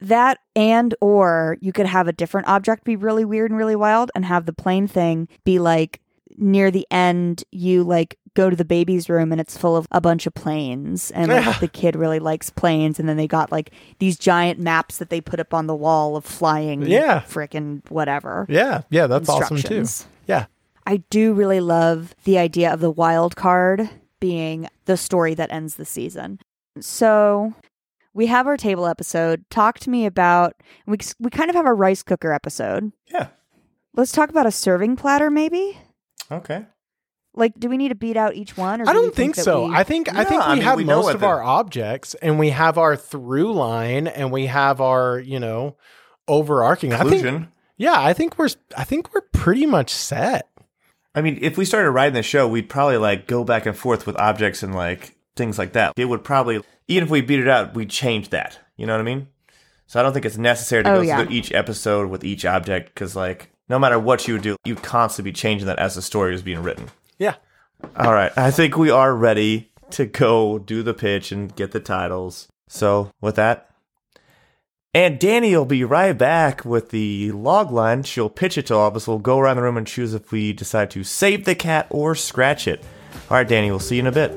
that 0.08 0.38
and 0.56 0.94
or 1.00 1.56
you 1.60 1.72
could 1.72 1.86
have 1.86 2.08
a 2.08 2.12
different 2.12 2.48
object 2.48 2.84
be 2.84 2.96
really 2.96 3.24
weird 3.24 3.50
and 3.50 3.58
really 3.58 3.76
wild 3.76 4.10
and 4.14 4.24
have 4.24 4.46
the 4.46 4.52
plane 4.52 4.86
thing 4.86 5.28
be 5.44 5.58
like 5.58 6.00
near 6.36 6.70
the 6.70 6.86
end 6.90 7.44
you 7.52 7.82
like 7.84 8.18
go 8.34 8.48
to 8.48 8.56
the 8.56 8.64
baby's 8.64 9.10
room 9.10 9.32
and 9.32 9.40
it's 9.40 9.56
full 9.58 9.76
of 9.76 9.86
a 9.92 10.00
bunch 10.00 10.26
of 10.26 10.32
planes 10.34 11.10
and 11.10 11.30
like, 11.30 11.60
the 11.60 11.68
kid 11.68 11.94
really 11.94 12.18
likes 12.18 12.48
planes 12.48 12.98
and 12.98 13.06
then 13.08 13.18
they 13.18 13.26
got 13.26 13.52
like 13.52 13.70
these 13.98 14.16
giant 14.18 14.58
maps 14.58 14.96
that 14.96 15.10
they 15.10 15.20
put 15.20 15.38
up 15.38 15.52
on 15.52 15.66
the 15.66 15.74
wall 15.74 16.16
of 16.16 16.24
flying 16.24 16.82
Yeah. 16.82 17.20
frickin' 17.20 17.82
whatever 17.90 18.46
yeah, 18.48 18.82
yeah, 18.88 19.06
that's 19.06 19.28
awesome 19.28 19.58
too. 19.58 19.84
Yeah, 20.26 20.46
I 20.86 20.98
do 21.10 21.34
really 21.34 21.60
love 21.60 22.14
the 22.24 22.38
idea 22.38 22.72
of 22.72 22.80
the 22.80 22.90
wild 22.90 23.36
card 23.36 23.90
being 24.20 24.68
the 24.86 24.96
story 24.96 25.34
that 25.34 25.52
ends 25.52 25.74
the 25.74 25.84
season. 25.84 26.38
So 26.80 27.52
we 28.14 28.26
have 28.26 28.46
our 28.46 28.56
table 28.56 28.86
episode. 28.86 29.44
Talk 29.50 29.78
to 29.80 29.90
me 29.90 30.06
about 30.06 30.54
we 30.86 30.98
we 31.18 31.30
kind 31.30 31.50
of 31.50 31.56
have 31.56 31.66
a 31.66 31.72
rice 31.74 32.02
cooker 32.02 32.32
episode. 32.32 32.92
Yeah. 33.12 33.28
Let's 33.94 34.12
talk 34.12 34.30
about 34.30 34.46
a 34.46 34.50
serving 34.50 34.96
platter, 34.96 35.30
maybe. 35.30 35.78
Okay. 36.30 36.64
Like, 37.34 37.58
do 37.58 37.68
we 37.70 37.76
need 37.78 37.88
to 37.88 37.94
beat 37.94 38.16
out 38.16 38.34
each 38.34 38.56
one? 38.58 38.80
Or 38.82 38.88
I 38.88 38.92
do 38.92 38.98
we 39.00 39.06
don't 39.06 39.14
think, 39.14 39.36
that 39.36 39.44
so. 39.44 39.68
we- 39.68 39.74
I 39.74 39.84
think 39.84 40.10
I 40.14 40.24
think 40.24 40.42
we 40.42 40.52
I 40.52 40.54
mean, 40.54 40.64
have 40.64 40.76
we 40.76 40.84
most 40.84 41.14
of 41.14 41.20
the- 41.20 41.26
our 41.26 41.42
objects, 41.42 42.14
and 42.16 42.38
we 42.38 42.50
have 42.50 42.76
our 42.78 42.94
through 42.96 43.52
line, 43.54 44.06
and 44.06 44.30
we 44.30 44.46
have 44.46 44.80
our 44.80 45.18
you 45.18 45.40
know 45.40 45.76
overarching 46.28 46.92
I 46.92 47.02
think, 47.04 47.48
yeah, 47.76 47.94
I 48.00 48.12
think 48.12 48.38
we're 48.38 48.48
I 48.76 48.84
think 48.84 49.12
we're 49.14 49.22
pretty 49.32 49.66
much 49.66 49.90
set. 49.90 50.48
I 51.14 51.20
mean, 51.20 51.38
if 51.42 51.58
we 51.58 51.64
started 51.64 51.90
writing 51.90 52.14
the 52.14 52.22
show, 52.22 52.46
we'd 52.48 52.68
probably 52.68 52.96
like 52.96 53.26
go 53.26 53.44
back 53.44 53.66
and 53.66 53.76
forth 53.76 54.06
with 54.06 54.16
objects 54.16 54.62
and 54.62 54.74
like 54.74 55.16
things 55.36 55.58
like 55.58 55.72
that. 55.72 55.92
It 55.96 56.06
would 56.06 56.24
probably, 56.24 56.62
even 56.88 57.04
if 57.04 57.10
we 57.10 57.20
beat 57.20 57.40
it 57.40 57.48
out, 57.48 57.74
we'd 57.74 57.90
change 57.90 58.30
that. 58.30 58.58
You 58.76 58.86
know 58.86 58.94
what 58.94 59.00
I 59.00 59.04
mean? 59.04 59.28
So 59.86 60.00
I 60.00 60.02
don't 60.02 60.12
think 60.12 60.24
it's 60.24 60.38
necessary 60.38 60.82
to 60.84 60.90
Oh, 60.90 60.96
go 60.96 61.00
yeah. 61.02 61.22
through 61.22 61.34
each 61.34 61.52
episode 61.52 62.08
with 62.10 62.24
each 62.24 62.44
object 62.44 62.94
because, 62.94 63.14
like, 63.14 63.50
no 63.68 63.78
matter 63.78 63.98
what 63.98 64.26
you 64.26 64.34
would 64.34 64.42
do, 64.42 64.56
you'd 64.64 64.82
constantly 64.82 65.30
be 65.30 65.34
changing 65.34 65.66
that 65.66 65.78
as 65.78 65.94
the 65.94 66.02
story 66.02 66.32
was 66.32 66.42
being 66.42 66.62
written. 66.62 66.88
Yeah. 67.18 67.34
All 67.96 68.12
right, 68.12 68.32
I 68.36 68.50
think 68.50 68.76
we 68.76 68.90
are 68.90 69.14
ready 69.14 69.70
to 69.90 70.06
go 70.06 70.58
do 70.58 70.82
the 70.82 70.94
pitch 70.94 71.32
and 71.32 71.54
get 71.54 71.72
the 71.72 71.80
titles. 71.80 72.48
So 72.68 73.10
with 73.20 73.36
that, 73.36 73.68
and 74.94 75.18
Danny 75.18 75.56
will 75.56 75.64
be 75.64 75.84
right 75.84 76.16
back 76.16 76.64
with 76.64 76.90
the 76.90 77.32
log 77.32 77.70
line. 77.72 78.02
She'll 78.02 78.28
pitch 78.30 78.56
it 78.58 78.66
to 78.66 78.74
all 78.74 78.88
of 78.88 78.96
us. 78.96 79.08
We'll 79.08 79.18
go 79.18 79.38
around 79.38 79.56
the 79.56 79.62
room 79.62 79.76
and 79.78 79.86
choose 79.86 80.12
if 80.14 80.30
we 80.32 80.52
decide 80.52 80.90
to 80.92 81.02
save 81.02 81.44
the 81.44 81.54
cat 81.54 81.86
or 81.90 82.14
scratch 82.14 82.68
it. 82.68 82.82
All 83.30 83.36
right, 83.38 83.48
Danny, 83.48 83.70
we'll 83.70 83.80
see 83.80 83.96
you 83.96 84.00
in 84.00 84.06
a 84.06 84.12
bit. 84.12 84.32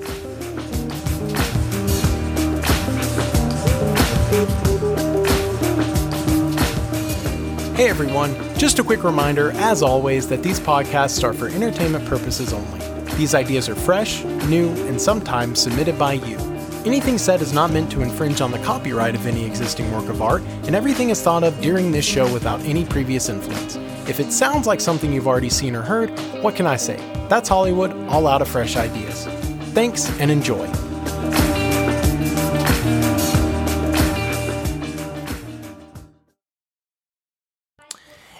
Hey 7.75 7.89
everyone, 7.89 8.35
just 8.57 8.79
a 8.79 8.83
quick 8.83 9.05
reminder, 9.05 9.51
as 9.51 9.81
always, 9.81 10.27
that 10.27 10.43
these 10.43 10.59
podcasts 10.59 11.23
are 11.23 11.33
for 11.33 11.47
entertainment 11.47 12.05
purposes 12.05 12.51
only. 12.51 12.79
These 13.15 13.33
ideas 13.33 13.69
are 13.69 13.75
fresh, 13.75 14.25
new, 14.47 14.67
and 14.87 14.99
sometimes 14.99 15.61
submitted 15.61 15.97
by 15.97 16.13
you. 16.13 16.37
Anything 16.85 17.17
said 17.17 17.41
is 17.41 17.53
not 17.53 17.71
meant 17.71 17.89
to 17.91 18.01
infringe 18.01 18.41
on 18.41 18.51
the 18.51 18.59
copyright 18.59 19.15
of 19.15 19.25
any 19.25 19.45
existing 19.45 19.89
work 19.93 20.09
of 20.09 20.21
art, 20.21 20.41
and 20.65 20.75
everything 20.75 21.11
is 21.11 21.21
thought 21.21 21.45
of 21.45 21.61
during 21.61 21.93
this 21.93 22.05
show 22.05 22.31
without 22.33 22.59
any 22.61 22.83
previous 22.83 23.29
influence. 23.29 23.77
If 24.09 24.19
it 24.19 24.33
sounds 24.33 24.67
like 24.67 24.81
something 24.81 25.13
you've 25.13 25.27
already 25.27 25.49
seen 25.49 25.77
or 25.77 25.81
heard, 25.81 26.09
what 26.41 26.55
can 26.57 26.67
I 26.67 26.75
say? 26.75 26.97
That's 27.29 27.47
Hollywood, 27.47 27.93
all 28.09 28.27
out 28.27 28.41
of 28.41 28.49
fresh 28.49 28.75
ideas. 28.75 29.27
Thanks 29.73 30.09
and 30.19 30.29
enjoy. 30.29 30.69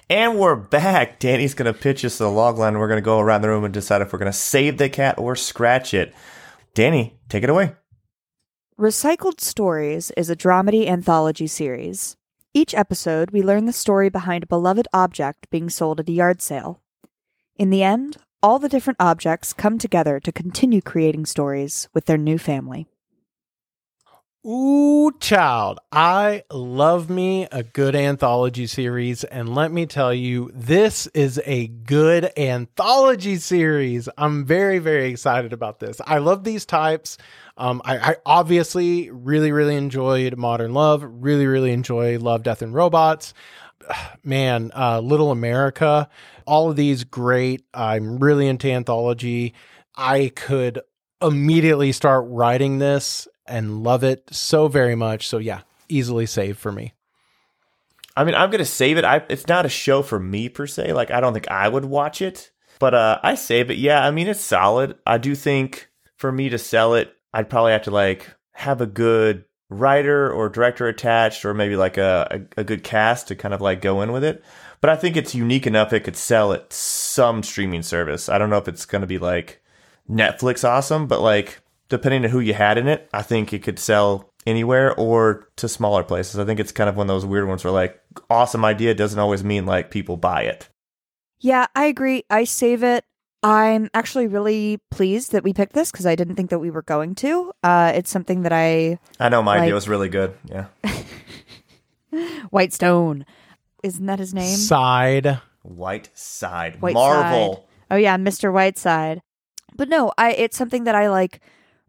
And 0.08 0.38
we're 0.38 0.56
back. 0.56 1.18
Danny's 1.18 1.56
going 1.56 1.74
to 1.74 1.80
pitch 1.80 2.06
us 2.06 2.20
the 2.20 2.30
log 2.30 2.60
line. 2.60 2.78
We're 2.78 2.88
going 2.88 3.02
to 3.02 3.06
go 3.06 3.20
around 3.20 3.42
the 3.42 3.50
room 3.50 3.64
and 3.64 3.74
decide 3.74 4.04
if 4.04 4.14
we're 4.14 4.20
going 4.20 4.32
to 4.32 4.38
save 4.38 4.78
the 4.78 4.88
cat 4.88 5.18
or 5.18 5.36
scratch 5.36 5.96
it. 5.96 6.14
Danny, 6.76 7.18
take 7.28 7.44
it 7.44 7.50
away. 7.50 7.74
Recycled 8.80 9.42
Stories 9.42 10.12
is 10.16 10.30
a 10.30 10.36
dramedy 10.36 10.88
anthology 10.88 11.48
series. 11.48 12.18
Each 12.54 12.76
episode, 12.76 13.32
we 13.32 13.42
learn 13.42 13.66
the 13.66 13.74
story 13.74 14.10
behind 14.10 14.44
a 14.44 14.48
beloved 14.48 14.88
object 14.94 15.50
being 15.50 15.72
sold 15.72 16.00
at 16.00 16.10
a 16.10 16.12
yard 16.12 16.40
sale. 16.40 16.82
In 17.56 17.72
the 17.72 17.82
end, 17.82 18.18
all 18.44 18.60
the 18.60 18.70
different 18.70 18.98
objects 19.00 19.54
come 19.54 19.80
together 19.80 20.20
to 20.20 20.32
continue 20.32 20.82
creating 20.82 21.26
stories 21.26 21.90
with 21.96 22.06
their 22.06 22.18
new 22.18 22.38
family. 22.38 22.86
Ooh, 24.48 25.12
child, 25.20 25.80
I 25.92 26.44
love 26.52 27.10
me 27.10 27.48
a 27.52 27.64
good 27.64 27.96
anthology 27.96 28.68
series. 28.68 29.24
And 29.24 29.56
let 29.56 29.72
me 29.72 29.88
tell 29.88 30.14
you, 30.14 30.52
this 30.54 31.08
is 31.16 31.42
a 31.48 31.66
good 31.66 32.32
anthology 32.38 33.38
series. 33.38 34.08
I'm 34.20 34.46
very, 34.46 34.78
very 34.78 35.10
excited 35.10 35.52
about 35.52 35.80
this. 35.80 36.00
I 36.06 36.20
love 36.20 36.44
these 36.44 36.64
types. 36.64 37.18
Um, 37.58 37.82
I, 37.86 38.12
I 38.12 38.16
obviously 38.24 39.10
really, 39.10 39.52
really 39.52 39.78
enjoyed 39.78 40.38
Modern 40.38 40.76
Love, 40.76 41.04
really, 41.04 41.48
really 41.48 41.72
enjoy 41.72 42.20
Love, 42.20 42.44
Death, 42.44 42.62
and 42.62 42.72
Robots. 42.72 43.34
Man, 44.24 44.72
uh, 44.76 45.00
Little 45.00 45.32
America, 45.32 46.08
all 46.46 46.70
of 46.70 46.76
these 46.76 47.04
great. 47.04 47.64
I'm 47.74 48.20
really 48.20 48.48
into 48.48 48.72
anthology. 48.72 49.56
I 49.96 50.32
could 50.36 50.82
immediately 51.20 51.92
start 51.92 52.26
writing 52.28 52.78
this 52.78 53.28
and 53.48 53.84
love 53.84 54.04
it 54.04 54.28
so 54.32 54.68
very 54.68 54.96
much. 54.96 55.28
So 55.28 55.38
yeah, 55.38 55.62
easily 55.90 56.26
saved 56.26 56.60
for 56.60 56.72
me. 56.72 56.94
I 58.18 58.24
mean, 58.24 58.36
I'm 58.36 58.50
gonna 58.50 58.66
save 58.66 58.98
it. 58.98 59.04
I, 59.04 59.24
it's 59.30 59.48
not 59.48 59.66
a 59.66 59.70
show 59.70 60.02
for 60.02 60.20
me 60.20 60.48
per 60.50 60.68
se. 60.68 60.94
Like, 60.94 61.12
I 61.12 61.20
don't 61.20 61.34
think 61.34 61.50
I 61.50 61.68
would 61.68 61.86
watch 61.86 62.22
it, 62.22 62.52
but 62.80 62.94
uh, 62.94 63.20
I 63.22 63.36
save 63.36 63.70
it. 63.70 63.78
Yeah, 63.78 64.06
I 64.06 64.12
mean, 64.12 64.28
it's 64.28 64.40
solid. 64.40 64.98
I 65.06 65.18
do 65.18 65.36
think 65.36 65.90
for 66.18 66.32
me 66.32 66.50
to 66.50 66.58
sell 66.58 66.94
it, 66.94 67.14
I'd 67.34 67.50
probably 67.50 67.74
have 67.74 67.84
to 67.84 67.92
like 67.92 68.34
have 68.54 68.80
a 68.80 68.86
good 68.86 69.44
writer 69.70 70.32
or 70.32 70.48
director 70.48 70.88
attached, 70.88 71.44
or 71.44 71.54
maybe 71.54 71.76
like 71.76 71.98
a, 71.98 72.46
a, 72.58 72.62
a 72.62 72.64
good 72.64 72.84
cast 72.84 73.28
to 73.28 73.36
kind 73.36 73.54
of 73.54 73.60
like 73.62 73.82
go 73.82 74.02
in 74.02 74.14
with 74.14 74.24
it. 74.24 74.44
But 74.80 74.90
I 74.92 74.96
think 74.96 75.18
it's 75.18 75.36
unique 75.36 75.68
enough 75.68 75.92
it 75.92 76.06
could 76.06 76.16
sell 76.16 76.54
at 76.54 76.72
some 76.72 77.44
streaming 77.44 77.82
service. 77.82 78.30
I 78.30 78.38
don't 78.38 78.50
know 78.50 78.58
if 78.58 78.68
it's 78.68 78.86
gonna 78.86 79.08
be 79.08 79.18
like 79.18 79.62
Netflix 80.10 80.64
awesome, 80.64 81.08
but 81.08 81.20
like 81.20 81.60
depending 81.90 82.24
on 82.26 82.32
who 82.32 82.40
you 82.40 82.54
had 82.54 82.78
in 82.78 82.88
it, 82.88 83.10
I 83.14 83.22
think 83.22 83.54
it 83.54 83.64
could 83.64 83.80
sell 83.80 84.32
anywhere 84.46 84.94
or 84.96 85.50
to 85.58 85.68
smaller 85.68 86.04
places. 86.04 86.40
I 86.40 86.46
think 86.46 86.60
it's 86.60 86.72
kind 86.72 86.90
of 86.90 86.96
one 86.96 87.06
of 87.10 87.14
those 87.16 87.26
weird 87.26 87.48
ones 87.48 87.64
where 87.64 87.74
like 87.74 88.00
awesome 88.30 88.64
idea 88.66 88.94
doesn't 88.94 89.20
always 89.20 89.44
mean 89.44 89.66
like 89.66 89.92
people 89.92 90.18
buy 90.18 90.44
it. 90.44 90.70
Yeah, 91.40 91.68
I 91.76 91.86
agree. 91.86 92.24
I 92.30 92.44
save 92.46 92.84
it. 92.84 93.04
I'm 93.44 93.90
actually 93.94 94.26
really 94.26 94.80
pleased 94.90 95.32
that 95.34 95.44
we 95.44 95.54
picked 95.54 95.74
this 95.74 95.92
because 95.92 96.06
I 96.08 96.16
didn't 96.16 96.36
think 96.36 96.50
that 96.50 96.58
we 96.60 96.72
were 96.72 96.82
going 96.82 97.14
to. 97.16 97.52
Uh, 97.64 97.92
it's 97.94 98.10
something 98.10 98.42
that 98.42 98.54
I. 98.54 98.98
I 99.20 99.30
know 99.30 99.44
my 99.44 99.54
Like- 99.56 99.62
idea 99.64 99.76
was 99.76 99.88
really 99.88 100.10
good. 100.10 100.36
Yeah. 100.50 100.66
White 102.50 102.74
Stone. 102.74 103.26
Isn't 103.84 104.06
that 104.06 104.20
his 104.20 104.34
name? 104.34 104.56
Side. 104.56 105.40
White 105.62 106.10
side. 106.14 106.82
White 106.82 106.94
Marvel. 106.94 107.56
Side. 107.56 107.64
Oh 107.92 107.96
yeah, 107.96 108.18
Mr. 108.18 108.52
Whiteside. 108.52 109.22
But 109.76 109.90
no, 109.90 110.12
I 110.18 110.32
it's 110.32 110.58
something 110.58 110.86
that 110.86 110.96
I 110.96 111.10
like 111.10 111.42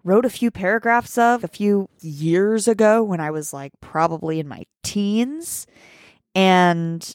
wrote 0.06 0.24
a 0.24 0.30
few 0.30 0.52
paragraphs 0.52 1.18
of 1.18 1.42
a 1.42 1.48
few 1.48 1.88
years 2.00 2.68
ago 2.68 3.02
when 3.02 3.20
I 3.20 3.32
was 3.32 3.52
like 3.52 3.72
probably 3.80 4.38
in 4.38 4.46
my 4.46 4.64
teens 4.84 5.66
and 6.34 7.14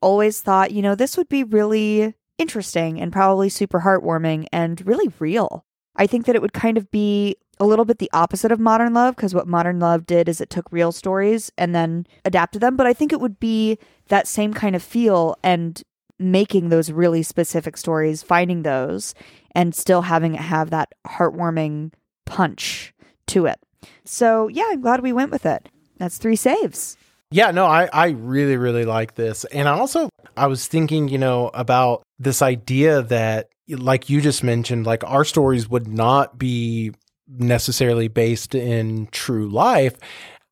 always 0.00 0.40
thought, 0.40 0.72
you 0.72 0.82
know, 0.82 0.96
this 0.96 1.16
would 1.16 1.28
be 1.28 1.44
really 1.44 2.14
interesting 2.38 3.00
and 3.00 3.12
probably 3.12 3.48
super 3.48 3.80
heartwarming 3.80 4.46
and 4.52 4.84
really 4.84 5.12
real. 5.20 5.64
I 5.94 6.08
think 6.08 6.26
that 6.26 6.34
it 6.34 6.42
would 6.42 6.52
kind 6.52 6.76
of 6.76 6.90
be 6.90 7.36
a 7.60 7.66
little 7.66 7.84
bit 7.84 7.98
the 7.98 8.10
opposite 8.12 8.50
of 8.50 8.58
modern 8.58 8.92
love 8.92 9.14
because 9.14 9.34
what 9.34 9.46
modern 9.46 9.78
love 9.78 10.04
did 10.04 10.28
is 10.28 10.40
it 10.40 10.50
took 10.50 10.66
real 10.72 10.90
stories 10.90 11.52
and 11.56 11.72
then 11.72 12.08
adapted 12.24 12.60
them, 12.60 12.74
but 12.74 12.88
I 12.88 12.92
think 12.92 13.12
it 13.12 13.20
would 13.20 13.38
be 13.38 13.78
that 14.08 14.26
same 14.26 14.52
kind 14.52 14.74
of 14.74 14.82
feel 14.82 15.36
and 15.44 15.80
making 16.18 16.70
those 16.70 16.90
really 16.90 17.22
specific 17.22 17.76
stories, 17.76 18.22
finding 18.22 18.62
those, 18.62 19.14
and 19.54 19.74
still 19.74 20.02
having 20.02 20.34
it 20.34 20.40
have 20.40 20.70
that 20.70 20.92
heartwarming 21.06 21.92
punch 22.24 22.94
to 23.28 23.46
it. 23.46 23.58
So, 24.04 24.48
yeah, 24.48 24.64
I'm 24.70 24.80
glad 24.80 25.00
we 25.00 25.12
went 25.12 25.30
with 25.30 25.46
it. 25.46 25.68
That's 25.98 26.18
three 26.18 26.36
saves. 26.36 26.96
Yeah, 27.30 27.50
no, 27.50 27.66
I, 27.66 27.88
I 27.92 28.08
really, 28.10 28.56
really 28.56 28.84
like 28.84 29.14
this. 29.14 29.44
And 29.46 29.68
I 29.68 29.78
also, 29.78 30.10
I 30.36 30.46
was 30.48 30.66
thinking, 30.66 31.08
you 31.08 31.18
know, 31.18 31.50
about 31.54 32.02
this 32.18 32.42
idea 32.42 33.02
that, 33.02 33.48
like 33.68 34.10
you 34.10 34.20
just 34.20 34.42
mentioned, 34.42 34.86
like 34.86 35.02
our 35.04 35.24
stories 35.24 35.68
would 35.68 35.86
not 35.86 36.38
be 36.38 36.92
necessarily 37.28 38.08
based 38.08 38.54
in 38.54 39.06
true 39.12 39.48
life. 39.48 39.94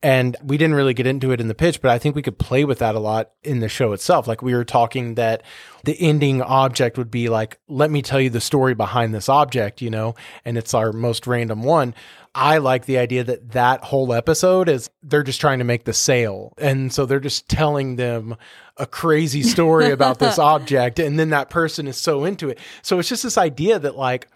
And 0.03 0.35
we 0.43 0.57
didn't 0.57 0.73
really 0.73 0.95
get 0.95 1.05
into 1.05 1.31
it 1.31 1.39
in 1.39 1.47
the 1.47 1.53
pitch, 1.53 1.79
but 1.79 1.91
I 1.91 1.99
think 1.99 2.15
we 2.15 2.23
could 2.23 2.39
play 2.39 2.65
with 2.65 2.79
that 2.79 2.95
a 2.95 2.99
lot 2.99 3.31
in 3.43 3.59
the 3.59 3.69
show 3.69 3.93
itself. 3.93 4.27
Like 4.27 4.41
we 4.41 4.55
were 4.55 4.65
talking 4.65 5.13
that 5.15 5.43
the 5.83 5.95
ending 5.99 6.41
object 6.41 6.97
would 6.97 7.11
be 7.11 7.29
like, 7.29 7.59
let 7.67 7.91
me 7.91 8.01
tell 8.01 8.19
you 8.19 8.31
the 8.31 8.41
story 8.41 8.73
behind 8.73 9.13
this 9.13 9.29
object, 9.29 9.79
you 9.79 9.91
know, 9.91 10.15
and 10.43 10.57
it's 10.57 10.73
our 10.73 10.91
most 10.91 11.27
random 11.27 11.61
one. 11.61 11.93
I 12.33 12.57
like 12.57 12.85
the 12.85 12.97
idea 12.97 13.23
that 13.25 13.51
that 13.51 13.83
whole 13.83 14.11
episode 14.13 14.69
is 14.69 14.89
they're 15.03 15.21
just 15.21 15.41
trying 15.41 15.59
to 15.59 15.65
make 15.65 15.83
the 15.83 15.93
sale. 15.93 16.53
And 16.57 16.91
so 16.91 17.05
they're 17.05 17.19
just 17.19 17.47
telling 17.47 17.97
them 17.97 18.37
a 18.77 18.87
crazy 18.87 19.43
story 19.43 19.91
about 19.91 20.17
this 20.17 20.39
object. 20.39 20.97
And 20.97 21.19
then 21.19 21.29
that 21.29 21.49
person 21.51 21.87
is 21.87 21.97
so 21.97 22.23
into 22.23 22.49
it. 22.49 22.57
So 22.81 22.97
it's 22.97 23.09
just 23.09 23.23
this 23.23 23.37
idea 23.37 23.77
that 23.77 23.97
like 23.97 24.29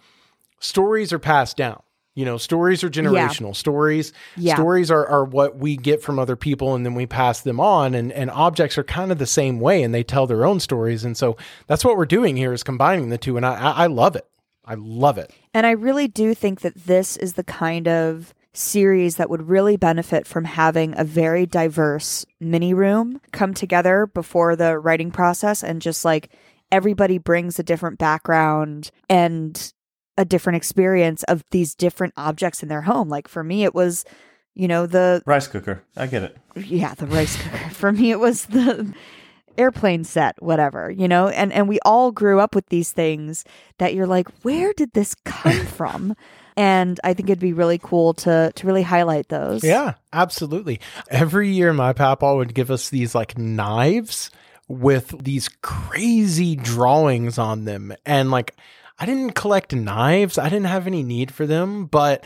stories 0.60 1.12
are 1.12 1.18
passed 1.18 1.56
down. 1.56 1.82
You 2.16 2.24
know, 2.24 2.38
stories 2.38 2.82
are 2.82 2.90
generational. 2.90 3.54
Stories, 3.54 4.12
Yeah. 4.36 4.54
stories 4.54 4.90
are, 4.90 5.06
are 5.06 5.24
what 5.24 5.58
we 5.58 5.76
get 5.76 6.02
from 6.02 6.18
other 6.18 6.34
people 6.34 6.74
and 6.74 6.84
then 6.84 6.94
we 6.94 7.06
pass 7.06 7.42
them 7.42 7.60
on. 7.60 7.94
And, 7.94 8.10
and 8.10 8.30
objects 8.30 8.76
are 8.78 8.82
kind 8.84 9.12
of 9.12 9.18
the 9.18 9.26
same 9.26 9.60
way 9.60 9.82
and 9.82 9.94
they 9.94 10.02
tell 10.02 10.26
their 10.26 10.44
own 10.44 10.58
stories. 10.58 11.04
And 11.04 11.16
so 11.16 11.36
that's 11.68 11.84
what 11.84 11.96
we're 11.96 12.06
doing 12.06 12.36
here 12.36 12.52
is 12.52 12.62
combining 12.64 13.10
the 13.10 13.18
two. 13.18 13.36
And 13.36 13.46
I, 13.46 13.54
I 13.54 13.86
love 13.86 14.16
it. 14.16 14.26
I 14.64 14.74
love 14.74 15.18
it. 15.18 15.30
And 15.54 15.66
I 15.66 15.72
really 15.72 16.08
do 16.08 16.34
think 16.34 16.62
that 16.62 16.74
this 16.74 17.16
is 17.18 17.34
the 17.34 17.44
kind 17.44 17.86
of 17.86 18.34
series 18.54 19.16
that 19.16 19.28
would 19.28 19.48
really 19.48 19.76
benefit 19.76 20.26
from 20.26 20.44
having 20.44 20.94
a 20.98 21.04
very 21.04 21.44
diverse 21.44 22.24
mini 22.40 22.72
room 22.72 23.20
come 23.32 23.52
together 23.52 24.06
before 24.06 24.56
the 24.56 24.78
writing 24.78 25.10
process 25.10 25.62
and 25.62 25.82
just 25.82 26.02
like 26.04 26.30
everybody 26.72 27.18
brings 27.18 27.58
a 27.58 27.62
different 27.62 27.98
background 27.98 28.90
and 29.10 29.74
a 30.18 30.24
different 30.24 30.56
experience 30.56 31.22
of 31.24 31.44
these 31.50 31.74
different 31.74 32.14
objects 32.16 32.62
in 32.62 32.68
their 32.68 32.82
home. 32.82 33.08
Like 33.08 33.28
for 33.28 33.44
me, 33.44 33.64
it 33.64 33.74
was, 33.74 34.04
you 34.54 34.68
know, 34.68 34.86
the 34.86 35.22
Rice 35.26 35.46
cooker. 35.46 35.82
I 35.96 36.06
get 36.06 36.22
it. 36.22 36.36
yeah, 36.56 36.94
the 36.94 37.06
rice 37.06 37.36
cooker. 37.42 37.70
For 37.70 37.92
me, 37.92 38.10
it 38.10 38.18
was 38.18 38.46
the 38.46 38.92
airplane 39.58 40.04
set, 40.04 40.40
whatever, 40.42 40.90
you 40.90 41.08
know, 41.08 41.28
and 41.28 41.52
and 41.52 41.68
we 41.68 41.78
all 41.84 42.12
grew 42.12 42.40
up 42.40 42.54
with 42.54 42.66
these 42.68 42.92
things 42.92 43.44
that 43.78 43.94
you're 43.94 44.06
like, 44.06 44.28
where 44.42 44.72
did 44.72 44.92
this 44.92 45.14
come 45.24 45.66
from? 45.66 46.14
And 46.58 46.98
I 47.04 47.12
think 47.12 47.28
it'd 47.28 47.38
be 47.38 47.52
really 47.52 47.78
cool 47.78 48.14
to 48.14 48.50
to 48.54 48.66
really 48.66 48.82
highlight 48.82 49.28
those. 49.28 49.62
Yeah, 49.62 49.94
absolutely. 50.12 50.80
Every 51.10 51.50
year, 51.50 51.74
my 51.74 51.92
papa 51.92 52.34
would 52.34 52.54
give 52.54 52.70
us 52.70 52.88
these 52.88 53.14
like 53.14 53.36
knives 53.36 54.30
with 54.68 55.14
these 55.22 55.48
crazy 55.62 56.56
drawings 56.56 57.38
on 57.38 57.66
them. 57.66 57.94
And 58.04 58.30
like, 58.30 58.56
I 58.98 59.04
didn't 59.04 59.32
collect 59.32 59.74
knives. 59.74 60.38
I 60.38 60.48
didn't 60.48 60.66
have 60.66 60.86
any 60.86 61.02
need 61.02 61.30
for 61.30 61.46
them, 61.46 61.84
but 61.84 62.24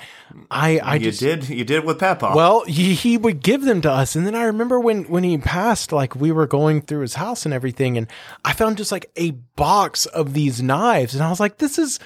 I, 0.51 0.79
I 0.79 0.95
you 0.95 1.11
just, 1.11 1.19
did. 1.19 1.49
You 1.49 1.65
did 1.65 1.85
with 1.85 1.99
Papa. 1.99 2.33
well, 2.37 2.63
he, 2.65 2.95
he 2.95 3.19
would 3.19 3.43
give 3.43 3.63
them 3.63 3.81
to 3.81 3.91
us. 3.91 4.15
And 4.15 4.25
then 4.25 4.37
I 4.37 4.45
remember 4.45 4.79
when, 4.79 5.05
when 5.05 5.25
he 5.25 5.37
passed, 5.37 5.91
like 5.91 6.15
we 6.15 6.31
were 6.31 6.47
going 6.47 6.81
through 6.83 7.01
his 7.01 7.15
house 7.15 7.45
and 7.45 7.53
everything. 7.53 7.99
And 7.99 8.07
I 8.45 8.53
found 8.53 8.77
just 8.77 8.93
like 8.93 9.11
a 9.17 9.33
box 9.33 10.07
of 10.07 10.33
these 10.33 10.63
knives. 10.63 11.13
And 11.15 11.25
I 11.25 11.31
was 11.31 11.41
like, 11.41 11.59
this 11.59 11.77
is 11.77 11.99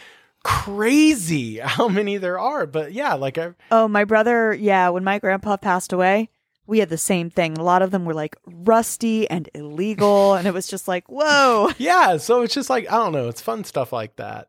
crazy 0.43 1.59
how 1.59 1.89
many 1.89 2.17
there 2.17 2.39
are. 2.39 2.67
But 2.67 2.93
yeah, 2.93 3.15
like 3.15 3.37
I, 3.37 3.53
Oh, 3.71 3.89
my 3.89 4.05
brother, 4.05 4.55
yeah, 4.55 4.89
when 4.89 5.05
my 5.05 5.19
grandpa 5.19 5.59
passed 5.59 5.93
away, 5.93 6.31
we 6.67 6.79
had 6.79 6.89
the 6.89 6.97
same 6.99 7.29
thing. 7.29 7.59
A 7.59 7.63
lot 7.63 7.83
of 7.83 7.91
them 7.91 8.05
were 8.07 8.15
like 8.15 8.37
rusty 8.47 9.29
and 9.29 9.51
illegal, 9.55 10.35
and 10.35 10.47
it 10.47 10.55
was 10.55 10.67
just 10.67 10.89
like, 10.89 11.05
whoa. 11.09 11.71
Yeah, 11.79 12.17
so 12.17 12.43
it's 12.43 12.55
just 12.55 12.71
like 12.71 12.91
I 12.91 12.97
don't 12.97 13.13
know, 13.13 13.29
it's 13.29 13.43
fun 13.43 13.65
stuff 13.65 13.93
like 13.93 14.17
that. 14.17 14.49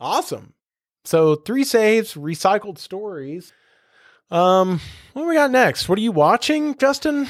Awesome. 0.00 0.54
So 1.04 1.34
three 1.36 1.64
saves, 1.64 2.14
recycled 2.14 2.78
stories. 2.78 3.52
Um, 4.30 4.80
what 5.14 5.26
we 5.26 5.34
got 5.34 5.50
next? 5.50 5.88
What 5.88 5.98
are 5.98 6.02
you 6.02 6.12
watching, 6.12 6.76
Justin? 6.76 7.26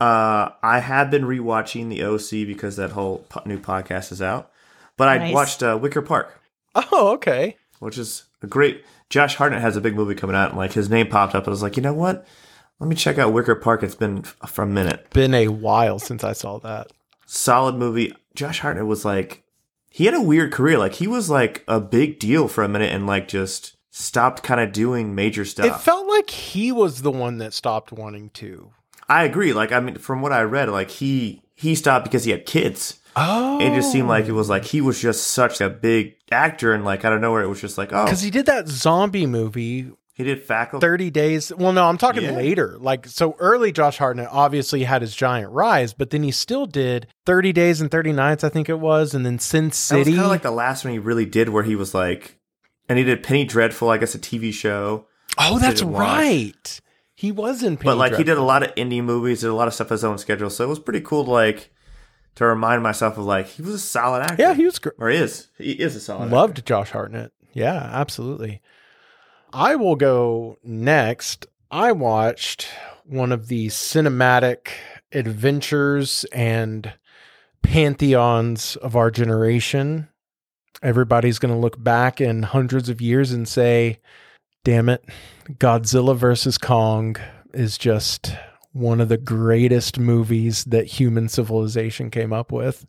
Uh, 0.00 0.50
I 0.62 0.80
have 0.80 1.10
been 1.10 1.22
rewatching 1.22 1.88
the 1.88 2.02
OC 2.02 2.46
because 2.46 2.76
that 2.76 2.90
whole 2.90 3.18
po- 3.28 3.42
new 3.46 3.58
podcast 3.58 4.10
is 4.10 4.20
out. 4.20 4.50
But 4.96 5.08
I 5.08 5.32
watched 5.32 5.62
uh, 5.62 5.78
Wicker 5.80 6.02
Park, 6.02 6.40
Oh, 6.74 7.12
okay. 7.14 7.56
which 7.78 7.96
is 7.98 8.24
a 8.42 8.46
great. 8.46 8.84
Josh 9.10 9.36
Hartnett 9.36 9.60
has 9.62 9.76
a 9.76 9.80
big 9.80 9.94
movie 9.94 10.14
coming 10.14 10.36
out, 10.36 10.50
and 10.50 10.58
like 10.58 10.72
his 10.72 10.90
name 10.90 11.06
popped 11.08 11.34
up. 11.34 11.46
I 11.46 11.50
was 11.50 11.62
like, 11.62 11.76
you 11.76 11.82
know 11.82 11.94
what? 11.94 12.26
Let 12.80 12.88
me 12.88 12.96
check 12.96 13.16
out 13.18 13.32
Wicker 13.32 13.54
Park. 13.54 13.82
It's 13.82 13.94
been 13.94 14.18
f- 14.18 14.36
for 14.50 14.62
a 14.62 14.66
minute. 14.66 15.08
Been 15.10 15.34
a 15.34 15.48
while 15.48 15.98
since 15.98 16.24
I 16.24 16.32
saw 16.32 16.58
that. 16.58 16.92
Solid 17.26 17.76
movie. 17.76 18.12
Josh 18.34 18.58
Hartnett 18.60 18.86
was 18.86 19.04
like, 19.04 19.44
he 19.92 20.06
had 20.06 20.14
a 20.14 20.20
weird 20.20 20.52
career. 20.52 20.78
Like 20.78 20.94
he 20.94 21.06
was 21.06 21.28
like 21.30 21.62
a 21.68 21.80
big 21.80 22.18
deal 22.18 22.48
for 22.48 22.64
a 22.64 22.68
minute, 22.68 22.92
and 22.92 23.06
like 23.06 23.28
just 23.28 23.76
stopped 23.90 24.42
kind 24.42 24.60
of 24.60 24.72
doing 24.72 25.14
major 25.14 25.44
stuff. 25.44 25.66
It 25.66 25.80
felt 25.82 26.06
like 26.08 26.30
he 26.30 26.72
was 26.72 27.02
the 27.02 27.10
one 27.10 27.38
that 27.38 27.52
stopped 27.52 27.92
wanting 27.92 28.30
to. 28.30 28.72
I 29.08 29.24
agree. 29.24 29.52
Like 29.52 29.70
I 29.70 29.80
mean, 29.80 29.96
from 29.96 30.22
what 30.22 30.32
I 30.32 30.42
read, 30.42 30.68
like 30.70 30.90
he 30.90 31.42
he 31.54 31.74
stopped 31.74 32.04
because 32.04 32.24
he 32.24 32.30
had 32.30 32.46
kids. 32.46 32.98
Oh, 33.14 33.60
It 33.60 33.74
just 33.74 33.92
seemed 33.92 34.08
like 34.08 34.24
it 34.24 34.32
was 34.32 34.48
like 34.48 34.64
he 34.64 34.80
was 34.80 34.98
just 34.98 35.28
such 35.28 35.60
a 35.60 35.68
big 35.68 36.16
actor, 36.30 36.72
and 36.72 36.82
like 36.84 37.04
out 37.04 37.12
of 37.12 37.20
nowhere, 37.20 37.42
it 37.42 37.48
was 37.48 37.60
just 37.60 37.76
like, 37.76 37.92
oh, 37.92 38.04
because 38.04 38.22
he 38.22 38.30
did 38.30 38.46
that 38.46 38.68
zombie 38.68 39.26
movie 39.26 39.90
he 40.14 40.24
did 40.24 40.42
faculty. 40.42 40.84
30 40.84 41.10
days. 41.10 41.52
Well, 41.56 41.72
no, 41.72 41.86
I'm 41.88 41.96
talking 41.98 42.22
Yeah. 42.24 42.32
later. 42.32 42.76
Like, 42.78 43.06
so 43.06 43.34
early 43.38 43.72
Josh 43.72 43.96
Hartnett 43.98 44.28
obviously 44.30 44.84
had 44.84 45.00
his 45.02 45.14
giant 45.16 45.50
rise, 45.52 45.94
but 45.94 46.10
then 46.10 46.22
he 46.22 46.30
still 46.30 46.66
did 46.66 47.06
30 47.26 47.52
Days 47.52 47.80
and 47.80 47.90
30 47.90 48.12
Nights, 48.12 48.44
I 48.44 48.48
think 48.50 48.68
it 48.68 48.78
was, 48.78 49.14
and 49.14 49.24
then 49.24 49.38
Sin 49.38 49.70
City. 49.70 50.12
kind 50.12 50.24
of 50.24 50.30
like 50.30 50.42
the 50.42 50.50
last 50.50 50.84
one 50.84 50.92
he 50.92 50.98
really 50.98 51.24
did, 51.26 51.48
where 51.48 51.62
he 51.62 51.74
was 51.76 51.94
like, 51.94 52.38
and 52.88 52.98
he 52.98 53.04
did 53.04 53.22
Penny 53.22 53.44
Dreadful, 53.44 53.88
I 53.88 53.96
guess, 53.98 54.14
a 54.14 54.18
TV 54.18 54.52
show. 54.52 55.06
oh, 55.38 55.58
that's 55.58 55.82
right. 55.82 56.80
He 57.14 57.30
was 57.32 57.62
in 57.62 57.76
Penny 57.76 57.92
but 57.92 57.96
like 57.98 58.16
he 58.16 58.24
did 58.24 58.36
a 58.36 58.42
lot 58.42 58.62
of 58.64 58.74
indie 58.74 59.02
movies, 59.02 59.40
did 59.42 59.48
a 59.50 59.54
lot 59.54 59.68
of 59.68 59.74
stuff 59.74 59.90
on 59.90 59.94
his 59.94 60.04
own 60.04 60.18
schedule. 60.18 60.50
So 60.50 60.64
it 60.64 60.68
was 60.68 60.78
pretty 60.80 61.00
cool 61.00 61.24
to 61.24 61.30
like 61.30 61.70
to 62.34 62.44
remind 62.44 62.82
myself 62.82 63.16
of 63.16 63.24
like 63.24 63.46
he 63.46 63.62
was 63.62 63.74
a 63.74 63.78
solid 63.78 64.22
actor. 64.22 64.42
Yeah, 64.42 64.54
he 64.54 64.64
was 64.64 64.78
great. 64.80 64.94
or 64.98 65.08
is 65.08 65.46
he 65.56 65.70
is 65.72 65.94
a 65.94 66.00
solid 66.00 66.24
actor. 66.24 66.34
Loved 66.34 66.66
Josh 66.66 66.90
Hartnett. 66.90 67.30
Yeah, 67.52 67.74
absolutely. 67.92 68.60
I 69.52 69.76
will 69.76 69.96
go 69.96 70.58
next. 70.64 71.46
I 71.70 71.92
watched 71.92 72.68
one 73.04 73.32
of 73.32 73.48
the 73.48 73.68
cinematic 73.68 74.68
adventures 75.12 76.24
and 76.32 76.92
pantheons 77.62 78.76
of 78.76 78.96
our 78.96 79.10
generation. 79.10 80.08
Everybody's 80.82 81.38
going 81.38 81.54
to 81.54 81.60
look 81.60 81.82
back 81.82 82.20
in 82.20 82.42
hundreds 82.42 82.88
of 82.88 83.00
years 83.00 83.30
and 83.30 83.46
say, 83.46 84.00
damn 84.64 84.88
it, 84.88 85.04
Godzilla 85.50 86.16
versus 86.16 86.58
Kong 86.58 87.16
is 87.52 87.76
just 87.76 88.34
one 88.72 89.00
of 89.00 89.08
the 89.08 89.18
greatest 89.18 89.98
movies 89.98 90.64
that 90.64 90.86
human 90.86 91.28
civilization 91.28 92.10
came 92.10 92.32
up 92.32 92.50
with. 92.50 92.86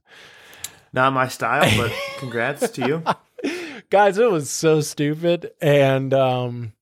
Not 0.93 1.11
my 1.14 1.28
style, 1.28 1.70
but 1.76 1.91
congrats 2.18 2.70
to 2.70 2.88
you. 2.88 3.03
Guys 3.94 4.18
it 4.18 4.32
was 4.32 4.50
so 4.50 4.82
stupid 4.82 5.52
and 5.62 6.16
um 6.16 6.74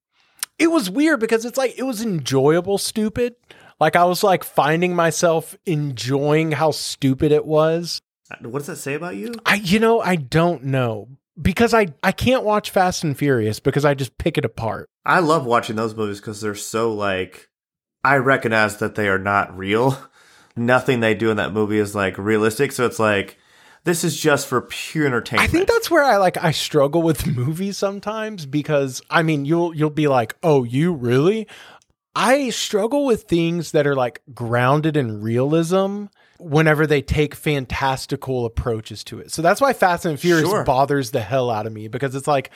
it 0.58 0.68
was 0.68 0.88
weird 0.88 1.20
because 1.20 1.44
it's 1.44 1.58
like 1.58 1.74
it 1.76 1.82
was 1.82 2.00
enjoyable 2.00 2.78
stupid 2.78 3.34
like 3.78 3.94
i 3.96 4.02
was 4.04 4.24
like 4.24 4.42
finding 4.42 4.96
myself 4.96 5.54
enjoying 5.66 6.52
how 6.52 6.70
stupid 6.70 7.30
it 7.30 7.44
was 7.44 8.00
What 8.40 8.60
does 8.60 8.66
that 8.68 8.76
say 8.76 8.94
about 8.94 9.16
you? 9.16 9.34
i 9.44 9.56
you 9.56 9.78
know 9.78 10.00
i 10.00 10.16
don't 10.16 10.64
know 10.64 11.06
because 11.40 11.74
i 11.74 11.88
i 12.02 12.12
can't 12.12 12.44
watch 12.44 12.70
fast 12.70 13.04
and 13.04 13.14
furious 13.14 13.60
because 13.60 13.84
i 13.84 13.92
just 13.92 14.16
pick 14.16 14.38
it 14.38 14.44
apart 14.46 14.88
I 15.04 15.18
love 15.18 15.44
watching 15.44 15.76
those 15.76 15.94
movies 15.94 16.18
because 16.20 16.40
they're 16.40 16.54
so 16.54 16.94
like 16.94 17.50
I 18.02 18.16
recognize 18.16 18.78
that 18.78 18.94
they 18.94 19.08
are 19.08 19.18
not 19.18 19.54
real. 19.58 19.98
Nothing 20.56 21.00
they 21.00 21.14
do 21.14 21.30
in 21.30 21.36
that 21.38 21.52
movie 21.52 21.78
is 21.78 21.92
like 21.94 22.16
realistic. 22.18 22.70
So 22.72 22.86
it's 22.86 23.00
like 23.00 23.36
this 23.84 24.04
is 24.04 24.16
just 24.18 24.46
for 24.46 24.60
pure 24.62 25.06
entertainment. 25.06 25.48
I 25.48 25.52
think 25.52 25.68
that's 25.68 25.90
where 25.90 26.04
I 26.04 26.16
like 26.16 26.36
I 26.42 26.50
struggle 26.52 27.02
with 27.02 27.26
movies 27.36 27.76
sometimes 27.76 28.46
because 28.46 29.02
I 29.10 29.22
mean 29.22 29.44
you'll 29.44 29.74
you'll 29.74 29.90
be 29.90 30.08
like, 30.08 30.36
"Oh, 30.42 30.64
you 30.64 30.92
really?" 30.92 31.48
I 32.14 32.50
struggle 32.50 33.06
with 33.06 33.22
things 33.22 33.72
that 33.72 33.86
are 33.86 33.94
like 33.96 34.20
grounded 34.34 34.96
in 34.96 35.22
realism 35.22 36.06
whenever 36.38 36.86
they 36.86 37.00
take 37.00 37.34
fantastical 37.34 38.44
approaches 38.44 39.02
to 39.04 39.18
it. 39.20 39.30
So 39.32 39.40
that's 39.42 39.60
why 39.60 39.72
Fast 39.72 40.04
and 40.04 40.18
Furious 40.20 40.48
Sure. 40.48 40.64
bothers 40.64 41.10
the 41.12 41.20
hell 41.20 41.50
out 41.50 41.66
of 41.66 41.72
me 41.72 41.88
because 41.88 42.14
it's 42.14 42.26
like 42.26 42.50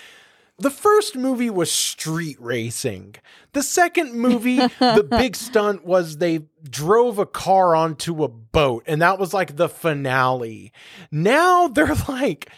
the 0.58 0.70
first 0.70 1.16
movie 1.16 1.50
was 1.50 1.70
street 1.70 2.36
racing. 2.40 3.16
The 3.52 3.62
second 3.62 4.14
movie, 4.14 4.56
the 4.56 5.06
big 5.10 5.36
stunt 5.36 5.84
was 5.84 6.16
they 6.16 6.40
drove 6.68 7.18
a 7.18 7.26
car 7.26 7.74
onto 7.74 8.24
a 8.24 8.28
boat, 8.28 8.84
and 8.86 9.02
that 9.02 9.18
was 9.18 9.34
like 9.34 9.56
the 9.56 9.68
finale. 9.68 10.72
Now 11.10 11.68
they're 11.68 11.94
like, 12.08 12.50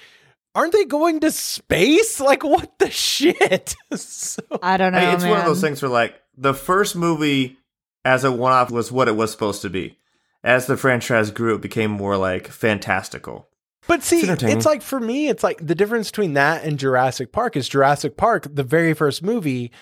aren't 0.55 0.73
they 0.73 0.85
going 0.85 1.21
to 1.21 1.31
space? 1.31 2.21
Like, 2.29 2.45
what 2.45 2.79
the 2.79 2.91
shit? 2.91 3.75
so, 3.95 4.43
I 4.63 4.77
don't 4.77 4.93
know. 4.93 4.99
Hey, 4.99 5.15
it's 5.15 5.25
one 5.25 5.39
of 5.39 5.47
those 5.47 5.61
things 5.61 5.81
where 5.81 5.91
like 5.91 6.15
the 6.37 6.55
first 6.55 6.95
movie 6.95 7.57
as 8.05 8.25
a 8.25 8.31
one 8.31 8.53
off 8.53 8.71
was 8.71 8.93
what 8.93 9.09
it 9.09 9.17
was 9.17 9.31
supposed 9.33 9.63
to 9.63 9.71
be. 9.71 9.99
As 10.45 10.67
the 10.67 10.77
franchise 10.77 11.31
grew, 11.31 11.55
it 11.55 11.63
became 11.63 11.91
more 11.91 12.17
like 12.17 12.49
fantastical. 12.49 13.49
But 13.89 14.03
see, 14.05 14.19
it's, 14.21 14.29
entertaining. 14.29 14.63
like 14.63 14.83
for 14.83 15.01
me, 15.01 15.29
it's 15.29 15.43
like 15.43 15.67
the 15.67 15.75
difference 15.75 16.11
between 16.11 16.35
that 16.35 16.63
and 16.65 16.79
Jurassic 16.79 17.33
Park 17.33 17.57
is 17.57 17.69
Jurassic 17.69 18.17
Park, 18.17 18.47
the 18.55 18.63
very 18.63 18.95
first 18.95 19.23
movie, 19.25 19.73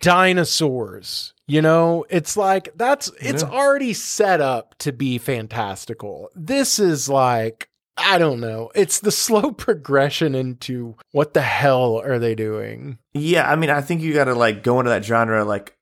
dinosaurs. 0.00 1.32
You 1.46 1.62
know, 1.62 2.04
it's 2.10 2.36
like 2.36 2.70
that's 2.76 3.10
it's 3.20 3.42
Yeah. 3.42 3.48
already 3.50 3.94
set 3.94 4.40
up 4.40 4.74
to 4.80 4.92
be 4.92 5.16
fantastical. 5.18 6.30
This 6.34 6.78
is 6.78 7.08
like 7.08 7.68
I 7.96 8.18
don't 8.18 8.40
know. 8.40 8.70
It's 8.74 9.00
the 9.00 9.10
slow 9.26 9.50
progression 9.52 10.34
into 10.34 10.96
what 11.12 11.34
the 11.34 11.40
hell 11.40 12.00
are 12.00 12.18
they 12.18 12.34
doing? 12.34 12.98
Yeah, 13.14 13.50
I 13.50 13.56
mean, 13.56 13.70
I 13.70 13.80
think 13.80 14.02
you 14.02 14.12
got 14.14 14.24
to 14.24 14.34
like 14.34 14.62
go 14.62 14.78
into 14.78 14.90
that 14.90 15.04
genre. 15.04 15.44
Like, 15.44 15.76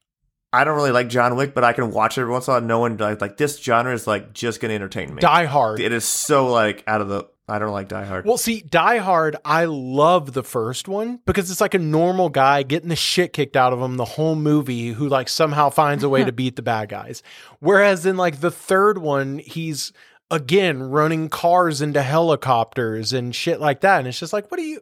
I 0.53 0.65
don't 0.65 0.77
really 0.77 0.93
like 0.93 1.09
John 1.09 1.37
Wick, 1.37 1.53
but 1.53 1.65
I 1.65 1.73
can 1.75 1.91
watch 1.91 2.17
it 2.17 2.23
every 2.23 2.33
once 2.33 2.47
in 2.49 2.53
a 2.53 2.55
while. 2.55 2.63
knowing 2.63 2.97
like 2.97 3.21
like 3.21 3.37
this 3.37 3.59
genre 3.59 3.93
is 3.93 4.07
like 4.07 4.33
just 4.33 4.61
gonna 4.61 4.75
entertain 4.75 5.15
me. 5.15 5.21
Die 5.21 5.45
Hard. 5.47 5.81
It 5.81 5.93
is 5.93 6.05
so 6.05 6.47
like 6.47 6.85
out 6.87 7.01
of 7.01 7.09
the. 7.09 7.25
I 7.49 7.61
don't 7.61 7.71
like 7.71 7.87
Die 7.89 8.05
Hard. 8.05 8.27
Well, 8.27 8.39
see, 8.39 8.61
Die 8.61 8.99
Hard, 8.99 9.37
I 9.45 9.67
love 9.67 10.33
the 10.33 10.43
first 10.43 10.89
one 10.89 11.21
because 11.27 11.49
it's 11.51 11.61
like 11.61 11.75
a 11.75 11.79
normal 11.79 12.29
guy 12.29 12.65
getting 12.65 12.89
the 12.89 12.97
shit 12.97 13.33
kicked 13.33 13.57
out 13.57 13.73
of 13.73 13.81
him 13.81 13.97
the 13.97 14.05
whole 14.05 14.35
movie 14.35 14.89
who 14.89 15.09
like 15.09 15.29
somehow 15.29 15.71
finds 15.71 16.03
a 16.03 16.09
way 16.09 16.25
to 16.25 16.33
beat 16.33 16.57
the 16.57 16.63
bad 16.63 16.89
guys. 16.89 17.23
Whereas 17.61 18.05
in 18.05 18.17
like 18.17 18.41
the 18.41 18.51
third 18.51 18.99
one, 18.99 19.39
he's 19.39 19.93
again 20.29 20.83
running 20.83 21.29
cars 21.29 21.81
into 21.81 22.03
helicopters 22.03 23.13
and 23.13 23.33
shit 23.33 23.61
like 23.61 23.81
that. 23.83 24.01
And 24.01 24.09
it's 24.09 24.19
just 24.19 24.33
like, 24.33 24.51
what 24.51 24.59
are 24.59 24.65
you 24.65 24.81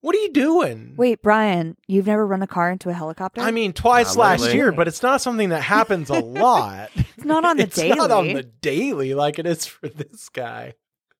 what 0.00 0.16
are 0.16 0.20
you 0.20 0.32
doing? 0.32 0.94
Wait, 0.96 1.22
Brian, 1.22 1.76
you've 1.86 2.08
never 2.08 2.26
run 2.26 2.42
a 2.42 2.48
car 2.48 2.72
into 2.72 2.88
a 2.88 2.92
helicopter? 2.92 3.40
I 3.40 3.52
mean, 3.52 3.72
twice 3.72 4.16
Not 4.16 4.20
last 4.22 4.40
lately. 4.40 4.56
year, 4.56 4.72
but 4.72 4.88
it's 4.88 5.04
not 5.04 5.20
something 5.20 5.50
that 5.50 5.62
happens 5.62 6.10
a 6.10 6.14
lot. 6.18 6.90
it's 6.96 7.24
not 7.24 7.44
on 7.44 7.58
the 7.58 7.62
it's 7.66 7.76
daily. 7.76 7.94
not 7.96 8.10
on 8.10 8.32
the 8.32 8.42
daily 8.42 9.14
like 9.14 9.38
it 9.38 9.46
is 9.46 9.64
for 9.66 9.88
this 9.88 10.28
guy. 10.30 10.74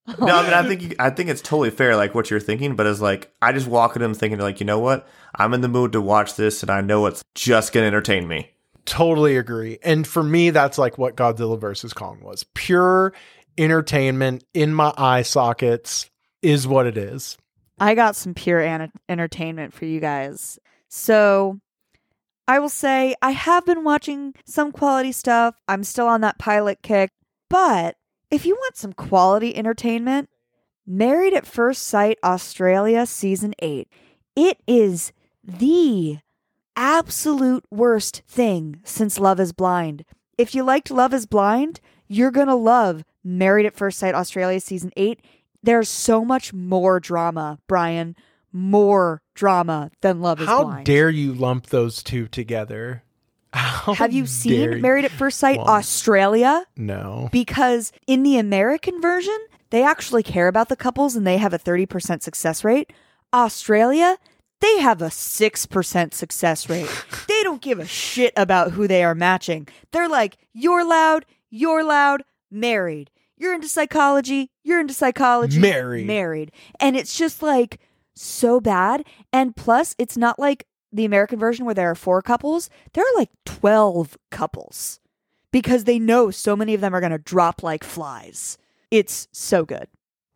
No, 0.06 0.26
I 0.26 0.42
mean, 0.42 0.52
I 0.52 0.62
think 0.68 0.82
you, 0.82 0.96
I 0.98 1.10
think 1.10 1.28
it's 1.28 1.42
totally 1.42 1.70
fair, 1.70 1.96
like 1.96 2.14
what 2.14 2.30
you're 2.30 2.40
thinking. 2.40 2.76
But 2.76 2.86
it's 2.86 3.00
like 3.00 3.32
I 3.40 3.52
just 3.52 3.66
walk 3.66 3.96
in 3.96 4.02
them 4.02 4.14
thinking, 4.14 4.38
like, 4.38 4.60
you 4.60 4.66
know 4.66 4.78
what? 4.78 5.06
I'm 5.34 5.54
in 5.54 5.60
the 5.60 5.68
mood 5.68 5.92
to 5.92 6.00
watch 6.00 6.36
this, 6.36 6.62
and 6.62 6.70
I 6.70 6.80
know 6.80 7.06
it's 7.06 7.22
just 7.34 7.72
gonna 7.72 7.86
entertain 7.86 8.26
me. 8.28 8.50
Totally 8.84 9.36
agree. 9.36 9.78
And 9.82 10.06
for 10.06 10.22
me, 10.22 10.50
that's 10.50 10.78
like 10.78 10.98
what 10.98 11.16
Godzilla 11.16 11.58
versus 11.58 11.92
Kong 11.92 12.20
was. 12.20 12.44
Pure 12.54 13.12
entertainment 13.56 14.44
in 14.54 14.74
my 14.74 14.92
eye 14.96 15.22
sockets 15.22 16.10
is 16.42 16.66
what 16.66 16.86
it 16.86 16.96
is. 16.96 17.38
I 17.78 17.94
got 17.94 18.16
some 18.16 18.34
pure 18.34 18.60
an- 18.60 18.92
entertainment 19.08 19.72
for 19.72 19.84
you 19.84 20.00
guys. 20.00 20.58
So 20.88 21.60
I 22.48 22.58
will 22.58 22.68
say 22.68 23.14
I 23.22 23.30
have 23.30 23.64
been 23.64 23.84
watching 23.84 24.34
some 24.44 24.72
quality 24.72 25.12
stuff. 25.12 25.54
I'm 25.68 25.84
still 25.84 26.06
on 26.06 26.20
that 26.22 26.38
pilot 26.38 26.78
kick. 26.82 27.10
But 27.48 27.96
if 28.32 28.44
you 28.44 28.54
want 28.54 28.76
some 28.76 28.92
quality 28.92 29.56
entertainment, 29.56 30.28
Married 30.84 31.32
at 31.32 31.46
First 31.46 31.84
Sight 31.84 32.18
Australia 32.24 33.06
Season 33.06 33.54
8. 33.60 33.86
It 34.34 34.58
is 34.66 35.12
the 35.44 36.18
absolute 36.74 37.64
worst 37.70 38.22
thing 38.26 38.80
since 38.82 39.20
Love 39.20 39.38
is 39.38 39.52
Blind. 39.52 40.04
If 40.36 40.56
you 40.56 40.64
liked 40.64 40.90
Love 40.90 41.14
is 41.14 41.26
Blind, 41.26 41.80
you're 42.08 42.32
going 42.32 42.48
to 42.48 42.56
love 42.56 43.04
Married 43.22 43.66
at 43.66 43.76
First 43.76 44.00
Sight 44.00 44.16
Australia 44.16 44.58
Season 44.58 44.90
8 44.96 45.20
there's 45.62 45.88
so 45.88 46.24
much 46.24 46.52
more 46.52 46.98
drama, 47.00 47.58
Brian. 47.68 48.16
More 48.54 49.22
drama 49.34 49.90
than 50.02 50.20
Love 50.20 50.40
is 50.40 50.46
How 50.46 50.64
Blind. 50.64 50.86
dare 50.86 51.08
you 51.08 51.32
lump 51.32 51.66
those 51.68 52.02
two 52.02 52.28
together? 52.28 53.04
How 53.52 53.94
Have 53.94 54.12
you 54.12 54.26
seen 54.26 54.72
you. 54.72 54.78
Married 54.80 55.04
at 55.04 55.10
First 55.10 55.38
Sight 55.38 55.58
Well, 55.58 55.68
Australia? 55.68 56.64
No. 56.76 57.28
Because 57.32 57.92
in 58.06 58.22
the 58.22 58.38
American 58.38 59.00
version, 59.00 59.38
they 59.70 59.82
actually 59.82 60.22
care 60.22 60.48
about 60.48 60.68
the 60.68 60.76
couples 60.76 61.16
and 61.16 61.26
they 61.26 61.36
have 61.38 61.52
a 61.52 61.58
30% 61.58 62.22
success 62.22 62.64
rate. 62.64 62.92
Australia, 63.34 64.16
they 64.60 64.78
have 64.80 65.02
a 65.02 65.06
6% 65.06 66.14
success 66.14 66.68
rate. 66.68 67.04
they 67.28 67.42
don't 67.42 67.60
give 67.62 67.78
a 67.78 67.86
shit 67.86 68.32
about 68.36 68.72
who 68.72 68.86
they 68.86 69.02
are 69.04 69.14
matching. 69.14 69.68
They're 69.92 70.08
like, 70.08 70.36
you're 70.52 70.84
loud, 70.86 71.24
you're 71.50 71.84
loud, 71.84 72.22
married. 72.50 73.10
You're 73.36 73.54
into 73.54 73.68
psychology, 73.68 74.50
you're 74.62 74.80
into 74.80 74.94
psychology, 74.94 75.58
Married. 75.58 76.06
married. 76.06 76.52
And 76.78 76.96
it's 76.96 77.16
just 77.16 77.42
like 77.42 77.80
so 78.14 78.60
bad. 78.60 79.04
And 79.32 79.56
plus, 79.56 79.96
it's 79.98 80.16
not 80.16 80.38
like 80.38 80.64
the 80.92 81.04
American 81.04 81.38
version 81.38 81.64
where 81.64 81.74
there 81.74 81.90
are 81.90 81.94
four 81.94 82.22
couples, 82.22 82.68
there 82.92 83.04
are 83.04 83.18
like 83.18 83.30
12 83.44 84.16
couples 84.30 85.00
because 85.50 85.84
they 85.84 85.98
know 85.98 86.30
so 86.30 86.54
many 86.54 86.74
of 86.74 86.80
them 86.80 86.94
are 86.94 87.00
going 87.00 87.12
to 87.12 87.18
drop 87.18 87.62
like 87.62 87.84
flies. 87.84 88.58
It's 88.90 89.28
so 89.32 89.64
good. 89.64 89.88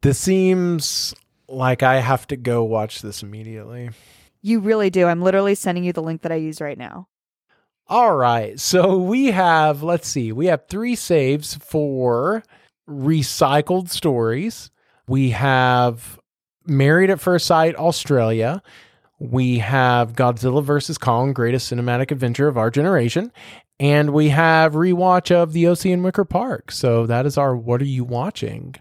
This 0.03 0.19
seems 0.19 1.15
like 1.49 1.83
I 1.83 2.01
have 2.01 2.27
to 2.29 2.37
go 2.37 2.65
watch 2.65 3.03
this 3.03 3.23
immediately. 3.23 3.91
You 4.43 4.61
really 4.61 4.91
do. 4.91 5.07
I'm 5.07 5.23
literally 5.23 5.55
sending 5.55 5.85
you 5.85 5.93
the 5.93 6.03
link 6.03 6.23
that 6.23 6.33
I 6.33 6.37
use 6.37 6.61
right 6.61 6.79
now. 6.79 7.09
All 7.89 8.17
right. 8.17 8.59
So 8.59 8.99
we 8.99 9.27
have, 9.27 9.83
let's 9.83 10.09
see, 10.09 10.33
we 10.33 10.47
have 10.47 10.67
three 10.69 10.97
saves 10.97 11.55
for 11.55 12.43
recycled 12.89 13.91
stories. 13.91 14.71
We 15.07 15.31
have 15.31 16.19
Married 16.67 17.11
at 17.11 17.21
First 17.21 17.47
Sight 17.47 17.77
Australia. 17.77 18.63
We 19.19 19.59
have 19.59 20.13
Godzilla 20.13 20.63
vs. 20.63 20.99
Kong, 20.99 21.33
greatest 21.33 21.73
cinematic 21.73 22.11
adventure 22.11 22.49
of 22.49 22.59
our 22.59 22.71
generation. 22.71 23.33
And 23.79 24.11
we 24.11 24.31
have 24.31 24.73
rewatch 24.73 25.31
of 25.31 25.53
The 25.53 25.69
OC 25.69 25.87
in 25.87 26.03
Wicker 26.03 26.25
Park. 26.25 26.71
So 26.71 27.07
that 27.07 27.27
is 27.27 27.37
our 27.39 27.57
What 27.57 27.81
Are 27.83 27.87
You 27.87 28.05
Watching? 28.05 28.75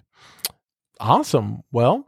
Awesome. 0.99 1.63
Well, 1.71 2.07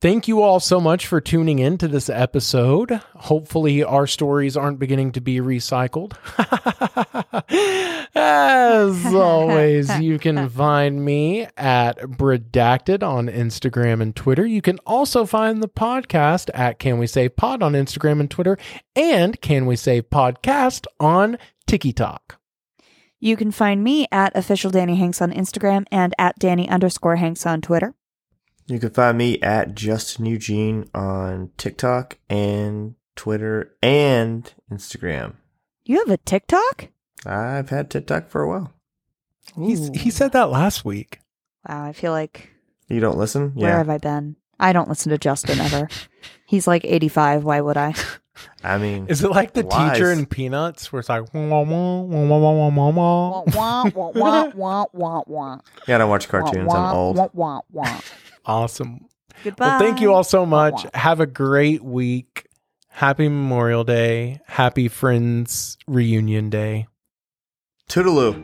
Thank 0.00 0.28
you 0.28 0.42
all 0.42 0.60
so 0.60 0.80
much 0.80 1.08
for 1.08 1.20
tuning 1.20 1.58
in 1.58 1.76
to 1.78 1.88
this 1.88 2.08
episode. 2.08 3.00
Hopefully, 3.16 3.82
our 3.82 4.06
stories 4.06 4.56
aren't 4.56 4.78
beginning 4.78 5.10
to 5.12 5.20
be 5.20 5.40
recycled. 5.40 6.12
As 8.20 9.06
always, 9.14 10.00
you 10.00 10.18
can 10.18 10.48
find 10.50 11.04
me 11.04 11.46
at 11.56 11.98
Redacted 11.98 13.02
on 13.02 13.28
Instagram 13.28 14.02
and 14.02 14.14
Twitter. 14.14 14.44
You 14.44 14.60
can 14.60 14.78
also 14.80 15.24
find 15.24 15.62
the 15.62 15.68
podcast 15.68 16.50
at 16.52 16.80
Can 16.80 16.98
We 16.98 17.06
Save 17.06 17.36
Pod 17.36 17.62
on 17.62 17.74
Instagram 17.74 18.18
and 18.18 18.30
Twitter, 18.30 18.58
and 18.96 19.40
Can 19.40 19.66
We 19.66 19.76
Save 19.76 20.10
Podcast 20.10 20.86
on 20.98 21.38
TikTok. 21.66 22.40
You 23.20 23.36
can 23.36 23.52
find 23.52 23.84
me 23.84 24.06
at 24.10 24.36
official 24.36 24.70
Danny 24.70 24.96
Hanks 24.96 25.22
on 25.22 25.32
Instagram 25.32 25.84
and 25.92 26.12
at 26.18 26.38
Danny 26.38 26.68
underscore 26.68 27.16
Hanks 27.16 27.46
on 27.46 27.60
Twitter. 27.60 27.94
You 28.66 28.78
can 28.80 28.90
find 28.90 29.16
me 29.16 29.40
at 29.40 29.74
Justin 29.74 30.26
Eugene 30.26 30.90
on 30.92 31.50
TikTok 31.56 32.18
and 32.28 32.96
Twitter 33.16 33.76
and 33.82 34.52
Instagram. 34.70 35.34
You 35.84 35.98
have 35.98 36.10
a 36.10 36.18
TikTok? 36.18 36.88
I've 37.26 37.70
had 37.70 37.90
TikTok 37.90 38.28
for 38.28 38.42
a 38.42 38.48
while. 38.48 38.72
He's, 39.56 39.88
Ooh. 39.88 39.92
he 39.94 40.10
said 40.10 40.32
that 40.32 40.50
last 40.50 40.84
week. 40.84 41.20
Wow, 41.68 41.84
I 41.84 41.92
feel 41.92 42.12
like 42.12 42.50
You 42.88 43.00
don't 43.00 43.18
listen? 43.18 43.52
where 43.54 43.70
Yeah. 43.70 43.78
have 43.78 43.90
I 43.90 43.98
been? 43.98 44.36
I 44.60 44.72
don't 44.72 44.88
listen 44.88 45.10
to 45.10 45.18
Justin 45.18 45.58
ever. 45.60 45.88
He's 46.46 46.66
like 46.66 46.84
85. 46.84 47.44
Why 47.44 47.60
would 47.60 47.76
I? 47.76 47.94
I 48.62 48.78
mean, 48.78 49.06
Is 49.08 49.22
it 49.24 49.30
like 49.30 49.52
the 49.52 49.64
Lies. 49.64 49.92
teacher 49.94 50.12
in 50.12 50.26
Peanuts 50.26 50.92
where 50.92 51.00
it's 51.00 51.08
like, 51.08 51.32
wah, 51.34 51.40
wah, 51.48 51.62
wah, 51.62 52.02
wah, 52.02 52.38
wah, 52.38 52.38
wah, 52.38 52.68
wah, 52.68 52.90
wah, 52.90 52.90
wah? 52.90 53.44
wah, 53.54 54.10
wah, 54.14 54.50
wah, 54.54 54.84
wah, 54.92 55.22
wah. 55.26 55.58
yeah, 55.88 55.96
I 55.96 55.98
don't 55.98 56.08
watch 56.10 56.28
cartoons. 56.28 56.72
I'm 56.72 56.94
old. 56.94 57.16
Wah, 57.16 57.28
wah, 57.32 57.60
wah. 57.72 58.00
Awesome. 58.46 59.06
Goodbye. 59.44 59.66
Well, 59.66 59.78
thank 59.80 60.00
you 60.00 60.12
all 60.12 60.24
so 60.24 60.46
much. 60.46 60.84
Wah. 60.84 60.90
Have 60.94 61.20
a 61.20 61.26
great 61.26 61.82
week. 61.82 62.46
Happy 62.88 63.28
Memorial 63.28 63.84
Day. 63.84 64.40
Happy 64.46 64.88
Friends 64.88 65.76
Reunion 65.86 66.48
Day. 66.50 66.86
Toodaloo. 67.88 68.34